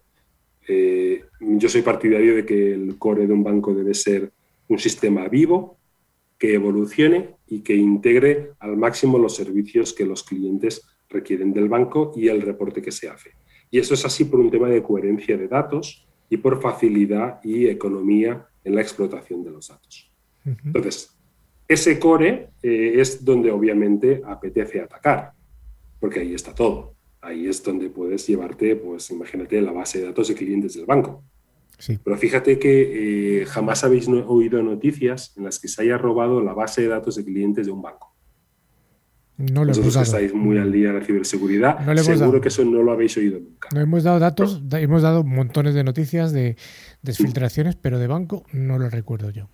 Eh, 0.69 1.25
yo 1.41 1.69
soy 1.69 1.83
partidario 1.83 2.37
de 2.37 2.47
que 2.47 2.75
el 2.75 2.97
core 2.97 3.27
de 3.27 3.33
un 3.33 3.43
banco 3.43 3.75
debe 3.75 3.95
ser 3.95 4.31
un 4.69 4.79
sistema 4.79 5.27
vivo, 5.27 5.79
que 6.39 6.55
evolucione 6.55 7.35
y 7.49 7.63
que 7.63 7.75
integre 7.75 8.53
al 8.61 8.77
máximo 8.77 9.19
los 9.19 9.35
servicios 9.35 9.93
que 9.93 10.05
los 10.05 10.23
clientes 10.23 10.87
requieren 11.09 11.53
del 11.53 11.69
banco 11.69 12.13
y 12.15 12.29
el 12.29 12.43
reporte 12.43 12.83
que 12.83 12.93
se 12.93 13.09
hace. 13.09 13.31
Y 13.71 13.79
eso 13.79 13.95
es 13.95 14.05
así 14.05 14.25
por 14.25 14.41
un 14.41 14.51
tema 14.51 14.69
de 14.69 14.83
coherencia 14.83 15.37
de 15.37 15.49
datos 15.49 16.07
y 16.31 16.37
por 16.39 16.61
facilidad 16.61 17.41
y 17.43 17.67
economía 17.67 18.47
en 18.65 18.75
la 18.75 18.83
explotación 18.83 19.43
de 19.43 19.51
los 19.51 19.69
datos. 19.69 20.11
Entonces, 20.65 21.15
ese 21.67 21.99
core 21.99 22.51
eh, 22.63 22.95
es 22.97 23.23
donde 23.23 23.51
obviamente 23.51 24.23
apetece 24.25 24.81
atacar, 24.81 25.33
porque 26.01 26.21
ahí 26.21 26.35
está 26.35 26.55
todo. 26.55 26.95
Ahí 27.21 27.47
es 27.47 27.63
donde 27.63 27.91
puedes 27.91 28.27
llevarte, 28.27 28.77
pues 28.77 29.11
imagínate, 29.11 29.61
la 29.61 29.73
base 29.73 29.99
de 29.99 30.07
datos 30.07 30.29
de 30.29 30.35
clientes 30.35 30.75
del 30.75 30.87
banco. 30.87 31.25
Pero 32.03 32.17
fíjate 32.17 32.59
que 32.59 33.43
eh, 33.43 33.47
jamás 33.47 33.85
habéis 33.85 34.09
oído 34.09 34.63
noticias 34.63 35.35
en 35.37 35.45
las 35.45 35.59
que 35.59 35.69
se 35.69 35.83
haya 35.83 35.99
robado 35.99 36.43
la 36.43 36.53
base 36.53 36.83
de 36.83 36.89
datos 36.89 37.17
de 37.17 37.25
clientes 37.25 37.67
de 37.67 37.73
un 37.73 37.83
banco. 37.83 38.15
No 39.39 39.65
lo 39.65 39.69
Vosotros 39.69 39.95
que 39.95 40.03
estáis 40.03 40.35
muy 40.35 40.59
al 40.59 40.73
día 40.73 40.89
en 40.89 40.99
la 40.99 41.05
ciberseguridad, 41.05 41.79
seguro 42.03 42.41
que 42.41 42.49
eso 42.49 42.65
no 42.65 42.83
lo 42.83 42.91
habéis 42.91 43.17
oído 43.17 43.39
nunca. 43.39 43.69
No 43.73 43.81
hemos 43.81 44.03
dado 44.03 44.19
datos, 44.19 44.61
hemos 44.73 45.03
dado 45.03 45.23
montones 45.23 45.75
de 45.75 45.85
noticias 45.85 46.33
de 46.33 46.57
desfiltraciones, 47.03 47.77
pero 47.77 48.01
de 48.01 48.09
banco 48.09 48.45
no 48.53 48.79
lo 48.79 48.91
recuerdo 48.91 49.31
yo. 49.31 49.49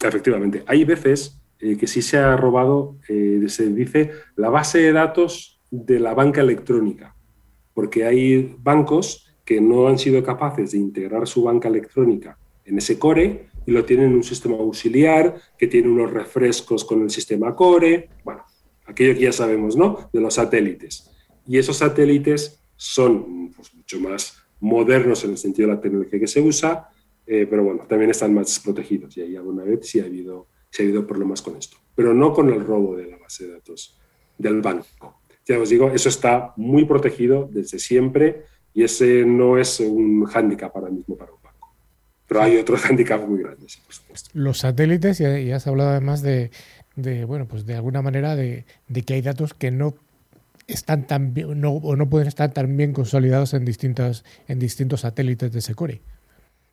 Efectivamente, 0.00 0.64
hay 0.66 0.84
veces 0.84 1.38
eh, 1.58 1.76
que 1.76 1.86
sí 1.86 2.00
se 2.00 2.16
ha 2.16 2.34
robado, 2.38 2.96
eh, 3.10 3.44
se 3.48 3.68
dice, 3.68 4.12
la 4.36 4.48
base 4.48 4.78
de 4.78 4.92
datos 4.92 5.60
de 5.70 6.00
la 6.00 6.14
banca 6.14 6.40
electrónica, 6.40 7.14
porque 7.74 8.06
hay 8.06 8.56
bancos 8.62 9.30
que 9.44 9.60
no 9.60 9.86
han 9.88 9.98
sido 9.98 10.22
capaces 10.22 10.72
de 10.72 10.78
integrar 10.78 11.26
su 11.26 11.42
banca 11.42 11.68
electrónica 11.68 12.38
en 12.64 12.78
ese 12.78 12.98
core 12.98 13.48
y 13.66 13.72
lo 13.72 13.84
tienen 13.84 14.06
en 14.06 14.16
un 14.16 14.22
sistema 14.22 14.56
auxiliar 14.56 15.34
que 15.58 15.66
tiene 15.66 15.88
unos 15.88 16.10
refrescos 16.10 16.86
con 16.86 17.02
el 17.02 17.10
sistema 17.10 17.54
core, 17.54 18.08
bueno, 18.24 18.44
aquello 18.90 19.14
que 19.14 19.22
ya 19.22 19.32
sabemos, 19.32 19.76
¿no? 19.76 20.10
De 20.12 20.20
los 20.20 20.34
satélites. 20.34 21.10
Y 21.46 21.58
esos 21.58 21.78
satélites 21.78 22.62
son 22.76 23.52
pues, 23.52 23.74
mucho 23.74 24.00
más 24.00 24.36
modernos 24.60 25.24
en 25.24 25.30
el 25.30 25.38
sentido 25.38 25.68
de 25.68 25.74
la 25.74 25.80
tecnología 25.80 26.20
que 26.20 26.26
se 26.26 26.40
usa, 26.40 26.90
eh, 27.26 27.46
pero 27.48 27.64
bueno, 27.64 27.86
también 27.88 28.10
están 28.10 28.34
más 28.34 28.58
protegidos 28.60 29.16
y 29.16 29.22
ahí 29.22 29.36
alguna 29.36 29.64
vez 29.64 29.88
sí 29.88 30.00
ha 30.00 30.04
habido, 30.04 30.48
sí 30.70 30.82
ha 30.82 30.86
habido 30.86 31.06
problemas 31.06 31.42
con 31.42 31.56
esto, 31.56 31.76
pero 31.94 32.12
no 32.14 32.32
con 32.32 32.50
el 32.50 32.64
robo 32.64 32.96
de 32.96 33.06
la 33.06 33.18
base 33.18 33.46
de 33.46 33.52
datos 33.54 33.98
del 34.36 34.60
banco. 34.60 35.20
Ya 35.46 35.58
os 35.58 35.70
digo, 35.70 35.90
eso 35.90 36.08
está 36.08 36.52
muy 36.56 36.84
protegido 36.84 37.48
desde 37.50 37.78
siempre 37.78 38.44
y 38.74 38.84
ese 38.84 39.24
no 39.24 39.58
es 39.58 39.80
un 39.80 40.24
hándicap 40.24 40.74
ahora 40.76 40.90
mismo 40.90 41.16
para 41.16 41.32
un 41.32 41.42
banco. 41.42 41.74
Pero 42.26 42.42
hay 42.42 42.56
otros 42.56 42.80
hándicaps 42.86 43.26
muy 43.26 43.42
grandes, 43.42 43.76
por 43.78 43.94
supuesto. 43.94 44.30
Los 44.34 44.58
satélites, 44.58 45.20
y 45.20 45.50
has 45.50 45.66
hablado 45.66 45.90
además 45.90 46.22
de, 46.22 46.50
de, 47.02 47.24
bueno, 47.24 47.46
pues 47.46 47.66
de 47.66 47.74
alguna 47.74 48.02
manera 48.02 48.36
de, 48.36 48.64
de 48.88 49.02
que 49.02 49.14
hay 49.14 49.22
datos 49.22 49.54
que 49.54 49.70
no 49.70 49.94
están 50.66 51.06
tan 51.06 51.34
bien, 51.34 51.60
no, 51.60 51.72
o 51.72 51.96
no 51.96 52.08
pueden 52.08 52.28
estar 52.28 52.52
tan 52.52 52.76
bien 52.76 52.92
consolidados 52.92 53.54
en 53.54 53.64
distintos, 53.64 54.24
en 54.48 54.58
distintos 54.58 55.00
satélites 55.00 55.52
de 55.52 55.60
Secore. 55.60 56.02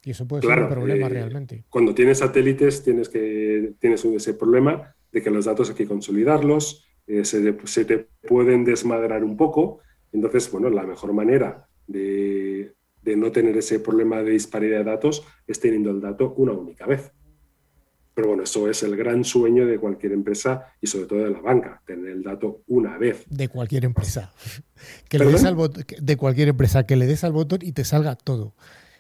Y 0.04 0.12
eso 0.12 0.28
puede 0.28 0.44
ser 0.44 0.60
un 0.60 0.70
problema 0.70 1.08
eh, 1.08 1.10
realmente. 1.10 1.64
Cuando 1.70 1.94
tienes 1.94 2.20
satélites 2.20 2.84
tienes, 2.84 3.10
que, 3.10 3.74
tienes 3.80 4.06
ese 4.06 4.34
problema 4.34 4.96
de 5.12 5.22
que 5.22 5.30
los 5.30 5.46
datos 5.46 5.70
hay 5.70 5.76
que 5.76 5.88
consolidarlos, 5.88 6.88
eh, 7.08 7.26
se, 7.26 7.58
se, 7.66 7.86
te 7.86 8.08
pueden 8.28 8.64
desmadrar 8.64 9.24
un 9.24 9.36
poco. 9.36 9.80
Entonces, 10.14 10.50
bueno, 10.52 10.70
la 10.70 10.84
mejor 10.84 11.14
manera 11.14 11.68
de, 11.88 12.74
de 13.02 13.16
no 13.16 13.32
tener 13.32 13.58
ese 13.58 13.80
problema 13.80 14.22
de 14.22 14.32
disparidad 14.32 14.80
de 14.80 14.84
datos 14.84 15.26
es 15.48 15.60
teniendo 15.60 15.92
el 15.92 16.02
dato 16.02 16.34
una 16.38 16.54
única 16.54 16.86
vez. 16.86 17.12
Pero 18.18 18.30
bueno, 18.30 18.42
eso 18.42 18.68
es 18.68 18.82
el 18.82 18.98
gran 18.98 19.24
sueño 19.24 19.68
de 19.68 19.78
cualquier 19.78 20.14
empresa 20.14 20.74
y 20.82 20.88
sobre 20.88 21.06
todo 21.06 21.20
de 21.20 21.30
la 21.30 21.40
banca, 21.40 21.84
tener 21.86 22.14
el 22.14 22.24
dato 22.24 22.64
una 22.66 22.98
vez. 22.98 23.24
De 23.30 23.48
cualquier 23.48 23.86
empresa. 23.86 24.34
Que 25.08 25.20
le 25.20 25.26
des 25.26 25.44
al 25.44 25.56
de 25.56 26.18
cualquier 26.18 26.48
empresa, 26.48 26.88
que 26.88 26.96
le 26.96 27.06
des 27.06 27.24
al 27.24 27.32
botón 27.32 27.60
y 27.62 27.74
te 27.74 27.86
salga 27.86 28.16
todo. 28.16 28.56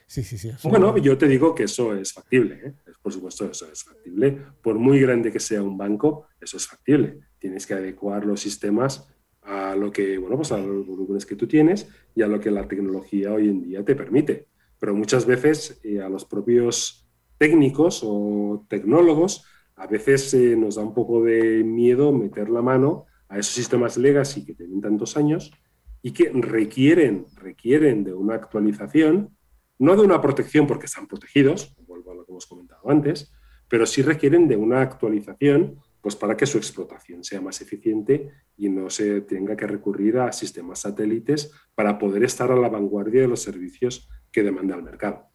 Sí, 0.05 0.24
sí, 0.24 0.38
sí. 0.38 0.51
Bueno, 0.63 0.95
yo 0.99 1.18
te 1.18 1.28
digo 1.28 1.55
que 1.55 1.63
eso 1.63 1.95
es 1.95 2.13
factible. 2.13 2.61
¿eh? 2.63 2.74
Por 3.01 3.11
supuesto, 3.11 3.49
eso 3.49 3.68
es 3.72 3.84
factible. 3.84 4.38
Por 4.61 4.76
muy 4.76 4.99
grande 4.99 5.32
que 5.32 5.39
sea 5.39 5.63
un 5.63 5.80
banco, 5.80 6.28
eso 6.39 6.57
es 6.57 6.68
factible. 6.68 7.20
Tienes 7.39 7.65
que 7.65 7.74
adecuar 7.74 8.24
los 8.24 8.39
sistemas 8.39 9.07
a 9.41 9.76
lo 9.76 9.91
que, 9.91 10.20
bueno, 10.20 10.36
pues 10.36 10.51
a 10.51 10.59
los 10.59 10.86
volúmenes 10.86 11.26
que 11.26 11.36
tú 11.36 11.47
tienes 11.47 11.88
y 12.13 12.22
a 12.22 12.28
lo 12.28 12.39
que 12.39 12.51
la 12.51 12.68
tecnología 12.68 13.34
hoy 13.34 13.49
en 13.49 13.63
día 13.63 13.84
te 13.84 13.95
permite. 13.95 14.45
Pero 14.80 14.93
muchas 14.93 15.26
veces 15.26 15.80
eh, 15.84 16.01
a 16.01 16.07
los 16.07 16.24
propios 16.24 17.07
técnicos 17.38 18.01
o 18.03 18.65
tecnólogos, 18.67 19.45
a 19.75 19.88
veces 19.88 20.33
eh, 20.33 20.55
nos 20.55 20.75
da 20.75 20.81
un 20.81 20.93
poco 20.93 21.23
de 21.23 21.63
miedo 21.63 22.11
meter 22.11 22.49
la 22.49 22.61
mano 22.61 23.05
a 23.29 23.38
esos 23.38 23.53
sistemas 23.53 23.97
legacy 23.97 24.45
que 24.45 24.55
tienen 24.55 24.81
tantos 24.81 25.17
años 25.17 25.51
y 26.01 26.11
que 26.11 26.31
requieren, 26.33 27.25
requieren 27.35 28.03
de 28.03 28.13
una 28.13 28.35
actualización, 28.35 29.35
no 29.79 29.95
de 29.95 30.01
una 30.01 30.21
protección 30.21 30.65
porque 30.65 30.88
están 30.88 31.07
protegidos, 31.07 31.75
vuelvo 31.85 32.11
a 32.11 32.15
lo 32.15 32.25
que 32.25 32.31
hemos 32.31 32.47
comentado 32.47 32.89
antes, 32.89 33.31
pero 33.67 33.85
sí 33.85 34.01
requieren 34.01 34.47
de 34.47 34.55
una 34.55 34.81
actualización 34.81 35.79
pues 36.01 36.15
para 36.15 36.38
que 36.38 36.45
su 36.45 36.57
explotación 36.57 37.23
sea 37.23 37.41
más 37.41 37.59
eficiente 37.61 38.29
y 38.55 38.69
no 38.69 38.89
se 38.89 39.21
tenga 39.21 39.57
que 39.57 39.67
recurrir 39.67 40.19
a 40.19 40.31
sistemas 40.31 40.79
satélites 40.79 41.51
para 41.75 41.97
poder 41.97 42.23
estar 42.23 42.51
a 42.51 42.55
la 42.55 42.69
vanguardia 42.69 43.21
de 43.21 43.27
los 43.27 43.41
servicios 43.41 44.07
que 44.31 44.43
demanda 44.43 44.75
el 44.75 44.83
mercado 44.83 45.27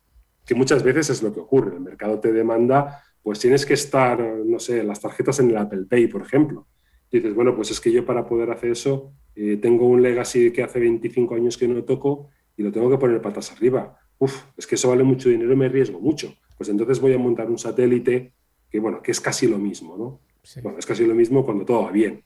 que 0.45 0.55
muchas 0.55 0.82
veces 0.82 1.11
es 1.11 1.22
lo 1.22 1.32
que 1.32 1.40
ocurre. 1.40 1.76
El 1.76 1.82
mercado 1.82 2.18
te 2.20 2.32
demanda, 2.32 3.03
pues 3.22 3.38
tienes 3.38 3.64
que 3.64 3.74
estar, 3.74 4.20
no 4.20 4.59
sé, 4.59 4.82
las 4.82 5.01
tarjetas 5.01 5.38
en 5.40 5.51
el 5.51 5.57
Apple 5.57 5.86
Pay, 5.88 6.09
por 6.09 6.22
ejemplo. 6.22 6.66
dices, 7.11 7.34
bueno, 7.34 7.55
pues 7.55 7.70
es 7.70 7.80
que 7.80 7.93
yo 7.93 8.05
para 8.05 8.26
poder 8.26 8.51
hacer 8.51 8.70
eso 8.70 9.12
eh, 9.34 9.57
tengo 9.57 9.86
un 9.86 10.03
legacy 10.03 10.51
que 10.51 10.62
hace 10.62 10.80
25 10.80 11.34
años 11.34 11.57
que 11.57 11.68
no 11.68 11.82
toco 11.84 12.30
y 12.57 12.62
lo 12.62 12.72
tengo 12.72 12.90
que 12.90 12.99
poner 12.99 13.20
patas 13.22 13.53
arriba. 13.53 13.99
Uf, 14.18 14.45
es 14.57 14.66
que 14.66 14.74
eso 14.74 14.88
vale 14.88 15.05
mucho 15.05 15.28
dinero 15.28 15.53
y 15.53 15.57
me 15.57 15.66
arriesgo 15.66 16.01
mucho. 16.01 16.34
Pues 16.57 16.68
entonces 16.68 17.01
voy 17.01 17.12
a 17.14 17.18
montar 17.18 17.51
un 17.51 17.59
satélite 17.59 18.34
que, 18.70 18.80
bueno, 18.80 19.03
que 19.03 19.11
es 19.11 19.20
casi 19.20 19.47
lo 19.47 19.59
mismo, 19.59 19.97
¿no? 19.97 20.20
Bueno, 20.62 20.78
es 20.78 20.86
casi 20.86 21.07
lo 21.07 21.14
mismo 21.14 21.45
cuando 21.45 21.64
todo 21.64 21.84
va 21.84 21.93
bien. 21.93 22.24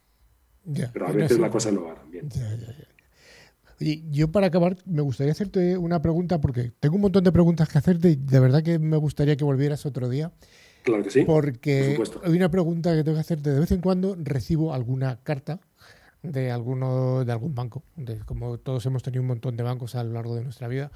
pero 0.93 1.07
a 1.07 1.13
veces 1.13 1.39
la 1.39 1.51
cosa 1.51 1.71
no 1.71 1.85
va 1.85 1.95
tan 1.95 2.11
bien. 2.11 2.29
Ya, 2.31 2.57
Oye, 3.81 4.03
yo 4.11 4.31
para 4.33 4.47
acabar 4.47 4.77
me 4.87 5.03
gustaría 5.03 5.33
hacerte 5.33 5.77
una 5.77 6.01
pregunta 6.01 6.41
porque 6.41 6.73
tengo 6.81 6.97
un 6.97 7.03
montón 7.03 7.25
de 7.25 7.33
preguntas 7.33 7.69
que 7.69 7.79
hacerte 7.79 8.11
y 8.11 8.17
de 8.17 8.41
verdad 8.41 8.63
que 8.63 8.79
me 8.79 8.97
gustaría 8.97 9.37
que 9.37 9.45
volvieras 9.45 9.85
otro 9.85 10.09
día. 10.09 10.33
Claro 10.83 11.03
que 11.03 11.11
sí. 11.11 11.25
Porque 11.25 11.99
hay 12.25 12.33
una 12.33 12.51
pregunta 12.51 12.95
que 12.95 13.05
tengo 13.05 13.17
que 13.17 13.21
hacerte. 13.21 13.51
De 13.51 13.61
vez 13.61 13.73
en 13.73 13.81
cuando 13.81 14.17
recibo 14.19 14.73
alguna 14.73 15.21
carta 15.23 15.61
de 16.23 16.51
alguno 16.51 17.25
de 17.25 17.33
algún 17.33 17.55
banco, 17.55 17.83
de, 17.97 18.19
como 18.21 18.59
todos 18.59 18.85
hemos 18.87 19.03
tenido 19.03 19.23
un 19.23 19.29
montón 19.29 19.57
de 19.57 19.63
bancos 19.63 19.95
a 19.95 20.05
lo 20.05 20.13
largo 20.13 20.35
de 20.35 20.45
nuestra 20.45 20.69
vida. 20.69 20.91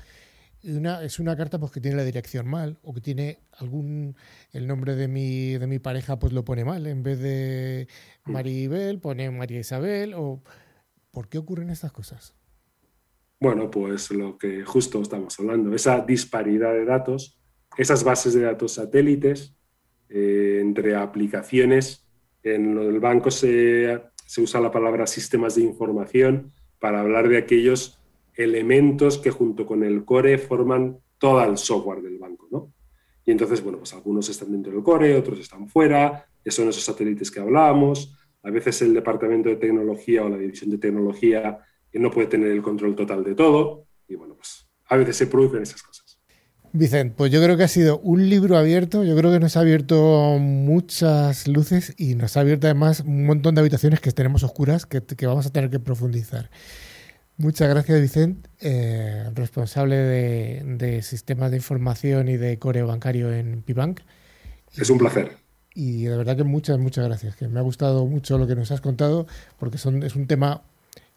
Una, 0.62 1.02
es 1.02 1.18
una 1.18 1.36
carta 1.36 1.58
pues, 1.58 1.72
que 1.72 1.80
tiene 1.80 1.96
la 1.96 2.04
dirección 2.04 2.46
mal 2.46 2.78
o 2.82 2.92
que 2.92 3.00
tiene 3.00 3.38
algún 3.52 4.14
el 4.52 4.66
nombre 4.66 4.94
de 4.94 5.08
mi 5.08 5.56
de 5.56 5.66
mi 5.66 5.78
pareja 5.78 6.18
pues 6.18 6.34
lo 6.34 6.44
pone 6.44 6.66
mal 6.66 6.86
en 6.86 7.02
vez 7.02 7.18
de 7.18 7.88
mm. 8.26 8.30
Maribel 8.30 8.98
pone 8.98 9.30
María 9.30 9.58
Isabel 9.58 10.12
o 10.12 10.42
¿por 11.12 11.28
qué 11.30 11.38
ocurren 11.38 11.70
estas 11.70 11.92
cosas? 11.92 12.34
Bueno, 13.42 13.70
pues 13.70 14.10
lo 14.10 14.36
que 14.36 14.64
justo 14.66 15.00
estamos 15.00 15.40
hablando, 15.40 15.74
esa 15.74 16.00
disparidad 16.00 16.74
de 16.74 16.84
datos, 16.84 17.40
esas 17.78 18.04
bases 18.04 18.34
de 18.34 18.42
datos 18.42 18.74
satélites 18.74 19.56
eh, 20.10 20.58
entre 20.60 20.94
aplicaciones. 20.94 22.06
En 22.42 22.76
el 22.76 23.00
banco 23.00 23.30
se, 23.30 23.98
usa 24.36 24.60
la 24.60 24.70
palabra 24.70 25.06
sistemas 25.06 25.54
de 25.54 25.62
información 25.62 26.52
para 26.78 27.00
hablar 27.00 27.30
de 27.30 27.38
aquellos 27.38 27.98
elementos 28.34 29.16
que 29.16 29.30
junto 29.30 29.64
con 29.64 29.84
el 29.84 30.04
core 30.04 30.36
forman 30.36 30.98
todo 31.16 31.42
el 31.42 31.56
software 31.56 32.02
del 32.02 32.18
banco, 32.18 32.46
¿no? 32.50 32.74
Y 33.24 33.30
entonces, 33.30 33.62
bueno, 33.62 33.78
pues 33.78 33.94
algunos 33.94 34.28
están 34.28 34.52
dentro 34.52 34.72
del 34.72 34.82
core, 34.82 35.16
otros 35.16 35.40
están 35.40 35.66
fuera, 35.66 36.26
son 36.44 36.68
esos 36.68 36.84
satélites 36.84 37.30
que 37.30 37.40
hablábamos. 37.40 38.14
A 38.42 38.50
veces 38.50 38.82
el 38.82 38.92
departamento 38.92 39.48
de 39.48 39.56
tecnología 39.56 40.24
o 40.24 40.28
la 40.28 40.36
división 40.36 40.70
de 40.70 40.78
tecnología 40.78 41.58
no 41.98 42.10
puede 42.10 42.28
tener 42.28 42.50
el 42.52 42.62
control 42.62 42.94
total 42.94 43.24
de 43.24 43.34
todo. 43.34 43.86
Y 44.08 44.14
bueno, 44.14 44.34
pues 44.34 44.66
a 44.86 44.96
veces 44.96 45.16
se 45.16 45.26
producen 45.26 45.62
esas 45.62 45.82
cosas. 45.82 46.18
Vicente, 46.72 47.14
pues 47.16 47.32
yo 47.32 47.42
creo 47.42 47.56
que 47.56 47.64
ha 47.64 47.68
sido 47.68 47.98
un 47.98 48.28
libro 48.28 48.56
abierto, 48.56 49.02
yo 49.02 49.16
creo 49.16 49.32
que 49.32 49.40
nos 49.40 49.56
ha 49.56 49.60
abierto 49.60 50.36
muchas 50.38 51.48
luces 51.48 51.94
y 51.96 52.14
nos 52.14 52.36
ha 52.36 52.40
abierto 52.40 52.68
además 52.68 53.00
un 53.00 53.26
montón 53.26 53.56
de 53.56 53.60
habitaciones 53.60 53.98
que 53.98 54.12
tenemos 54.12 54.44
oscuras 54.44 54.86
que, 54.86 55.02
vamos 55.26 55.46
a 55.46 55.50
tener 55.50 55.70
que 55.70 55.80
profundizar. 55.80 56.48
Muchas 57.38 57.68
gracias, 57.70 58.00
Vicente, 58.00 58.48
eh, 58.60 59.30
responsable 59.34 59.96
de, 59.96 60.62
de, 60.76 61.02
sistemas 61.02 61.50
de 61.50 61.56
información 61.56 62.28
y 62.28 62.36
de 62.36 62.58
coreo 62.60 62.86
bancario 62.86 63.32
en 63.32 63.62
Pibank. 63.62 64.00
Es 64.76 64.90
un 64.90 64.98
placer. 64.98 65.38
Y 65.74 66.04
de 66.04 66.16
verdad 66.16 66.36
que 66.36 66.44
muchas, 66.44 66.78
muchas 66.78 67.04
gracias. 67.06 67.36
Que 67.36 67.48
me 67.48 67.58
ha 67.58 67.62
gustado 67.62 68.06
mucho 68.06 68.38
lo 68.38 68.46
que 68.46 68.54
nos 68.54 68.70
has 68.70 68.80
contado 68.80 69.26
porque 69.58 69.78
son, 69.78 70.02
es 70.02 70.14
un 70.14 70.26
tema 70.26 70.62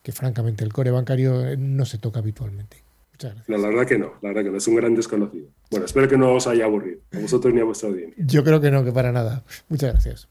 que 0.04 0.12
francamente 0.12 0.64
el 0.64 0.72
core 0.72 0.92
bancario 0.92 1.48
eh, 1.48 1.58
no 1.58 1.86
se 1.86 1.98
toca 1.98 2.20
habitualmente. 2.20 2.84
Muchas 3.14 3.36
gracias. 3.36 3.60
la 3.60 3.68
verdad 3.68 3.88
que 3.88 3.98
no, 3.98 4.14
la 4.22 4.30
verdad 4.30 4.44
que 4.44 4.50
no, 4.52 4.58
es 4.58 4.68
un 4.68 4.76
gran 4.76 4.96
desconocido. 4.96 5.48
Bueno, 5.72 5.86
espero 5.86 6.08
que 6.08 6.18
no 6.18 6.34
os 6.34 6.46
haya 6.46 6.66
aburrido, 6.66 7.00
a 7.14 7.20
vosotros 7.20 7.54
ni 7.54 7.62
a 7.62 7.64
vuestra 7.64 7.90
audiencia. 7.90 8.24
Yo 8.28 8.44
creo 8.44 8.60
que 8.60 8.70
no, 8.70 8.84
que 8.84 8.92
para 8.92 9.12
nada. 9.12 9.44
Muchas 9.70 9.94
gracias. 9.94 10.28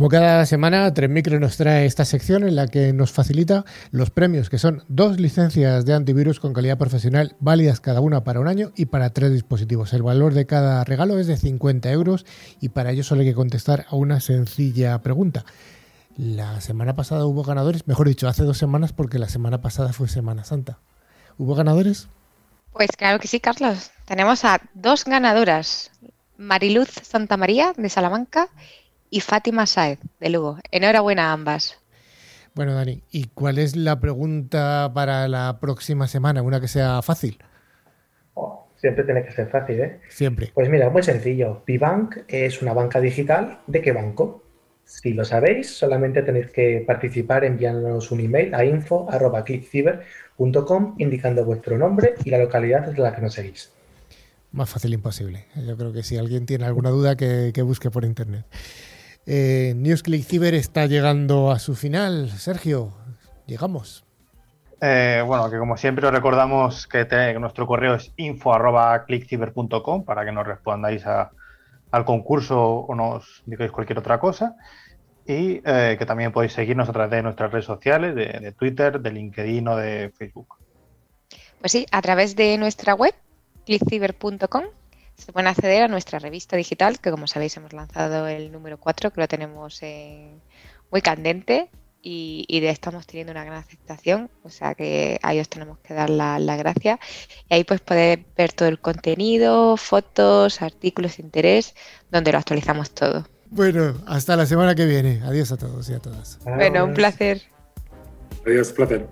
Como 0.00 0.08
cada 0.08 0.46
semana, 0.46 0.90
Micro 1.10 1.38
nos 1.40 1.58
trae 1.58 1.84
esta 1.84 2.06
sección 2.06 2.48
en 2.48 2.56
la 2.56 2.68
que 2.68 2.94
nos 2.94 3.12
facilita 3.12 3.66
los 3.90 4.08
premios, 4.08 4.48
que 4.48 4.56
son 4.56 4.82
dos 4.88 5.20
licencias 5.20 5.84
de 5.84 5.92
antivirus 5.92 6.40
con 6.40 6.54
calidad 6.54 6.78
profesional, 6.78 7.36
válidas 7.38 7.80
cada 7.80 8.00
una 8.00 8.24
para 8.24 8.40
un 8.40 8.48
año 8.48 8.72
y 8.76 8.86
para 8.86 9.10
tres 9.10 9.30
dispositivos. 9.30 9.92
El 9.92 10.02
valor 10.02 10.32
de 10.32 10.46
cada 10.46 10.82
regalo 10.84 11.18
es 11.18 11.26
de 11.26 11.36
50 11.36 11.90
euros 11.92 12.24
y 12.62 12.70
para 12.70 12.92
ello 12.92 13.04
solo 13.04 13.20
hay 13.20 13.26
que 13.26 13.34
contestar 13.34 13.84
a 13.90 13.96
una 13.96 14.20
sencilla 14.20 15.02
pregunta. 15.02 15.44
La 16.16 16.62
semana 16.62 16.96
pasada 16.96 17.26
hubo 17.26 17.42
ganadores, 17.42 17.86
mejor 17.86 18.08
dicho, 18.08 18.26
hace 18.26 18.44
dos 18.44 18.56
semanas 18.56 18.94
porque 18.94 19.18
la 19.18 19.28
semana 19.28 19.60
pasada 19.60 19.92
fue 19.92 20.08
Semana 20.08 20.44
Santa. 20.44 20.78
¿Hubo 21.36 21.54
ganadores? 21.54 22.08
Pues 22.72 22.88
claro 22.96 23.18
que 23.18 23.28
sí, 23.28 23.38
Carlos. 23.38 23.90
Tenemos 24.06 24.46
a 24.46 24.62
dos 24.72 25.04
ganadoras. 25.04 25.90
Mariluz 26.38 26.88
Santamaría 27.02 27.74
de 27.76 27.90
Salamanca 27.90 28.48
y 29.10 29.20
Fátima 29.20 29.66
Saez, 29.66 29.98
de 30.20 30.30
Lugo. 30.30 30.58
Enhorabuena 30.70 31.30
a 31.30 31.32
ambas. 31.32 31.80
Bueno, 32.54 32.74
Dani, 32.74 33.02
¿y 33.10 33.24
cuál 33.26 33.58
es 33.58 33.76
la 33.76 34.00
pregunta 34.00 34.90
para 34.94 35.28
la 35.28 35.58
próxima 35.60 36.08
semana? 36.08 36.40
Una 36.42 36.58
que 36.60 36.68
sea 36.68 37.02
fácil. 37.02 37.38
Oh, 38.34 38.68
Siempre 38.76 39.04
tiene 39.04 39.24
que 39.24 39.32
ser 39.32 39.48
fácil, 39.48 39.80
¿eh? 39.80 40.00
Siempre. 40.08 40.52
Pues 40.54 40.70
mira, 40.70 40.88
muy 40.88 41.02
sencillo. 41.02 41.64
Pibank 41.64 42.18
es 42.28 42.62
una 42.62 42.72
banca 42.72 43.00
digital. 43.00 43.58
¿De 43.66 43.82
qué 43.82 43.90
banco? 43.92 44.44
Si 44.84 45.12
lo 45.12 45.24
sabéis, 45.24 45.68
solamente 45.70 46.22
tenéis 46.22 46.50
que 46.50 46.84
participar 46.86 47.44
enviándonos 47.44 48.10
un 48.10 48.20
email 48.20 48.54
a 48.54 48.64
info.clickciber.com 48.64 50.94
indicando 50.98 51.44
vuestro 51.44 51.76
nombre 51.78 52.14
y 52.24 52.30
la 52.30 52.38
localidad 52.38 52.86
desde 52.86 53.02
la 53.02 53.14
que 53.14 53.20
nos 53.20 53.34
seguís. 53.34 53.70
Más 54.52 54.68
fácil 54.68 54.92
imposible. 54.94 55.46
Yo 55.54 55.76
creo 55.76 55.92
que 55.92 56.02
si 56.02 56.16
alguien 56.16 56.46
tiene 56.46 56.64
alguna 56.64 56.90
duda, 56.90 57.16
que, 57.16 57.52
busque 57.62 57.90
por 57.90 58.04
internet. 58.04 58.44
Eh, 59.26 59.74
NewsClick 59.76 60.26
está 60.54 60.86
llegando 60.86 61.50
a 61.50 61.58
su 61.58 61.74
final. 61.74 62.30
Sergio, 62.30 62.92
llegamos. 63.46 64.04
Eh, 64.80 65.22
bueno, 65.26 65.50
que 65.50 65.58
como 65.58 65.76
siempre 65.76 66.06
os 66.06 66.12
recordamos 66.12 66.86
que, 66.86 67.06
nuestro 67.38 67.66
correo 67.66 67.94
es 67.94 68.12
info.clickciber.com 68.16 70.04
para 70.04 70.24
que 70.24 70.32
nos 70.32 70.46
respondáis 70.46 71.04
al 71.06 72.04
concurso 72.04 72.60
o 72.60 72.94
nos 72.94 73.42
digáis 73.44 73.70
cualquier 73.70 73.98
otra 73.98 74.18
cosa. 74.18 74.56
Y 75.26 75.60
eh, 75.64 75.96
que 75.98 76.06
también 76.06 76.32
podéis 76.32 76.54
seguirnos 76.54 76.88
a 76.88 76.92
través 76.92 77.10
de 77.10 77.22
nuestras 77.22 77.52
redes 77.52 77.66
sociales, 77.66 78.14
de, 78.14 78.26
de, 78.26 78.52
Twitter, 78.52 79.00
de 79.00 79.12
LinkedIn 79.12 79.68
o 79.68 79.76
de 79.76 80.10
Facebook. 80.16 80.56
Pues 81.60 81.72
sí, 81.72 81.86
a 81.92 82.00
través 82.00 82.34
de 82.36 82.56
nuestra 82.56 82.94
web, 82.94 83.14
clickciber.com, 83.66 84.64
se 85.20 85.32
pueden 85.32 85.46
acceder 85.46 85.82
a 85.82 85.88
nuestra 85.88 86.18
revista 86.18 86.56
digital, 86.56 86.98
que 86.98 87.10
como 87.10 87.26
sabéis 87.26 87.56
hemos 87.56 87.72
lanzado 87.72 88.26
el 88.26 88.50
número 88.50 88.78
4, 88.78 89.12
que 89.12 89.20
lo 89.20 89.28
tenemos 89.28 89.80
muy 90.90 91.02
candente 91.02 91.70
y, 92.02 92.60
de 92.60 92.70
estamos 92.70 93.06
teniendo 93.06 93.32
una 93.32 93.44
gran 93.44 93.58
aceptación, 93.58 94.30
o 94.42 94.50
sea 94.50 94.74
que 94.74 95.18
ahí 95.22 95.38
os 95.38 95.48
tenemos 95.48 95.78
que 95.80 95.94
dar 95.94 96.10
las 96.10 96.40
la 96.40 96.56
gracias. 96.56 96.98
Y 97.48 97.54
ahí 97.54 97.64
pues 97.64 97.80
podéis 97.80 98.20
ver 98.36 98.52
todo 98.52 98.68
el 98.68 98.80
contenido, 98.80 99.76
fotos, 99.76 100.62
artículos 100.62 101.18
de 101.18 101.24
interés, 101.24 101.74
donde 102.10 102.32
lo 102.32 102.38
actualizamos 102.38 102.90
todo. 102.90 103.26
Bueno, 103.50 103.94
hasta 104.06 104.36
la 104.36 104.46
semana 104.46 104.74
que 104.74 104.86
viene. 104.86 105.20
Adiós 105.24 105.52
a 105.52 105.56
todos 105.56 105.90
y 105.90 105.94
a 105.94 105.98
todas. 105.98 106.38
Bueno, 106.44 106.84
un 106.84 106.94
placer. 106.94 107.42
Adiós, 108.46 108.72
placer. 108.72 109.06